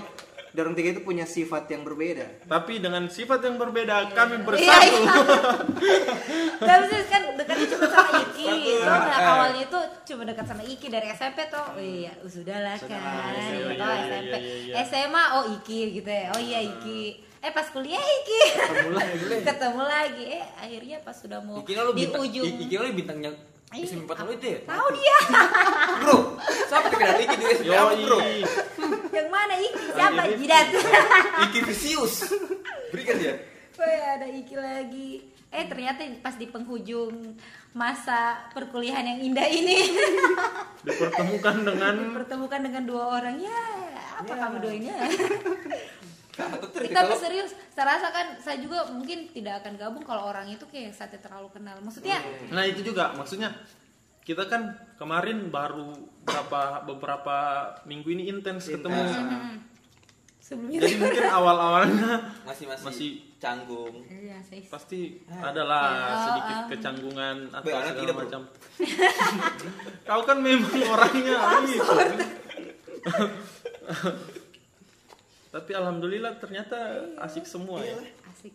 orang 0.61 0.75
tiga 0.77 0.89
itu 0.95 1.01
punya 1.03 1.25
sifat 1.27 1.67
yang 1.67 1.83
berbeda. 1.83 2.45
tapi 2.47 2.79
dengan 2.79 3.09
sifat 3.11 3.43
yang 3.43 3.59
berbeda 3.59 4.13
kami 4.15 4.39
iya 4.39 4.45
bersatu. 4.45 4.69
iya. 4.69 5.13
Tapi 6.55 6.83
sih 6.87 6.99
kan 7.11 7.23
dekatnya 7.35 7.67
cuma 7.67 7.87
sama 7.91 8.11
Iki. 8.23 8.47
Tau 8.79 8.95
nggak, 8.95 9.19
awalnya 9.19 9.61
itu 9.67 9.79
cuma 10.07 10.21
dekat 10.23 10.45
sama 10.47 10.63
Iki 10.63 10.87
dari 10.87 11.07
SMP 11.11 11.39
tuh 11.51 11.65
oh 11.75 11.81
iya 11.81 12.11
sudah 12.23 12.57
lah 12.63 12.77
kan. 12.79 12.89
Iya, 13.35 13.43
iya, 13.51 13.71
iya, 13.75 13.95
SMP 14.07 14.33
iya, 14.39 14.55
iya. 14.71 14.83
SMA 14.87 15.23
oh 15.35 15.43
Iki 15.59 15.79
gitu 15.99 16.09
ya. 16.09 16.31
Oh 16.31 16.41
iya 16.41 16.59
Iki. 16.63 17.01
Eh 17.43 17.51
pas 17.51 17.67
kuliah 17.69 17.99
Iki. 18.01 18.41
Ketemu 19.43 19.83
lagi. 19.83 20.23
Eh 20.39 20.43
akhirnya 20.57 20.97
pas 21.03 21.15
sudah 21.15 21.39
mau 21.43 21.59
Iki 21.59 21.73
lo 21.75 21.91
di 21.91 22.07
bintang, 22.07 22.23
ujung. 22.23 22.45
Iki 22.45 22.75
lo 22.79 22.85
bintangnya 22.95 23.31
Iya. 23.35 23.54
SMP 23.73 24.12
4 24.13 24.28
lo 24.28 24.32
itu 24.38 24.47
ya? 24.54 24.60
tahu 24.69 24.88
dia. 24.93 25.17
Bro, 26.06 26.17
siapa 26.69 26.86
yang 26.91 26.99
kenal 27.01 27.17
Iki 27.17 27.36
di 27.36 27.45
SMP 27.58 27.73
bro? 28.06 28.17
Yang 29.10 29.28
mana 29.34 29.54
Iki? 29.58 29.84
Siapa? 29.95 30.21
Jidat. 30.38 30.67
Iki 31.49 31.60
Vicious. 31.65 32.13
Berikan 32.93 33.15
dia. 33.17 33.34
Wih, 33.75 34.01
ada 34.15 34.28
Iki 34.30 34.56
lagi. 34.56 35.10
Eh 35.49 35.65
ternyata 35.71 36.04
pas 36.19 36.36
di 36.36 36.45
penghujung 36.51 37.36
masa 37.73 38.47
perkuliahan 38.54 39.08
yang 39.08 39.19
indah 39.34 39.47
ini. 39.49 39.97
Dipertemukan 40.88 41.56
dengan 41.63 41.95
dipertemukan 42.12 42.60
dengan 42.62 42.84
dua 42.86 43.04
orang. 43.17 43.39
Ya 43.39 43.63
apa 44.15 44.32
kamu 44.32 44.56
doanya 44.63 44.95
Atau 44.95 45.54
terus 45.67 46.04
tapi 46.91 47.13
serius 47.15 47.52
saya 47.71 47.95
rasa 47.95 48.08
kan 48.12 48.28
saya 48.38 48.58
juga 48.60 48.88
mungkin 48.89 49.32
tidak 49.32 49.63
akan 49.63 49.74
gabung 49.76 50.04
kalau 50.04 50.28
orang 50.28 50.48
itu 50.48 50.63
kayak 50.67 50.91
saatnya 50.91 51.19
terlalu 51.19 51.48
kenal. 51.52 51.80
Maksudnya 51.80 52.19
nah 52.52 52.63
itu 52.63 52.84
juga 52.84 53.15
maksudnya 53.15 53.56
kita 54.26 54.50
kan 54.50 54.74
kemarin 54.98 55.48
baru 55.48 55.93
beberapa 56.26 56.62
beberapa 56.84 57.38
minggu 57.86 58.10
ini 58.10 58.24
intens 58.28 58.67
ketemu. 58.67 58.98
Hmm, 58.98 59.62
sebelumnya 60.41 60.82
jadi 60.82 60.95
mungkin 61.06 61.26
awal-awalnya 61.30 62.12
masih 62.43 62.65
masih, 62.65 62.86
Masih- 62.86 63.15
canggung. 63.36 64.02
Iya, 64.10 64.41
saya 64.41 64.58
pasti 64.65 65.21
adalah 65.30 65.86
Ya, 65.86 66.17
sedikit 66.26 66.58
um. 66.58 66.69
kecanggungan 66.74 67.38
atau 67.54 67.69
segala 67.78 68.13
macam. 68.17 68.41
Kau 70.10 70.21
kan 70.26 70.38
memang 70.41 70.74
orangnya 70.82 71.38
gitu. 71.69 71.93
Tapi 75.55 75.71
alhamdulillah 75.71 76.35
ternyata 76.35 76.75
asik 77.17 77.47
semua 77.47 77.79
ya. 77.79 77.95
asik 78.27 78.51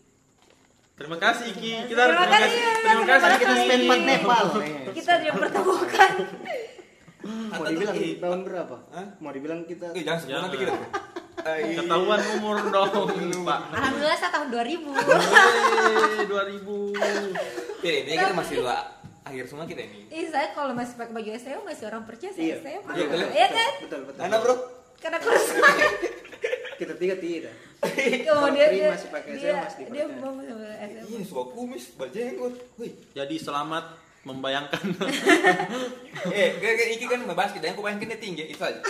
Terima 0.92 1.16
kasih 1.16 1.48
Iki. 1.48 1.88
Kita 1.88 1.96
harus 1.98 2.12
Terima 2.12 2.28
terima 2.28 2.36
kasih, 2.36 2.60
kasih. 2.60 2.76
Terima 2.76 3.04
kasih 3.08 3.30
terima 3.32 3.56
Kita 3.56 3.88
part 3.88 4.02
Nepal. 4.04 4.44
kita 4.92 5.12
dipertemukan 5.18 6.12
Mau 7.50 7.64
dibilang 7.66 7.96
tahun 8.16 8.38
berapa? 8.44 8.76
Hah? 8.92 9.06
Mau 9.16 9.32
dibilang 9.32 9.60
kita 9.64 9.92
Eh, 9.92 10.04
jangan 10.04 10.20
sebut 10.20 10.40
nanti 10.42 10.58
kita. 10.58 10.72
Ketahuan 11.74 12.20
umur 12.36 12.56
dong, 12.68 12.92
Pak. 13.48 13.60
alhamdulillah 13.72 14.18
saya 14.18 14.30
tahun 14.30 14.48
2000 14.52 14.92
Yeay, 14.92 16.28
2000. 16.28 17.80
Oke, 17.80 17.92
ini 17.98 18.12
kita 18.12 18.36
masih 18.36 18.60
dua 18.60 18.76
akhir 19.22 19.44
semua 19.48 19.64
kita 19.64 19.80
ini. 19.80 20.04
Ih, 20.10 20.28
saya 20.28 20.52
kalau 20.52 20.76
masih 20.76 20.96
pakai 20.96 21.12
baju 21.12 21.30
SMA 21.34 21.64
masih 21.64 21.84
orang 21.88 22.04
percaya 22.04 22.32
Iya. 22.36 22.56
saya 22.56 22.76
SMA. 22.76 22.92
Iya, 22.92 23.04
betul. 23.06 23.28
Iya 23.30 23.48
kan? 23.48 23.72
betul 23.80 24.00
betul. 24.04 24.20
Mana 24.20 24.36
bro? 24.36 24.54
Kita 26.80 26.96
tiga 26.96 27.12
tidak. 27.14 27.52
Kemudian 28.26 28.66
Tri 28.66 28.76
dia, 28.78 28.88
masih 28.88 29.08
pakai 29.10 29.32
dia, 29.36 29.52
SMA, 29.52 29.60
masih 29.62 29.84
dia 29.86 30.04
mau 30.10 30.32
sama 30.32 30.42
SMA. 30.48 31.00
Ini 31.06 31.22
sebuah 31.22 31.46
kumis, 31.50 31.84
berjenggot. 31.94 32.54
Wih, 32.76 32.92
Jadi 33.12 33.36
selamat 33.36 33.84
membayangkan. 34.22 34.80
eh, 36.32 36.48
kayak 36.56 36.74
kayak 36.74 36.90
Iki 36.94 37.04
kan 37.06 37.20
basket, 37.30 37.60
yang 37.60 37.72
aku 37.72 37.82
bayangin 37.82 38.08
dia 38.08 38.18
tinggi, 38.18 38.44
itu 38.46 38.56
aja. 38.58 38.80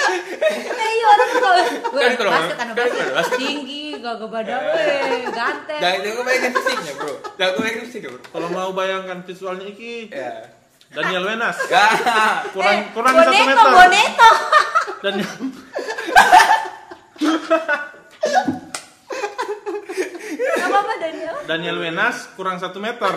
Nah, 0.00 0.88
iya 0.90 1.06
orang 1.06 1.28
tuh 1.30 1.40
gue 1.86 2.00
Kan 2.00 2.12
kalau- 2.16 2.32
basket 2.32 2.56
kan 2.56 2.68
basket 2.74 3.38
tinggi, 3.38 3.84
gagah 3.96 4.28
badan, 4.28 4.60
weh, 4.66 5.20
ganteng. 5.30 5.76
Jangan 5.78 5.98
jangan 5.98 6.10
aku 6.10 6.22
bayangin 6.24 6.52
fisiknya 6.54 6.92
bro. 6.94 7.14
Jangan 7.36 7.50
aku 7.50 7.58
bayangin 7.60 7.82
fisiknya 7.84 8.10
bro. 8.10 8.22
Kalau 8.26 8.48
mau 8.48 8.70
bayangkan 8.72 9.18
visualnya 9.22 9.66
Iki, 9.66 9.94
Ya. 10.08 10.32
Daniel 10.90 11.22
Wenas. 11.22 11.54
Gak. 11.70 12.50
Kurang 12.50 12.74
Eh, 12.74 12.90
kurang 12.90 13.14
satu 13.14 13.30
boneto, 13.30 13.46
meter. 13.46 13.70
Boneto, 13.70 14.30
Dan 15.00 15.14
Apa 20.60 20.76
apa 20.78 20.94
Daniel? 20.98 21.34
Daniel 21.44 21.76
Wenas 21.78 22.28
kurang 22.32 22.56
satu 22.56 22.78
meter. 22.78 23.10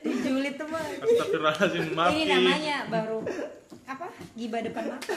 Dijulit 0.00 0.56
teman. 0.56 0.82
Astagfirullahaladzim, 0.98 1.84
maaf 1.92 2.10
Ini 2.10 2.24
namanya 2.26 2.76
baru 2.86 3.18
apa? 3.86 4.06
Gibah 4.34 4.60
depan 4.60 4.84
mata. 4.88 5.14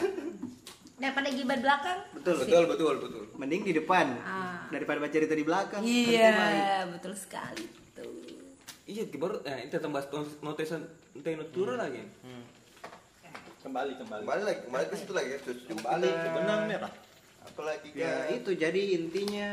Daripada 0.94 1.28
gibah 1.30 1.58
belakang. 1.58 2.00
betul 2.14 2.36
betul 2.40 2.64
betul 2.66 2.96
betul 2.98 3.24
mending 3.36 3.66
di 3.66 3.74
depan 3.74 4.16
Ah. 4.22 4.64
daripada 4.70 4.98
baca 4.98 5.12
cerita 5.12 5.34
di 5.34 5.44
belakang 5.44 5.82
Kan. 5.82 5.84
Iya, 5.84 6.32
betul 6.88 7.12
sekali 7.14 7.66
tuh. 7.92 8.08
iya 8.86 9.04
baru 9.10 9.44
eh 9.44 9.68
itu 9.68 9.76
tambah 9.76 10.00
notisan 10.40 10.88
nutura 11.14 11.76
lagi 11.78 12.08
Kembali, 13.64 13.96
kembali. 13.96 14.22
kembali 14.28 14.44
lagi 14.44 14.60
kembali 14.68 14.86
ke 14.92 14.96
situ 15.00 15.12
lagi 15.16 15.30
ya 15.32 15.40
Kembali 15.40 16.04
ke 16.04 16.28
benang 16.36 16.62
merah. 16.68 16.92
apalagi 17.44 17.88
ya 17.96 18.28
kan 18.28 18.36
itu 18.36 18.52
jadi 18.56 18.82
intinya 19.00 19.50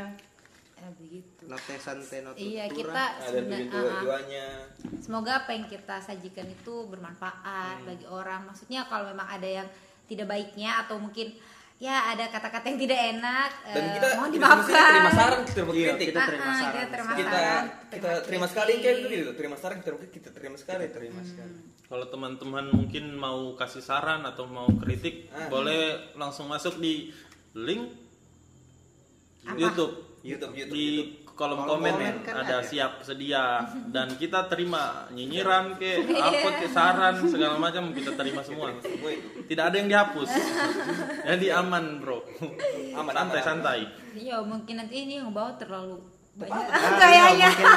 Ya 0.81 0.89
begitu. 0.97 1.45
notesan 1.45 2.01
tenotutura 2.01 2.41
Iya, 2.41 2.65
kita 2.67 3.03
ada 3.21 3.29
sebenarnya 3.29 3.69
ah, 3.69 4.17
ah. 4.17 4.59
semoga 4.97 5.31
apa 5.45 5.53
yang 5.53 5.69
kita 5.69 6.01
sajikan 6.01 6.49
itu 6.49 6.73
bermanfaat 6.89 7.85
bagi 7.85 8.09
orang. 8.09 8.49
Maksudnya 8.49 8.89
kalau 8.89 9.13
memang 9.13 9.29
ada 9.29 9.45
yang 9.45 9.67
tidak 10.09 10.27
baiknya 10.27 10.81
atau 10.81 10.97
mungkin 10.97 11.37
ya 11.81 12.13
ada 12.13 12.29
kata-kata 12.29 12.65
yang 12.67 12.79
tidak 12.79 12.99
enak, 13.11 13.49
dan 13.65 13.81
eh, 13.81 13.91
kita 13.91 14.05
mohon 14.13 14.29
kita 14.29 14.37
dimaafkan. 14.37 14.69
semestinya 14.69 14.93
terima 14.93 15.11
saran 15.11 15.39
kita 15.41 15.53
terima 15.55 15.71
Iya, 15.73 15.87
kritik 15.89 16.05
kita 16.05 16.21
terima 16.21 16.45
saran. 16.45 16.61
kita 16.61 16.85
terima 16.85 17.11
kita 17.11 17.31
saran, 17.33 17.63
kita 17.89 18.09
terima 18.21 18.45
sekali 18.45 18.71
kayak 18.77 18.97
gitu 19.03 19.31
terima 19.33 19.55
saran 19.57 19.75
kita 19.75 19.89
terima 19.89 20.05
kita 20.07 20.29
terima 20.29 20.55
sekali 20.55 20.85
terima 20.87 21.21
sekali 21.23 21.53
Kalau 21.83 22.05
teman-teman 22.07 22.65
mungkin 22.71 23.03
mau 23.13 23.51
kasih 23.53 23.81
saran 23.81 24.23
atau 24.23 24.45
mau 24.45 24.69
kritik, 24.77 25.27
Ah. 25.27 25.49
boleh 25.49 25.81
langsung 26.15 26.47
masuk 26.47 26.77
di 26.77 27.09
link 27.53 27.83
Apa? 29.43 29.57
YouTube. 29.57 29.93
YouTube 30.21 30.53
YouTube 30.53 30.71
Di 30.71 30.85
YouTube. 31.01 31.20
Kolom 31.41 31.57
Kolom 31.57 31.81
komen, 31.81 31.93
komen 31.97 32.15
kan 32.21 32.33
ada 32.37 32.61
ada. 32.61 32.67
siap 32.69 33.01
sedia 33.01 33.65
dan 33.95 34.13
kita 34.13 34.45
terima 34.45 35.09
nyinyiran 35.09 35.73
ke 35.81 36.05
Iya. 36.13 36.21
apa 36.21 36.49
ke 36.61 36.67
saran 36.69 37.15
segala 37.25 37.57
macam 37.57 37.89
kita 37.89 38.13
terima 38.13 38.45
semua. 38.45 38.69
Tidak 39.49 39.63
ada 39.65 39.73
yang 39.73 39.89
dihapus. 39.89 40.29
Jadi 41.33 41.47
aman, 41.49 41.97
Bro. 41.97 42.21
Aman, 42.93 43.09
santai 43.11 43.41
aman, 43.41 43.47
santai. 43.49 43.79
Iya, 44.13 44.37
mungkin 44.45 44.75
nanti 44.77 44.95
ini 45.01 45.17
yang 45.17 45.33
bawa 45.33 45.57
terlalu 45.57 45.97
banyak 46.33 46.63
Ah, 46.65 46.95
kayaknya. 46.95 47.31
iya, 47.33 47.49
mungkin 47.49 47.69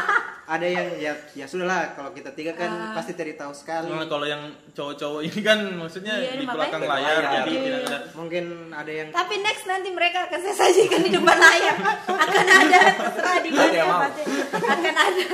ada 0.45 0.67
yang 0.69 0.89
ya 0.95 1.13
ya 1.33 1.45
sudahlah 1.45 1.97
kalau 1.97 2.13
kita 2.13 2.31
tiga 2.31 2.53
kan 2.53 2.69
Ah. 2.69 2.93
pasti 2.95 3.13
cari 3.13 3.35
tahu 3.35 3.51
sekali 3.51 3.89
Nah, 3.89 4.05
kalau 4.05 4.23
yang 4.23 4.43
cowok-cowok 4.71 5.21
ini 5.23 5.41
kan 5.41 5.59
maksudnya 5.75 6.15
Iya, 6.15 6.37
di 6.37 6.47
belakang 6.47 6.81
layar 6.81 7.19
Layar. 7.19 7.23
jadi 7.41 7.51
Iya. 7.51 7.63
tidak 7.65 7.81
ada 7.83 7.99
mungkin 8.13 8.45
ada 8.71 8.93
yang 8.93 9.09
Tapi 9.11 9.35
next 9.41 9.65
nanti 9.65 9.89
mereka 9.91 10.19
akan 10.25 10.39
saya 10.41 10.55
sajikan 10.61 11.01
di 11.01 11.11
depan 11.11 11.37
layar 11.37 11.77
akan 12.07 12.47
ada 12.47 12.81
terserah 12.95 13.39
di 13.41 13.51
mana 13.51 13.83
pasti 14.01 14.23
akan 14.55 14.95
ada. 14.95 15.29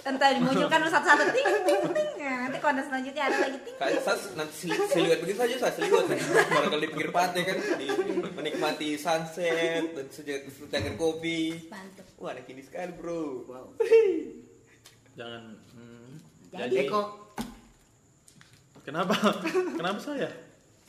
Entah 0.00 0.32
dimunculkan 0.32 0.80
satu-satu 0.82 1.24
ting 1.30 1.48
ting 1.62 1.82
ting. 1.86 2.08
Nah, 2.18 2.36
nanti 2.42 2.58
konten 2.58 2.82
selanjutnya 2.82 3.22
ada 3.22 3.36
lagi 3.38 3.58
ting. 3.60 3.76
Kayak 3.76 4.00
saya 4.00 4.16
nanti 4.34 4.54
seliwet 4.86 5.18
begitu 5.18 5.38
saja 5.38 5.54
saya 5.60 5.72
seliwet 5.72 6.04
baru 6.46 6.66
kali 6.68 6.82
di 6.82 6.88
pinggir 6.88 7.10
pantai 7.10 7.42
kan 7.42 7.56
di, 7.76 7.86
menikmati 8.30 8.88
sunset 8.96 9.92
dan 9.92 10.06
sejak 10.08 10.48
secangkir 10.48 10.96
kopi 10.96 11.68
Mantap. 11.68 12.09
Wah 12.20 12.36
anak 12.36 12.44
ini 12.52 12.60
sekali 12.60 12.92
bro. 12.92 13.48
Wow. 13.48 13.66
jangan 15.18 15.56
hmm, 15.72 16.12
Jadi- 16.52 16.60
jadi 16.68 16.76
Eko 16.86 17.02
kenapa? 18.84 19.14
Kenapa 19.78 19.98
saya? 20.00 20.28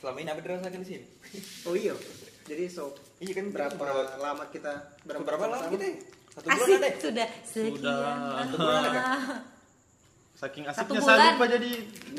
Selama 0.00 0.18
ini 0.20 0.28
apa 0.32 0.40
dirasakan 0.44 0.80
di 0.82 0.88
sini. 0.88 1.06
Oh 1.68 1.74
iya. 1.74 1.94
Jadi 2.42 2.64
so 2.68 2.92
iya 3.22 3.32
kan? 3.38 3.48
berapa 3.54 3.76
berapa 3.78 4.18
lama 4.18 4.44
kita 4.50 4.72
berapa 5.06 5.24
lama 5.46 5.56
sama-sama? 5.62 5.72
kita? 5.78 5.86
Satu 6.32 6.46
bulan 6.48 6.58
Asik 6.64 6.74
ada 6.76 6.88
ya? 6.88 6.92
sudah 6.98 7.28
sekian. 7.46 7.72
Sudah. 7.76 8.00
Satu 8.36 8.56
bulan 8.58 8.82
ada 8.82 9.02
saking 10.42 10.64
asiknya 10.66 11.00
saya 11.06 11.38
lupa 11.38 11.44
jadi 11.46 11.70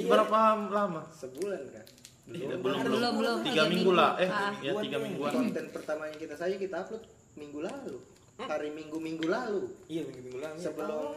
berapa 0.07 0.38
lama? 0.72 1.01
Sebulan 1.11 1.61
kan? 1.76 1.86
Tidak, 2.24 2.55
Belum, 2.64 2.64
belum, 2.64 2.80
belum, 2.88 3.14
belum. 3.20 3.38
tiga 3.43 3.51
Tiga 3.51 3.64
minggu 3.68 3.91
lah. 3.91 4.11
Eh. 4.16 4.30
Ah. 4.32 4.55
ya 4.64 4.72
tiga 4.80 4.97
mingguan. 5.03 5.32
konten 5.36 5.66
pertama 5.76 6.07
yang 6.07 6.16
kita. 6.16 6.34
Saja 6.39 6.55
kita 6.55 6.88
upload 6.88 7.03
minggu 7.36 7.59
lalu 7.59 7.99
hari 8.36 8.69
minggu 8.69 8.97
minggu 8.97 9.25
lalu. 9.25 9.69
Iya 9.86 10.01
minggu 10.03 10.21
minggu 10.23 10.39
lalu. 10.39 10.57
Sebelum 10.57 11.13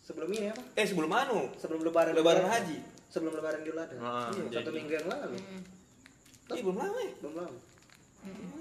sebelum 0.00 0.28
ini 0.30 0.46
apa? 0.48 0.62
Eh 0.74 0.84
sebelum 0.84 1.10
anu? 1.10 1.38
Sebelum 1.54 1.80
lebaran 1.82 2.12
lebaran 2.12 2.44
Adha. 2.44 2.58
haji. 2.58 2.78
Sebelum 3.08 3.32
lebaran 3.34 3.60
Idul 3.62 3.78
Adha 3.78 3.94
Nah, 3.94 4.28
Iya, 4.28 4.44
satu 4.52 4.52
jadi- 4.62 4.74
minggu 4.74 4.92
yang 4.94 5.06
lalu. 5.06 5.36
Iya 6.48 6.60
belum 6.62 6.76
lama 6.76 6.98
ya? 6.98 7.12
belum 7.18 7.34
lama. 7.36 7.58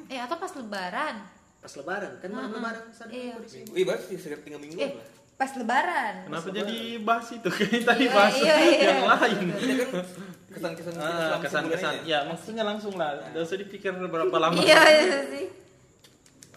Eh 0.08 0.20
atau 0.20 0.38
pas 0.38 0.54
lebaran? 0.54 1.16
pas 1.58 1.74
lebaran 1.74 2.12
kan 2.16 2.30
malam 2.30 2.38
Ah, 2.40 2.48
ah. 2.48 2.60
lebaran 2.62 2.84
sana 2.92 3.10
Iya. 3.10 3.34
di 3.36 3.50
sini. 3.50 3.62
minggu 3.66 3.74
iya 3.74 3.86
berarti 3.86 4.14
sekitar 4.16 4.40
tiga 4.40 4.58
minggu 4.58 4.78
Eh 4.78 4.92
lah. 4.94 5.08
pas 5.36 5.52
lebaran. 5.54 6.14
kenapa 6.24 6.48
jadi 6.54 6.78
bahas 7.02 7.28
itu? 7.30 7.50
Kayak 7.50 7.82
tadi 7.90 8.06
Iya, 8.06 8.14
bahas 8.14 8.36
iya, 8.38 8.56
iya. 8.62 8.88
yang 8.88 9.04
lain. 9.10 9.48
Kita 9.50 9.74
kan 9.74 10.04
kesan-kesan 10.48 10.94
ah, 10.96 11.38
kesan-kesan. 11.38 11.64
sebulan 11.66 11.96
ini. 11.98 12.08
ya 12.08 12.20
maksudnya 12.24 12.64
langsung 12.64 12.94
lah. 12.94 13.20
Tidak 13.20 13.42
usah 13.42 13.58
dipikir 13.58 13.92
berapa 13.92 14.36
lama. 14.40 14.56
Iya 14.56 14.80
iya 14.86 15.20
sih. 15.28 15.46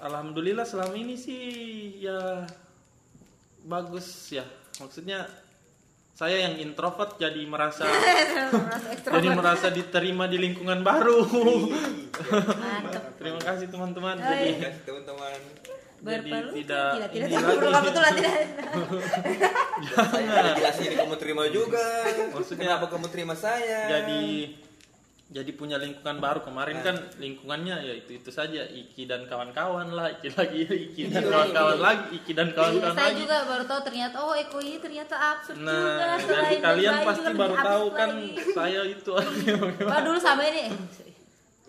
Alhamdulillah 0.00 0.64
selama 0.64 0.94
ini 0.94 1.14
sih 1.14 1.42
ya 2.00 2.48
bagus 3.62 4.06
ya. 4.30 4.44
Maksudnya 4.80 5.28
saya 6.10 6.36
yang 6.42 6.56
introvert 6.58 7.16
jadi 7.16 7.40
merasa 7.44 7.84
jadi 9.14 9.28
merasa 9.30 9.68
diterima 9.68 10.24
di 10.24 10.36
lingkungan 10.36 10.80
baru. 10.80 11.20
Mantap. 11.22 13.16
Terima 13.16 13.40
kasih 13.40 13.68
teman-teman. 13.68 14.16
Oh, 14.16 14.24
Jadi 14.24 14.48
Terima 14.50 14.64
kasih 14.66 14.82
teman-teman 14.84 15.38
jadi 16.00 16.32
tidak 16.56 16.90
tidak 16.96 17.10
tidak 17.12 17.28
tidak 17.28 17.44
perlu 17.44 17.68
lagi. 17.68 17.84
betul 17.84 18.04
tidak. 18.08 18.34
ada 20.32 20.50
jelasin 20.56 20.82
ini 20.82 20.96
kamu 20.96 21.16
terima 21.20 21.44
juga 21.52 21.84
Maksudnya- 22.32 22.64
kenapa 22.72 22.86
kamu 22.88 23.06
terima 23.12 23.34
saya 23.36 23.80
Jadi 23.84 24.22
jadi 25.30 25.50
punya 25.54 25.78
lingkungan 25.78 26.18
baru 26.18 26.42
kemarin 26.42 26.82
kan 26.82 26.98
lingkungannya 27.22 27.76
ya 27.86 27.94
itu 27.94 28.18
itu 28.18 28.30
saja 28.34 28.66
Iki 28.66 29.06
dan 29.06 29.30
kawan-kawan 29.30 29.94
lah 29.94 30.10
Iki 30.18 30.34
lagi 30.34 30.66
Iki 30.90 31.02
dan 31.06 31.22
Iya, 31.22 31.30
kawan-kawan 31.30 31.78
iya. 31.78 31.86
lagi 31.86 32.04
Iki 32.18 32.32
dan 32.34 32.48
Iya, 32.50 32.54
kawan-kawan 32.58 32.94
saya 32.98 33.06
lagi 33.06 33.20
juga 33.22 33.36
baru 33.46 33.64
tahu 33.70 33.80
ternyata 33.86 34.16
oh 34.18 34.34
Eko 34.34 34.58
ini 34.58 34.78
ternyata 34.82 35.14
absurd 35.14 35.56
juga. 35.62 35.70
Nah, 35.70 36.18
nanti 36.18 36.26
Selain 36.26 36.58
kalian 36.58 36.94
pasti 37.06 37.22
juga 37.22 37.32
baru 37.38 37.56
tahu 37.62 37.84
kan 37.94 38.10
saya 38.58 38.80
itu 38.90 39.12
Pak 39.94 40.00
dulu 40.02 40.18
sama 40.18 40.42
ini. 40.50 40.66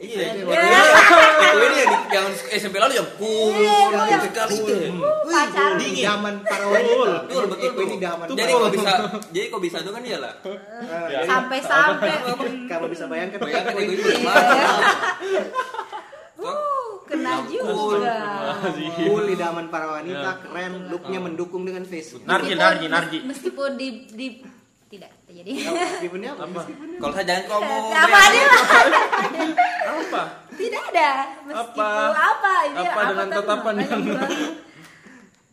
Eh, 0.02 0.08
iya. 0.08 0.34
Iya. 0.34 0.41
itu. 0.41 0.49
Ini 1.62 1.78
yang 1.78 1.93
yang 2.10 2.26
SMP 2.52 2.76
lalu 2.76 2.93
yang 2.95 3.10
cool 3.16 3.54
Iya, 3.54 3.78
yang 4.10 4.24
sekali. 4.24 4.56
itu 4.58 4.74
Pacar. 5.24 5.70
Ini 5.78 6.02
zaman 6.02 6.34
para 6.41 6.66
wanita 6.66 7.22
Betul, 7.24 7.43
betul, 7.47 7.72
ini 7.80 7.95
zaman 7.97 8.26
jadi 8.32 8.52
kok 8.52 8.72
bisa 8.72 8.91
jadi 9.30 9.45
kok 9.47 9.62
bisa 9.62 9.78
itu 9.80 9.91
kan 9.91 10.02
dia 10.02 10.18
lah 10.18 10.34
Ah, 10.41 11.08
Ya. 11.08 11.18
jadi 11.18 11.28
Sampai-sampai. 11.30 12.10
kamu 12.68 12.86
bisa 12.93 13.04
bayangkan 13.06 13.39
bayangkan 13.39 13.74
itu 13.80 14.02
Iya. 14.02 14.20
mana 14.22 14.66
Uh, 16.34 16.97
kena 17.06 17.45
juga. 17.45 17.70
Cool. 18.97 19.30
Di 19.30 19.36
zaman 19.38 19.70
para 19.70 19.93
wanita 19.93 20.26
Ya. 20.26 20.41
keren 20.41 20.89
looknya 20.89 21.22
mendukung 21.22 21.62
dengan 21.62 21.86
face. 21.86 22.18
Nargi, 22.20 22.26
Meskipun- 22.49 22.58
nargi, 22.58 22.86
nargi. 22.89 23.18
Meskipun 23.22 23.70
di 23.76 23.88
di 24.10 24.28
tidak 24.92 25.12
terjadi. 25.24 25.52
Meskipun 25.96 26.20
apa? 26.22 26.44
Apa? 26.44 26.62
kalau 27.00 27.14
saya 27.16 27.26
jangan 27.26 27.44
ngomong 27.48 27.84
Apa 27.89 28.18
ada 28.20 28.39
lah? 28.44 28.64
Apa? 29.88 30.22
Tidak 30.52 30.82
ada. 30.92 31.10
Meskipun 31.48 31.80
Apa? 31.80 32.12
apa? 32.12 32.54
Ini 32.68 32.84
Apa 32.84 33.02
dengan 33.08 33.28
tadi 33.28 33.38
tatapan 33.39 33.76
yang-. 33.80 34.06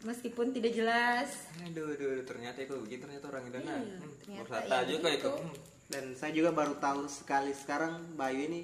Meskipun 0.01 0.47
tidak 0.51 0.73
jelas. 0.75 1.29
aduh 1.61 1.85
aduh 1.91 2.09
aduh, 2.11 2.25
ternyata 2.25 2.59
itu 2.61 2.75
begitu 2.79 3.03
ternyata 3.03 3.27
orang 3.29 3.45
itu 3.45 3.59
nah 3.61 3.77
Iya, 3.77 3.99
ternyata 4.17 4.41
bersata 4.41 4.65
ya 4.65 4.79
juga 4.87 5.09
itu 5.11 5.29
begitu. 5.29 5.31
Hmm. 5.37 5.55
dan 5.87 6.05
saya 6.15 6.33
juga 6.33 6.51
baru 6.51 6.75
tahu 6.77 7.01
sekali 7.05 7.53
sekarang 7.53 7.93
Bayu 8.15 8.41
ini 8.43 8.61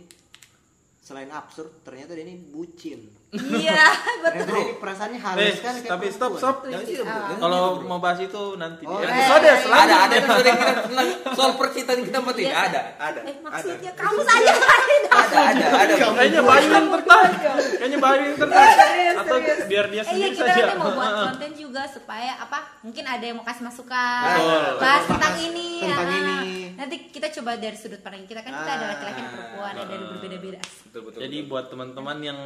selain 0.96 1.28
absurd 1.28 1.84
ternyata 1.84 2.14
dia 2.14 2.24
ini 2.24 2.38
bucin 2.38 3.04
Iya, 3.34 3.82
betul. 4.24 4.46
ini 4.48 4.78
perasaannya 4.78 5.18
halus 5.18 5.40
Eh, 5.40 5.52
kayak 5.56 5.82
tapi 5.84 6.06
stop, 6.08 6.32
stop. 6.34 6.56
Ah. 6.62 6.70
Jangan 6.70 7.36
Kalau 7.36 7.62
gitu, 7.74 7.84
mau 7.84 7.98
bahas 7.98 8.20
itu 8.20 8.42
nanti 8.54 8.82
Oh, 8.84 8.96
di 8.96 9.02
eh. 9.02 9.10
episode 9.10 9.42
Eh, 9.44 9.56
selanjutnya. 9.60 9.84
ada 9.90 9.96
ada 10.00 10.14
episode 10.16 10.46
yang 10.46 10.56
kita 10.56 10.72
tentang 10.84 11.08
soal 11.34 11.52
percintaan 11.54 12.00
kita 12.00 12.18
mati 12.20 12.42
Iya, 12.42 12.54
ada 12.56 12.80
ada 12.96 13.20
Eh, 13.20 13.26
ada 13.26 13.42
maksudnya 13.42 13.90
kamu 13.92 14.20
saja 14.22 14.52
ada 14.54 15.38
ada 15.44 15.66
ada 15.76 15.94
Kayaknya 16.14 16.42
Bayu 16.42 16.68
yang 16.68 16.88
tertarik. 16.90 17.34
Kayaknya 17.74 17.98
Bayu 18.00 18.22
yang 18.24 18.38
tertarik. 18.38 18.76
Serius, 18.76 19.16
Atau 19.16 19.36
biar 19.64 19.84
dia 19.86 19.94
Eh 19.96 20.04
iya 20.04 20.04
sendiri 20.04 20.30
kita 20.32 20.46
saja. 20.46 20.62
nanti 20.64 20.74
mau 20.76 20.90
buat 20.92 21.12
konten 21.26 21.50
juga 21.54 21.82
supaya 21.86 22.32
apa? 22.36 22.58
Mungkin 22.80 23.04
ada 23.04 23.24
yang 23.24 23.36
mau 23.36 23.44
kasih 23.44 23.64
masukan, 23.64 24.24
Betul. 24.28 24.72
bahas 24.78 25.04
tentang 25.04 25.34
ini. 25.40 25.68
Tentang 25.82 26.06
ah. 26.06 26.18
ini. 26.20 26.38
Nanti 26.74 26.96
kita 27.08 27.28
coba 27.32 27.50
dari 27.56 27.74
sudut 27.74 27.98
pandang 27.98 28.22
kita 28.24 28.40
kan 28.40 28.52
kita 28.52 28.72
ada 28.72 28.84
Ah. 28.84 28.90
laki-laki 28.92 29.20
dan 29.20 29.30
perempuan 29.32 29.72
dari 29.76 30.04
berbeda-beda. 30.08 30.60
betul 30.84 31.00
betul 31.04 31.18
Jadi 31.20 31.36
buat 31.44 31.64
teman-teman 31.66 32.16
yang 32.20 32.38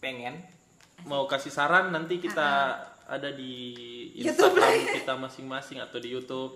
pengen 0.00 0.40
mau 1.04 1.24
kasih 1.24 1.52
saran 1.52 1.92
nanti 1.92 2.20
kita 2.20 2.76
ada 3.04 3.30
di 3.32 3.52
YouTube. 4.16 4.56
Instagram 4.56 4.72
kita 4.96 5.14
masing-masing 5.16 5.78
atau 5.80 5.98
di 6.00 6.08
YouTube. 6.10 6.52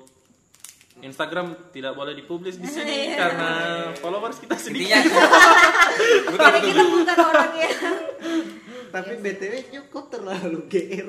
Instagram 0.95 1.74
tidak 1.74 1.99
boleh 1.99 2.14
dipublis 2.14 2.55
di 2.55 2.70
sini 2.70 3.11
Iya. 3.11 3.16
karena 3.18 3.51
followers 3.99 4.38
kita 4.38 4.55
sedikit. 4.55 4.95
betul 6.30 6.55
kita 6.62 6.82
bukan 6.86 7.18
orang 7.18 7.53
yang 7.59 7.78
tapi 8.95 9.18
btw 9.18 9.55
cukup 9.74 10.07
terlalu 10.07 10.70
gr 10.70 11.07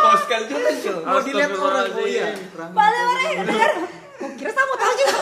Mau 0.00 0.16
sekali 0.24 0.44
juga 0.48 0.72
mau 1.04 1.20
dilihat 1.20 1.52
orang 1.52 1.92
oh 1.92 2.06
iya 2.08 2.32
Astagfirullahaladzim. 2.32 2.72
Padahal 2.72 3.99
kira 4.36 4.52
sama 4.52 4.74
tahu 4.76 4.92
juga. 4.98 5.16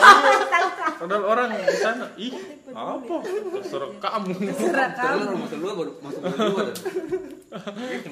Padahal 0.99 1.23
orang 1.23 1.47
di 1.55 1.77
sana, 1.79 2.05
ih 2.19 2.33
apa? 2.75 3.15
Terserah 3.23 3.91
kamu. 4.03 4.31
Terserah 4.51 4.89
kamu. 4.91 5.23
Masuk 5.47 5.57
dulu 5.63 5.73
baru 5.79 5.91
masuk 6.03 6.21
dulu 6.23 6.35
dulu. 6.35 6.71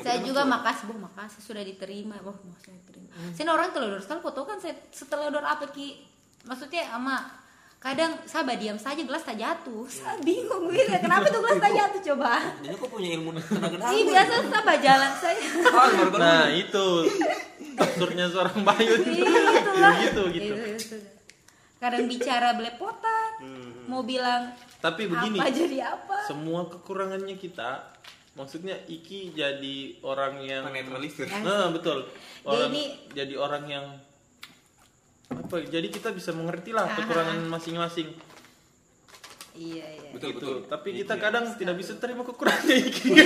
Saya 0.01 0.17
juga 0.23 0.41
makasih 0.47 0.83
bu, 0.87 0.93
makasih 1.03 1.41
sudah 1.43 1.63
diterima. 1.67 2.15
Wah, 2.23 2.37
maksudnya 2.47 2.79
diterima. 2.85 3.11
Saya 3.35 3.51
orang 3.51 3.75
telur 3.75 3.99
sekali 3.99 4.23
foto 4.23 4.47
kan 4.47 4.57
saya 4.57 4.75
setelah 4.89 5.27
apa 5.43 5.67
ki? 5.75 5.99
Maksudnya 6.47 6.87
ama 6.95 7.27
kadang 7.77 8.17
saya 8.25 8.57
diam 8.57 8.75
saja 8.75 9.01
gelas 9.05 9.23
tak 9.23 9.37
jatuh. 9.37 9.85
Saya 9.87 10.17
bingung 10.25 10.67
gitu. 10.73 10.91
Kenapa 10.97 11.29
tuh 11.29 11.39
gelas 11.45 11.59
tak 11.61 11.73
jatuh 11.73 12.01
coba? 12.13 12.31
Jadi 12.59 12.75
kok 12.75 12.89
punya 12.89 13.09
ilmu 13.15 13.29
tenaga 13.37 13.77
dalam? 13.77 13.93
Ih 13.93 14.03
biasa 14.05 14.33
saya 14.49 14.77
jalan 14.81 15.11
saya. 15.21 15.39
Ah. 15.69 15.89
Nah 16.17 16.43
itu 16.51 16.85
absurdnya 17.77 18.25
seorang 18.33 18.57
Bayu. 18.65 18.93
Gitu 19.05 19.71
lah. 19.77 19.95
gitu 20.01 20.21
gitu. 20.33 20.53
Itu, 20.53 20.67
itu. 20.75 20.97
Kadang 21.77 22.09
bicara 22.09 22.57
belepotan, 22.57 23.31
mau 23.85 24.01
bilang 24.01 24.49
Tapi 24.81 25.05
begini, 25.05 25.37
apa 25.37 25.53
jadi 25.53 25.77
apa? 25.85 26.25
semua 26.25 26.65
kekurangannya 26.65 27.37
kita, 27.37 27.93
maksudnya 28.33 28.73
Iki 28.89 29.37
jadi 29.37 30.01
orang 30.01 30.41
yang 30.41 30.65
Menetralisir. 30.65 31.29
Nah, 31.45 31.69
betul. 31.69 32.09
Orang 32.41 32.73
Jadi- 32.73 33.13
jadi 33.13 33.33
orang 33.37 33.63
yang 33.69 33.85
apa? 35.31 35.55
Jadi 35.67 35.87
kita 35.91 36.09
bisa 36.15 36.31
mengerti 36.31 36.71
lah 36.71 36.87
kekurangan 36.95 37.39
masing-masing. 37.51 38.07
Iya 39.57 39.85
iya. 39.89 40.09
Betul 40.13 40.37
gitu. 40.37 40.39
betul. 40.39 40.57
Tapi 40.69 40.89
kita 41.01 41.13
kadang 41.17 41.49
tidak 41.57 41.75
bisa 41.81 41.97
terima 41.97 42.21
kekurangan 42.21 42.69
Iki. 42.69 43.09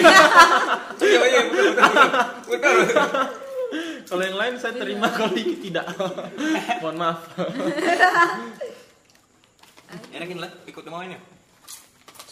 Iya 1.02 1.22
iya 1.28 1.42
betul 1.52 1.66
betul. 1.76 2.08
Betul. 2.48 2.74
betul. 2.88 3.08
kalau 4.08 4.24
yang 4.28 4.38
lain 4.40 4.54
saya 4.60 4.74
terima, 4.76 5.08
kalau 5.12 5.36
Iki 5.36 5.56
tidak. 5.60 5.86
Mohon 6.82 6.96
maaf. 7.00 7.20
Enakin 10.16 10.40
lah 10.40 10.52
ikut 10.68 10.84
mau 10.88 11.04
ini. 11.04 11.20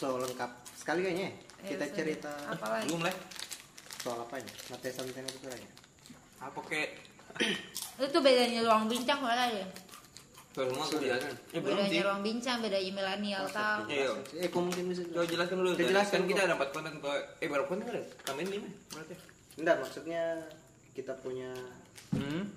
so 0.00 0.16
lengkap 0.16 0.48
sekali 0.80 1.04
kayaknya 1.04 1.28
ya. 1.28 1.32
Ya, 1.60 1.76
kita 1.76 1.84
cerita 1.92 2.32
apa 2.48 2.66
lagi? 2.72 2.88
Belum 2.88 3.04
lah. 3.04 3.12
soal 4.00 4.16
apa 4.16 4.40
ya 4.40 4.48
materi 4.72 4.96
santai 4.96 5.20
itu 5.28 5.44
ya 5.44 5.60
Apa 6.40 6.56
kek? 6.64 7.09
Itu 7.98 8.18
bedanya 8.18 8.60
ruang 8.62 8.86
bincang 8.86 9.20
mana 9.20 9.44
ya? 9.46 9.66
Kalau 10.50 10.66
semua 10.68 10.82
aku 10.82 10.98
jelasin. 10.98 11.34
Eh 11.52 11.60
Bedanya 11.60 12.00
ruang 12.02 12.20
bincang, 12.20 12.56
bedanya 12.58 12.90
milenial 12.90 13.44
tahu. 13.46 13.86
Iya. 13.86 14.10
eh 14.36 14.48
kok 14.48 14.60
mungkin 14.60 14.84
bisa 14.88 15.02
Coba 15.06 15.22
jelaskan 15.24 15.56
dulu. 15.56 15.68
Kita 15.72 15.88
jelaskan 15.88 16.18
kan 16.18 16.28
kita 16.28 16.42
dapat 16.48 16.68
konten 16.70 16.94
ke 16.98 17.12
eh 17.38 17.46
berapa 17.46 17.66
konten 17.66 17.86
ada? 17.86 18.02
Tambahin 18.24 18.48
lima 18.50 18.68
berarti. 18.88 19.14
enggak 19.56 19.76
maksudnya 19.78 20.22
kita 20.92 21.12
punya 21.16 21.50
Hmm? 22.10 22.50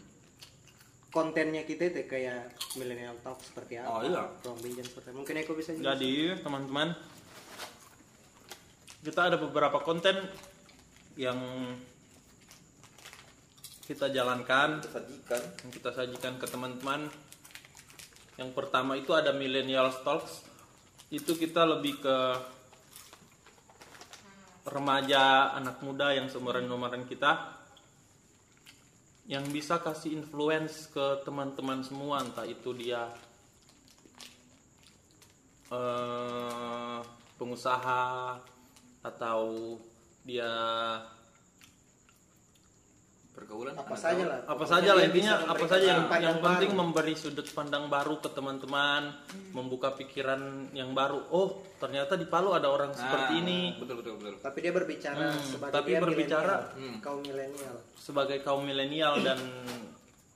kontennya 1.09 1.61
kita 1.61 1.85
itu 1.87 2.09
kayak 2.09 2.49
millennial 2.73 3.13
talk 3.19 3.37
seperti 3.39 3.77
apa 3.77 3.85
Oh, 3.85 4.01
iya. 4.01 4.25
ruang 4.41 4.57
bincang 4.57 4.81
seperti 4.83 5.07
apa 5.07 5.17
mungkin 5.19 5.35
Eko 5.37 5.53
bisa 5.53 5.69
jelaskan. 5.71 5.93
Jadi 5.93 6.11
teman-teman 6.41 6.87
kita 9.03 9.21
ada 9.23 9.37
beberapa 9.37 9.77
konten 9.77 10.15
yang 11.13 11.37
kita 13.83 14.07
jalankan, 14.11 14.79
Sajikan. 14.79 15.43
yang 15.43 15.71
kita 15.71 15.89
sajikan 15.91 16.33
ke 16.39 16.47
teman-teman. 16.47 17.11
Yang 18.39 18.49
pertama 18.55 18.95
itu 18.95 19.11
ada 19.11 19.35
millennial 19.35 19.91
talks. 20.01 20.41
Itu 21.11 21.35
kita 21.35 21.67
lebih 21.67 21.99
ke 22.01 22.17
remaja, 24.63 25.53
anak 25.59 25.83
muda 25.83 26.15
yang 26.15 26.31
seumuran-umuran 26.31 27.03
kita 27.03 27.59
yang 29.23 29.47
bisa 29.55 29.79
kasih 29.79 30.19
influence 30.19 30.91
ke 30.91 31.23
teman-teman 31.23 31.79
semua 31.79 32.19
entah 32.19 32.43
itu 32.43 32.75
dia 32.75 33.07
eh, 35.71 36.99
pengusaha 37.39 38.35
atau 39.03 39.39
dia 40.27 40.51
Pergaulan 43.33 43.73
apa 43.73 43.95
saja 43.95 44.23
lah 44.23 44.39
apa 44.45 44.61
saja 44.63 44.93
lah 44.93 45.01
intinya 45.03 45.33
apa 45.43 45.65
saja 45.65 45.85
yang 45.89 46.05
yang 46.05 46.37
penting 46.37 46.69
baru. 46.69 46.79
memberi 46.79 47.13
sudut 47.13 47.47
pandang 47.49 47.89
baru 47.89 48.17
ke 48.17 48.29
teman-teman 48.29 49.09
membuka 49.49 49.89
pikiran 49.91 50.37
yang 50.69 50.93
baru 50.93 51.17
oh 51.29 51.49
ternyata 51.75 52.13
di 52.13 52.25
Palu 52.25 52.53
ada 52.53 52.69
orang 52.69 52.93
seperti 52.93 53.41
ini 53.41 53.73
Betul 53.75 53.99
betul 53.99 54.13
betul. 54.15 54.35
tapi 54.37 54.57
dia 54.59 54.69
berbicara 54.71 55.25
Hmm, 55.25 55.49
sebagai 55.49 55.73
tapi 55.73 55.89
dia 55.89 55.99
berbicara, 55.99 56.55
milenial, 56.69 56.77
hmm. 56.77 56.97
kaum 57.01 57.21
milenial 57.21 57.75
sebagai 57.95 58.37
kaum 58.39 58.61
milenial 58.61 59.13
dan 59.19 59.39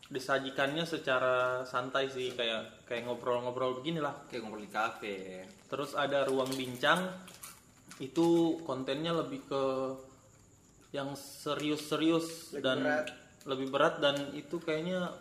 disajikannya 0.08 0.82
secara 0.84 1.36
santai 1.64 2.08
sih 2.08 2.32
kayak 2.32 2.82
kayak 2.84 3.06
ngobrol-ngobrol 3.06 3.78
beginilah 3.78 4.16
Kayak 4.26 4.41
ngobrol 4.41 4.64
di 4.64 4.72
kafe. 4.72 5.18
terus 5.68 5.93
ada 5.93 6.24
ruang 6.24 6.48
bincang 6.50 7.12
itu 8.00 8.28
kontennya 8.64 9.12
lebih 9.12 9.43
ke 9.43 9.64
yang 10.90 11.14
serius-serius 11.14 12.52
Lebih 12.52 12.64
dan 12.64 12.78
berat. 12.80 13.06
lebih 13.44 13.68
berat 13.68 13.96
dan 13.98 14.16
itu 14.34 14.56
kayaknya 14.58 15.12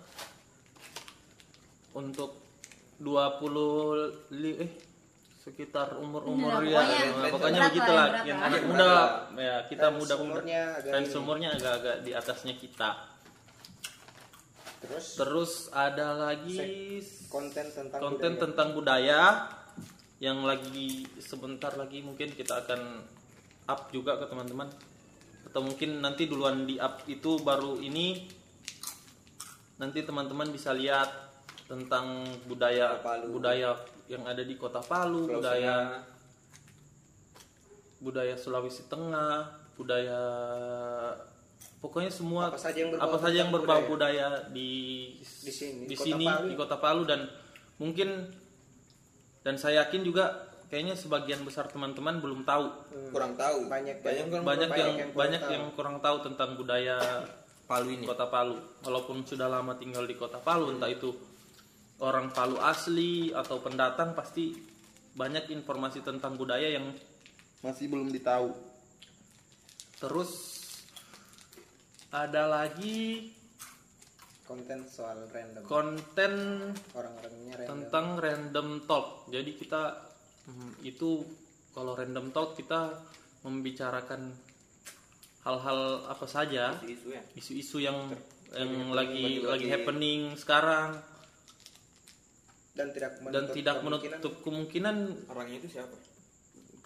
untuk 1.92 2.36
20 2.98 3.52
li- 4.32 4.58
eh 4.58 4.72
sekitar 5.40 5.94
umur-umur 5.94 6.58
Nah, 6.58 6.66
ya 6.66 6.82
pokoknya 7.30 7.60
nah, 7.60 7.68
begitulah 7.70 8.06
yang 8.24 8.38
lah. 8.40 8.48
anak 8.48 8.62
muda 8.64 8.90
ya 9.36 9.56
kita 9.64 9.86
sumurnya 9.94 10.62
agak 10.74 10.90
dan 10.90 11.00
ini. 11.00 11.12
sumurnya 11.12 11.48
agak-agak 11.54 11.96
di 12.02 12.12
atasnya 12.12 12.54
kita 12.56 12.90
terus 14.76 15.06
terus 15.14 15.52
ada 15.70 16.08
lagi 16.14 16.58
konten 17.28 17.66
tentang 17.70 18.00
konten 18.00 18.32
budaya. 18.32 18.42
tentang 18.42 18.68
budaya 18.74 19.20
yang 20.18 20.42
lagi 20.42 21.06
sebentar 21.20 21.72
lagi 21.72 22.00
mungkin 22.00 22.32
kita 22.32 22.66
akan 22.66 23.06
up 23.66 23.86
juga 23.90 24.18
ke 24.18 24.26
teman-teman 24.26 24.66
atau 25.56 25.64
mungkin 25.64 26.04
nanti 26.04 26.28
duluan 26.28 26.68
di 26.68 26.76
up 26.76 27.00
itu 27.08 27.40
baru 27.40 27.80
ini 27.80 28.28
nanti 29.80 30.04
teman-teman 30.04 30.52
bisa 30.52 30.76
lihat 30.76 31.08
tentang 31.64 32.28
budaya 32.44 33.00
budaya 33.24 33.72
yang 34.04 34.20
ada 34.28 34.44
di 34.44 34.52
kota 34.60 34.84
Palu 34.84 35.24
Pulau 35.24 35.40
budaya 35.40 36.04
budaya 38.04 38.36
Sulawesi 38.36 38.84
Tengah 38.84 39.48
budaya 39.80 40.20
pokoknya 41.80 42.12
semua 42.12 42.52
Apa 42.52 42.60
saja 42.60 42.84
yang 42.84 42.92
berbau 42.92 43.08
apa 43.08 43.16
saja 43.16 43.36
yang 43.40 43.48
berbau 43.48 43.80
budaya. 43.88 43.88
budaya 43.88 44.28
di 44.52 44.68
Di 45.24 45.48
sini, 45.56 45.88
di 45.88 45.96
Kota 45.96 46.04
sini 46.04 46.26
Palu. 46.28 46.46
di 46.52 46.54
kota 46.60 46.76
Palu 46.76 47.02
dan 47.08 47.20
mungkin 47.80 48.28
dan 49.40 49.56
saya 49.56 49.88
yakin 49.88 50.04
juga 50.04 50.52
kayaknya 50.66 50.94
sebagian 50.98 51.42
besar 51.46 51.70
teman-teman 51.70 52.18
belum 52.18 52.42
tahu 52.42 52.66
Kurang 53.14 53.38
tahu. 53.38 53.70
Banyak 53.70 54.02
banyak 54.02 54.24
kan 54.28 54.42
banyak 54.42 54.70
yang 54.70 54.78
yang 54.78 55.10
kurang 55.10 55.14
banyak 55.14 55.42
tahu. 55.42 55.52
yang 55.54 55.64
kurang 55.72 55.96
tahu 56.02 56.16
tentang 56.26 56.50
budaya 56.58 56.98
Palu 57.66 57.88
ini. 57.98 58.06
kota 58.06 58.30
Palu 58.30 58.56
walaupun 58.86 59.26
sudah 59.26 59.50
lama 59.50 59.74
tinggal 59.74 60.06
di 60.06 60.14
kota 60.14 60.38
Palu 60.38 60.74
entah 60.78 60.90
itu 60.90 61.10
orang 62.02 62.30
Palu 62.30 62.62
asli 62.62 63.34
atau 63.34 63.58
pendatang 63.58 64.14
pasti 64.14 64.54
banyak 65.16 65.50
informasi 65.50 66.04
tentang 66.04 66.38
budaya 66.38 66.76
yang 66.76 66.92
masih 67.64 67.88
belum 67.88 68.12
ditahu 68.12 68.52
terus 69.96 70.54
ada 72.12 72.46
lagi 72.46 73.32
konten 74.46 74.86
soal 74.86 75.26
random 75.34 75.62
konten 75.66 76.34
orang-orangnya 76.94 77.54
random 77.58 77.66
tentang 77.66 78.06
random 78.22 78.68
talk. 78.86 79.26
Jadi 79.34 79.50
kita 79.58 79.82
hmm, 80.46 80.82
itu 80.82 81.22
kalau 81.70 81.92
random 81.92 82.30
talk 82.30 82.54
kita 82.54 82.94
membicarakan 83.42 84.32
hal-hal 85.42 85.78
apa 86.04 86.26
saja, 86.26 86.74
Isu 86.80 87.08
ya. 87.08 87.22
isu-isu 87.34 87.78
yang 87.78 87.98
yang 88.48 88.66
happening, 88.66 88.90
lagi 88.90 89.14
lagi- 89.16 89.38
lagi 89.38 89.46
lagi- 89.60 89.70
happening 89.70 90.20
sekarang 90.34 90.90
dan 92.72 92.88
tidak 92.90 93.10
dan 93.26 93.44
tidak 93.50 93.76
menutup 93.80 94.32
kemungkinan 94.40 94.96
Orangnya 95.26 95.58
itu 95.58 95.68
siapa? 95.70 95.96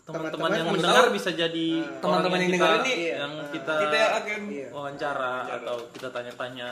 teman-teman 0.02 0.50
yang 0.50 0.58
yang 0.58 0.68
mendengar 0.72 1.04
tahu. 1.06 1.14
bisa 1.14 1.30
jadi 1.30 1.68
Ah. 1.78 2.00
Teman-teman 2.00 2.38
yang 2.40 2.50
kita- 2.50 2.58
dengar 2.58 2.82
ini, 2.82 2.94
yang 3.14 3.34
Ah. 3.36 3.48
kita, 3.48 3.74
Kita 3.78 3.98
akan 4.18 4.40
Iya. 4.50 4.68
wawancara 4.70 5.32
atau 5.52 5.76
kita 5.88 6.08
tanya-tanya. 6.10 6.68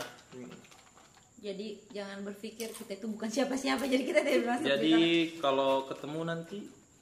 Jadi 1.38 1.66
jangan 1.88 2.18
berpikir 2.20 2.66
kita 2.68 2.92
itu 2.92 3.06
bukan 3.06 3.30
siapa-siapa 3.30 3.86
jadi 3.86 4.02
kita 4.02 4.20
tidak 4.20 4.58
Jadi 4.60 4.94
kalau 5.38 5.86
ketemu 5.86 6.20
nanti 6.26 6.58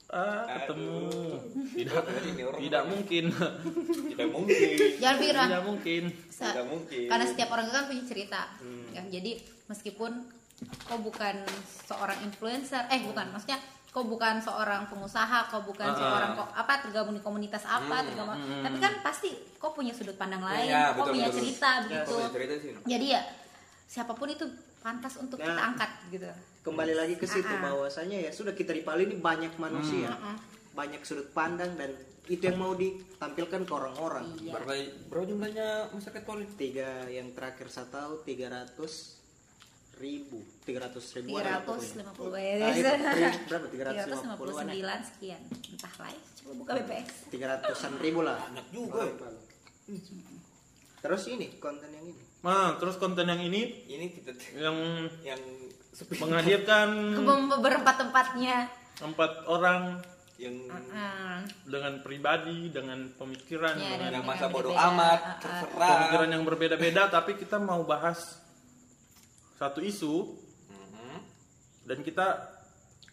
ah 0.08 0.46
ketemu 0.46 1.02
tidak 1.74 2.02
tidak 2.56 2.84
mungkin 2.84 3.24
Tidak 4.06 4.28
mungkin. 4.28 4.76
jangan 4.96 5.16
pikir 5.18 5.34
tidak 5.36 5.62
mungkin 5.62 6.02
Tidak 6.30 6.66
mungkin. 6.66 7.06
karena 7.06 7.24
setiap 7.24 7.48
orang 7.50 7.66
kan 7.68 7.84
punya 7.84 8.04
cerita 8.04 8.40
ya 8.90 9.02
jadi 9.04 9.32
meskipun 9.66 10.12
kau 10.82 10.98
bukan 10.98 11.42
seorang 11.82 12.22
influencer 12.22 12.86
eh 12.86 13.02
bukan 13.02 13.28
maksudnya 13.28 13.58
kau 13.90 14.04
bukan 14.04 14.38
seorang 14.38 14.86
pengusaha 14.86 15.48
kau 15.48 15.60
bukan 15.62 15.84
Ah. 15.86 15.96
seorang 15.96 16.30
kok 16.34 16.48
apa 16.50 16.72
tergabung 16.80 17.12
di 17.12 17.20
komunitas 17.20 17.64
apa 17.64 18.00
tergabung 18.02 18.36
tapi 18.62 18.76
kan 18.78 18.92
pasti 19.00 19.28
kau 19.56 19.72
punya 19.72 19.90
sudut 19.90 20.14
pandang 20.14 20.40
lain 20.40 20.68
Ya, 20.68 20.92
kau 20.92 21.02
betul, 21.02 21.12
punya 21.12 21.26
betul. 21.26 21.38
cerita 21.42 21.68
Ya, 21.68 21.80
begitu 21.82 22.12
punya 22.14 22.30
cerita 22.30 22.54
sih. 22.56 22.72
jadi 22.84 23.06
ya 23.10 23.20
siapa 23.86 24.12
pun 24.12 24.28
itu 24.28 24.44
pantas 24.78 25.16
untuk 25.16 25.36
Nah. 25.36 25.48
kita 25.48 25.62
angkat 25.66 25.90
gitu 26.10 26.30
kembali 26.66 26.92
lagi 26.92 27.14
ke 27.14 27.24
situ 27.24 27.46
Ah, 27.46 27.56
ah. 27.56 27.64
bahwasanya 27.70 28.18
ya 28.20 28.30
sudah 28.30 28.50
kita 28.50 28.74
di 28.74 28.82
Pali 28.82 29.06
ini 29.06 29.16
banyak 29.16 29.54
manusia. 29.56 30.10
Mm, 30.10 30.36
banyak 30.74 31.00
sudut 31.00 31.30
pandang 31.30 31.78
dan 31.78 31.94
itu 32.26 32.42
yang 32.42 32.58
mau 32.58 32.74
ditampilkan 32.74 33.62
ke 33.62 33.72
orang-orang. 33.72 34.26
Iya. 34.36 34.52
Berapa, 34.52 34.72
berapa 35.06 35.24
jumlahnya 35.24 35.68
masyarakat 35.94 36.22
Poli? 36.26 36.44
tiga 36.52 37.06
yang 37.06 37.30
terakhir 37.30 37.70
saya 37.70 37.86
tahu 37.86 38.26
300 38.26 38.74
ribu. 39.96 40.42
300 40.66 41.16
ribu 41.16 41.28
tiga 41.32 41.56
ratus 41.56 41.96
lima 41.96 42.12
puluh 42.12 42.36
Nah, 42.36 42.68
itu, 42.68 42.84
tri- 42.84 43.46
berapa? 43.48 43.66
359 43.72 44.76
350 44.76 45.08
sekian. 45.08 45.40
Entah 45.48 45.94
lah 45.96 46.10
ya. 46.12 46.20
coba 46.36 46.52
buka 46.52 46.70
BPS 46.76 47.08
300an 47.32 47.92
ribu 48.02 48.20
lah. 48.20 48.36
Banyak 48.42 48.66
juga. 48.68 49.02
terus 50.98 51.22
ini 51.30 51.46
konten 51.56 51.88
yang 51.88 52.04
ini. 52.04 52.22
Nah, 52.42 52.74
terus 52.76 52.98
konten 52.98 53.24
yang 53.24 53.38
ini? 53.38 53.86
Ini 53.86 54.06
kita 54.12 54.30
yang 54.58 54.76
yang 55.22 55.40
menghadirkan 55.96 56.88
ke 57.16 57.22
beberapa 57.24 57.90
tempatnya 57.92 58.68
empat 59.00 59.48
orang 59.48 60.00
yang 60.36 60.68
Ah, 60.92 61.40
dengan 61.64 62.04
pribadi, 62.04 62.68
dengan 62.68 63.08
pemikiran, 63.16 63.72
Ya, 63.72 63.96
dengan 63.96 64.12
yang 64.12 64.20
dengan 64.20 64.36
masa 64.36 64.52
bodoh 64.52 64.76
amat, 64.76 65.16
Ah, 65.16 65.28
ah. 65.32 65.36
terserah. 65.40 65.88
pemikiran 65.96 66.28
yang 66.28 66.44
berbeda-beda, 66.44 67.02
tapi 67.16 67.40
kita 67.40 67.56
mau 67.56 67.80
bahas 67.88 68.36
satu 69.56 69.80
isu 69.80 70.36
Mhm. 70.68 71.16
dan 71.88 71.98
kita 72.04 72.26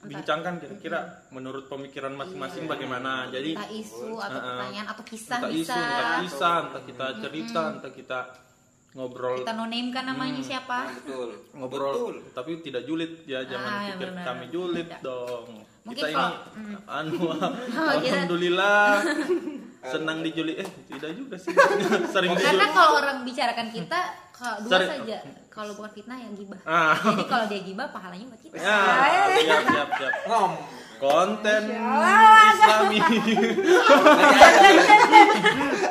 bincangkan 0.04 0.60
kira-kira 0.60 1.00
menurut 1.32 1.72
pemikiran 1.72 2.12
masing-masing 2.12 2.68
bagaimana. 2.68 3.32
Jadi 3.32 3.56
entah 3.56 3.72
isu 3.72 4.20
atau 4.20 4.36
ah. 4.36 4.44
pertanyaan 4.60 4.88
atau 4.92 5.04
kisah 5.08 5.38
entah 5.40 5.48
bisa 5.48 5.72
isu, 5.72 5.80
entah 5.80 6.12
kisah, 6.20 6.56
entah 6.60 6.84
kita 6.84 7.06
cerita, 7.24 7.62
entah 7.72 7.94
kita 7.94 8.20
ngobrol. 8.94 9.36
Kita 9.36 9.52
no 9.52 9.66
name 9.66 9.90
kan 9.90 10.06
namanya 10.06 10.38
Hmm. 10.38 10.46
siapa? 10.46 10.78
Betul. 10.88 11.30
ngobrol. 11.52 11.94
Betul. 11.94 12.16
tapi 12.32 12.52
tidak 12.62 12.84
julid. 12.84 13.12
Ya 13.24 13.42
jangan 13.44 13.68
Ah, 13.68 13.82
ya 13.84 13.94
pikir 13.94 14.10
benar. 14.10 14.24
kami 14.24 14.46
julid 14.48 14.88
Tidak. 14.88 15.02
dong. 15.02 15.48
Mungkin 15.84 16.00
kita 16.00 16.08
ini 16.10 16.26
Hmm. 16.56 16.78
anu 16.88 17.18
Oh, 17.28 17.92
kita- 18.00 18.24
alhamdulillah. 18.24 18.88
Senang 19.92 20.24
dijulid. 20.24 20.56
Eh 20.58 20.70
tidak 20.88 21.12
juga 21.14 21.36
sih. 21.36 21.52
Sering 22.14 22.32
karena 22.32 22.40
dijulid. 22.40 22.72
Kalau 22.72 22.92
orang 22.96 23.18
bicarakan 23.22 23.68
kita 23.70 24.00
kalau 24.32 24.58
dua 24.62 24.72
Sorry. 24.72 24.88
saja. 24.90 25.18
Kalau 25.50 25.72
bukan 25.74 25.92
fitnah 25.92 26.18
yang 26.18 26.34
gibah. 26.34 26.58
Ah. 26.64 26.96
Jadi 26.96 27.24
kalau 27.28 27.46
dia 27.46 27.62
gibah 27.62 27.88
pahalanya 27.88 28.26
buat 28.26 28.42
kita. 28.42 28.56
Ya 28.56 28.80
siap 29.38 29.64
siap 29.66 29.90
siap. 29.94 30.14
Ngom. 30.26 30.54
konten 30.96 31.64
islami. 31.68 32.96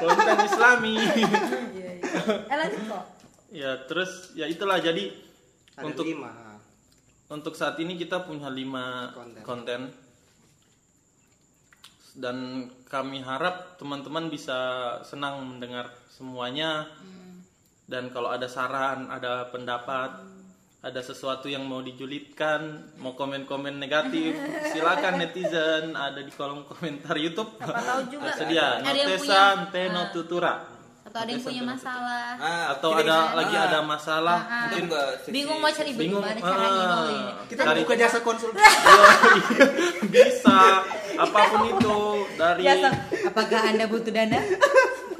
Konten 0.01 0.37
islami 0.43 0.95
eh 2.25 2.57
lanjut 2.57 2.83
kok 2.87 3.05
ya 3.51 3.71
terus 3.85 4.11
ya 4.33 4.47
itulah 4.47 4.79
jadi 4.79 5.13
ada 5.75 5.87
untuk 5.87 6.05
lima 6.05 6.31
Untuk 7.29 7.57
saat 7.57 7.81
ini 7.81 7.97
kita 7.97 8.23
punya 8.23 8.53
lima 8.53 9.09
Konten. 9.11 9.41
konten. 9.41 9.81
Dan 12.13 12.37
kami 12.85 13.25
harap 13.25 13.81
teman-teman 13.81 14.29
bisa 14.29 14.59
senang 15.01 15.41
mendengar 15.41 15.89
semuanya. 16.13 16.93
Dan 17.89 18.13
kalau 18.13 18.29
ada 18.29 18.45
saran, 18.45 19.09
ada 19.09 19.49
pendapat, 19.49 20.13
ada 20.83 21.01
sesuatu 21.01 21.49
yang 21.49 21.65
mau 21.65 21.81
dijulitkan, 21.81 22.93
mau 23.01 23.17
komen-komen 23.17 23.81
negatif, 23.81 24.37
silakan 24.77 25.17
netizen 25.17 25.97
ada 25.97 26.21
di 26.21 26.29
kolom 26.29 26.69
komentar 26.69 27.17
YouTube. 27.17 27.57
Siapa 27.57 27.81
tahu 27.81 28.01
juga 28.13 28.29
yang 28.45 28.85
Notesan 28.85 29.17
punya- 29.17 29.73
Teno 29.73 30.03
Tutura. 30.13 30.55
Atau 31.03 31.19
ada 31.19 31.31
yang 31.31 31.43
punya 31.43 31.63
masalah. 31.63 32.27
Ah, 32.37 32.65
Atau 32.73 32.91
ada 32.95 33.03
bisa- 33.05 33.35
lagi 33.35 33.55
ah, 33.55 33.65
ada 33.67 33.79
masalah, 33.83 34.39
Ah, 34.39 34.49
ah. 34.49 34.61
mungkin 34.65 34.85
bingung 35.29 35.59
mau 35.59 35.69
cari 35.69 35.93
bingung. 35.93 36.23
gimana 36.23 36.41
caranya 36.41 36.85
ah, 36.87 37.07
kita 37.47 37.61
Dari- 37.63 37.81
buka 37.83 37.95
jasa 37.97 38.19
konsul 38.21 38.51
bisa 40.15 40.59
apa 41.13 41.41
pun 41.47 41.61
itu 41.69 41.97
dari 42.35 42.63
Biasa, 42.65 42.89
apakah 43.25 43.61
anda 43.67 43.85
butuh 43.87 44.13
dana? 44.13 44.41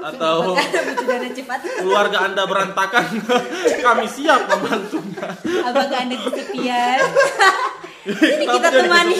Atau 0.03 0.37
apakah 0.51 0.65
anda 0.65 0.81
butuh 0.83 1.05
dana 1.05 1.27
cepat? 1.29 1.59
Keluarga 1.79 2.17
anda 2.23 2.43
berantakan. 2.43 3.03
Kami 3.85 4.05
siap 4.05 4.41
membantunya. 4.45 5.27
Apakah 5.63 5.97
anda 5.99 6.15
kesepian 6.17 6.99
ini 8.07 8.45
kita 8.45 8.67
temani. 8.69 9.17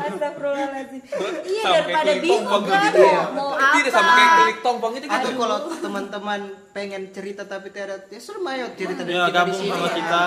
Astagfirullahaladzim. 0.00 1.00
Iya 1.48 1.62
daripada 1.64 2.12
bingung 2.20 2.64
kan? 2.68 2.92
gitu 2.92 3.00
mau, 3.00 3.32
mau 3.32 3.50
apa? 3.56 3.76
Tidak 3.80 3.92
sama 3.92 4.10
kayak 4.12 4.30
klik 4.36 4.58
tombol 4.60 4.90
itu 4.96 5.06
atau 5.08 5.30
gitu. 5.32 5.40
kalau 5.40 5.56
teman-teman 5.80 6.40
pengen 6.76 7.02
cerita 7.12 7.42
tapi 7.48 7.72
tidak 7.72 8.08
ya 8.12 8.20
suruh 8.20 8.42
mayo 8.44 8.72
cerita 8.76 9.02
dari 9.04 9.16
ya 9.16 9.28
kita 9.28 9.32
di 9.32 9.36
gabung 9.36 9.56
sini 9.56 9.70
sama 9.72 9.88
ya. 9.88 9.94
kita. 9.96 10.24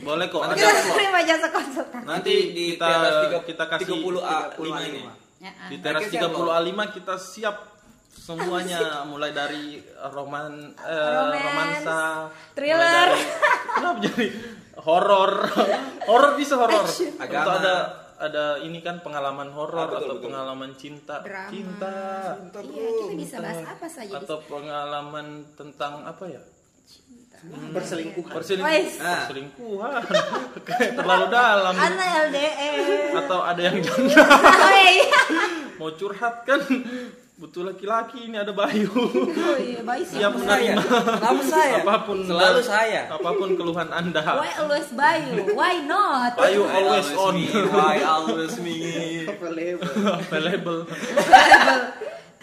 Boleh 0.00 0.26
kok. 0.30 0.40
Nanti 0.46 0.62
Kita 0.62 0.92
terima 0.94 1.20
jasa 1.26 1.48
nanti 2.06 2.34
di 2.54 2.64
kita 2.78 2.88
kita 3.42 3.64
kasih 3.66 3.86
30 3.90 4.22
A 4.22 4.36
30 4.54 4.66
lima 4.70 4.80
ini. 4.86 5.02
Ya, 5.40 5.56
ah. 5.56 5.68
di 5.72 5.76
teras 5.80 6.04
Mereka 6.04 6.20
siap 6.20 6.30
30 6.36 6.56
A5 6.60 6.70
kita 7.00 7.14
siap 7.16 7.56
semuanya. 8.12 8.80
Mulai 9.08 9.30
dari 9.34 9.64
roman 10.14 10.72
eh, 10.78 11.30
romansa 11.42 12.28
thriller. 12.54 12.76
mulai 12.76 12.92
dari- 12.92 13.26
kenapa 13.70 13.98
jadi 14.04 14.26
horor 14.80 15.32
horor 16.08 16.32
bisa 16.34 16.54
horor 16.54 16.84
Agama. 17.16 17.42
atau 17.42 17.52
ada 17.54 17.74
ada 18.18 18.44
ini 18.58 18.78
kan 18.78 19.00
pengalaman 19.00 19.48
horor 19.48 19.88
Ah, 19.88 19.96
atau 19.96 20.12
betul. 20.12 20.28
pengalaman 20.28 20.70
cinta. 20.74 21.20
Drama. 21.20 21.48
cinta. 21.48 21.96
Iya 22.54 22.88
kita 22.92 23.14
bisa 23.16 23.36
bahas 23.38 23.64
apa 23.66 23.86
saja 23.86 24.12
atau 24.14 24.36
pengalaman 24.42 25.26
tentang 25.54 26.04
apa 26.04 26.24
ya? 26.26 26.42
Berselingkuhan 27.72 28.28
perselingkuhan. 28.30 28.76
Wes. 28.76 29.00
Ah. 29.00 29.24
perselingkuhan. 29.24 30.02
Kayak 30.68 30.92
terlalu 30.92 31.26
dalam. 31.30 31.72
Anak 31.72 32.08
LDR 32.28 32.76
atau 33.16 33.38
ada 33.40 33.60
yang 33.62 33.76
janda 33.86 34.20
Oh 34.20 34.76
iya. 34.76 35.20
Mau 35.74 35.88
curhat 35.90 36.44
kan 36.44 36.60
butuh 37.40 37.64
laki-laki 37.64 38.28
ini 38.28 38.36
ada 38.36 38.52
Bayu 38.52 38.92
Oh 39.48 39.56
iya 39.56 39.80
sih 40.04 40.20
siap 40.20 40.36
Saya. 40.36 40.76
menerima 40.76 40.84
Kenapa 41.16 41.42
saya? 41.48 41.74
apa 41.80 41.94
pun 42.04 42.16
Selalu 42.20 42.60
saya. 42.60 43.00
apa 43.08 43.30
pun 43.32 43.48
keluhan 43.56 43.88
anda 43.88 44.20
Why 44.20 44.52
always 44.60 44.88
Bayu? 44.92 45.32
Why 45.56 45.74
not? 45.88 46.36
Bayu 46.36 46.68
always 46.68 47.08
on 47.16 47.40
me. 47.40 47.48
Why 47.72 47.96
always 48.04 48.60
me? 48.60 48.76
available 49.24 49.88
available 50.28 50.80
Available, 50.84 51.80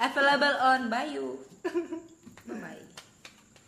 available 0.01 0.55
on 0.65 0.79
Bayu. 0.89 1.27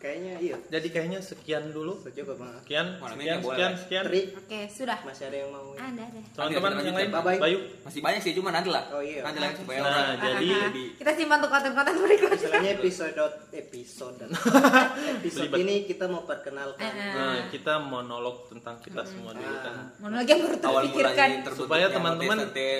Bye. 0.00 0.02
kayaknya 0.02 0.32
iya 0.40 0.56
jadi 0.66 0.88
kayaknya 0.88 1.20
sekian 1.20 1.64
dulu 1.68 1.92
cukup 2.00 2.40
Bang. 2.40 2.56
sekian 2.58 2.86
sekian 2.96 3.38
sekian 3.38 3.72
sekian 3.76 4.02
Tri 4.02 4.20
Oke 4.32 4.60
sudah. 4.66 4.98
masih 5.02 5.24
ada 5.26 5.36
yang 5.36 5.50
mau 5.52 5.68
Ada 5.70 6.02
ada. 6.02 6.20
teman-teman 6.50 6.82
yang 6.82 6.96
lain 6.96 7.10
bye-bye. 7.12 7.36
Bayu 7.38 7.58
Masih 7.80 8.00
banyak 8.00 8.20
sih, 8.20 8.32
cuma 8.32 8.48
nanti 8.48 8.68
lah. 8.68 8.84
Oh, 8.90 9.00
iya. 9.00 9.20
Nanti 9.20 9.38
lah 9.38 9.52
supaya 9.52 9.78
Nah, 9.78 9.88
orang 9.90 10.08
jadi 10.18 10.48
kita 10.94 11.10
simpan 11.14 11.36
untuk 11.36 11.50
konten-konten 11.50 11.94
berikutnya. 12.00 12.36
Misalnya 12.40 12.70
episode 12.74 13.20
episode 13.50 14.24
episode 15.20 15.52
ini 15.54 15.74
kita 15.84 16.04
mau 16.06 16.24
perkenalkan 16.24 16.88
Ah. 16.90 17.12
nah 17.12 17.38
kita 17.48 17.76
monolog 17.78 18.48
tentang 18.48 18.80
kita 18.80 19.04
semua 19.04 19.32
dulu 19.32 19.56
kan 19.58 19.74
Monolog 19.98 20.26
yang 20.26 20.40
baru 20.40 20.56
awal 20.62 20.82
terpikirkan. 20.82 21.28
Supaya 21.52 21.86
teman-teman 21.88 22.38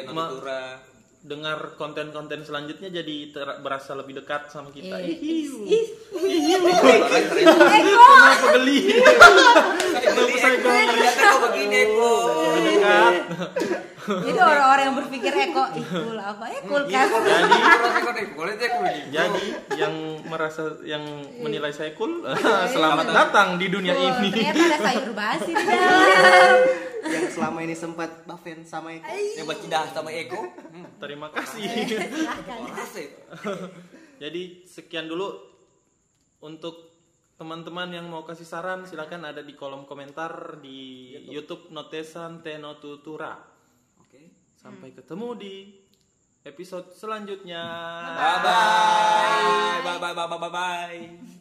ma- 0.08 0.30
Notura. 0.30 0.62
Dengar 1.20 1.76
konten-konten 1.76 2.40
selanjutnya 2.40 2.88
jadi 2.90 3.16
ter- 3.28 3.58
berasa 3.60 3.92
lebih 3.92 4.16
dekat 4.16 4.48
sama 4.48 4.72
kita. 4.72 4.96
Iya. 4.96 5.14
Ihiu. 5.14 5.58
Ih, 5.62 5.84
Orang 6.10 7.24
keren. 7.52 7.84
Eko. 7.84 8.04
kenapa 8.08 8.46
geli 8.56 8.78
Kenapa 9.92 10.34
saya 10.34 10.56
Ternyata 10.58 11.20
kok 11.20 11.40
begini 11.44 11.80
lebih 11.92 12.62
dekat. 12.66 13.14
Jadi 14.00 14.38
orang-orang 14.40 14.82
yang 14.82 14.96
berpikir 14.96 15.28
Eko, 15.30 15.64
ih 15.70 15.84
cool 15.86 16.18
apa? 16.18 16.44
Ya 16.48 16.60
cool 16.64 16.82
kan? 16.82 17.06
jadi 17.06 18.22
cek 18.56 18.72
begini. 18.80 19.00
jadi 19.12 19.44
yang 19.76 19.94
merasa 20.24 20.62
yang 20.82 21.04
menilai 21.36 21.70
saya 21.70 21.92
cool 21.94 22.24
selamat 22.74 23.06
datang 23.06 23.48
di 23.54 23.68
dunia 23.68 23.92
ini. 23.92 24.32
Ternyata 24.32 24.62
ada 24.66 24.78
sayur 24.82 25.12
basi 25.12 25.52
di 25.52 25.64
dalam. 25.68 26.89
Yang 27.04 27.26
selama 27.32 27.58
ini 27.64 27.72
sempat 27.72 28.28
Baven 28.28 28.64
sama 28.68 28.92
Eko 28.92 29.08
Yang 29.38 29.46
bercinta 29.48 29.88
sama 29.92 30.10
Eko. 30.12 30.40
Hmm. 30.70 30.88
terima 31.00 31.28
kasih 31.32 31.64
Silahkan. 31.64 32.58
Jadi 34.20 34.68
sekian 34.68 35.08
dulu 35.08 35.32
untuk 36.44 36.90
teman-teman 37.40 37.88
yang 37.88 38.04
mau 38.04 38.20
kasih 38.20 38.44
saran 38.44 38.84
silakan 38.84 39.24
ada 39.24 39.40
di 39.40 39.56
kolom 39.56 39.88
komentar 39.88 40.60
di 40.60 41.08
YouTube 41.24 41.72
Notesan 41.72 42.44
Teno 42.44 42.76
Tutura 42.76 43.32
Oke. 43.96 44.52
sampai 44.60 44.92
ketemu 44.92 45.28
di 45.40 45.54
episode 46.44 46.92
selanjutnya 46.92 47.64
Bye 48.12 48.38
bye. 48.44 49.76
Bye 49.80 49.98
bye 50.04 50.12
bye 50.12 50.36
bye 50.36 50.50
bye. 50.52 51.39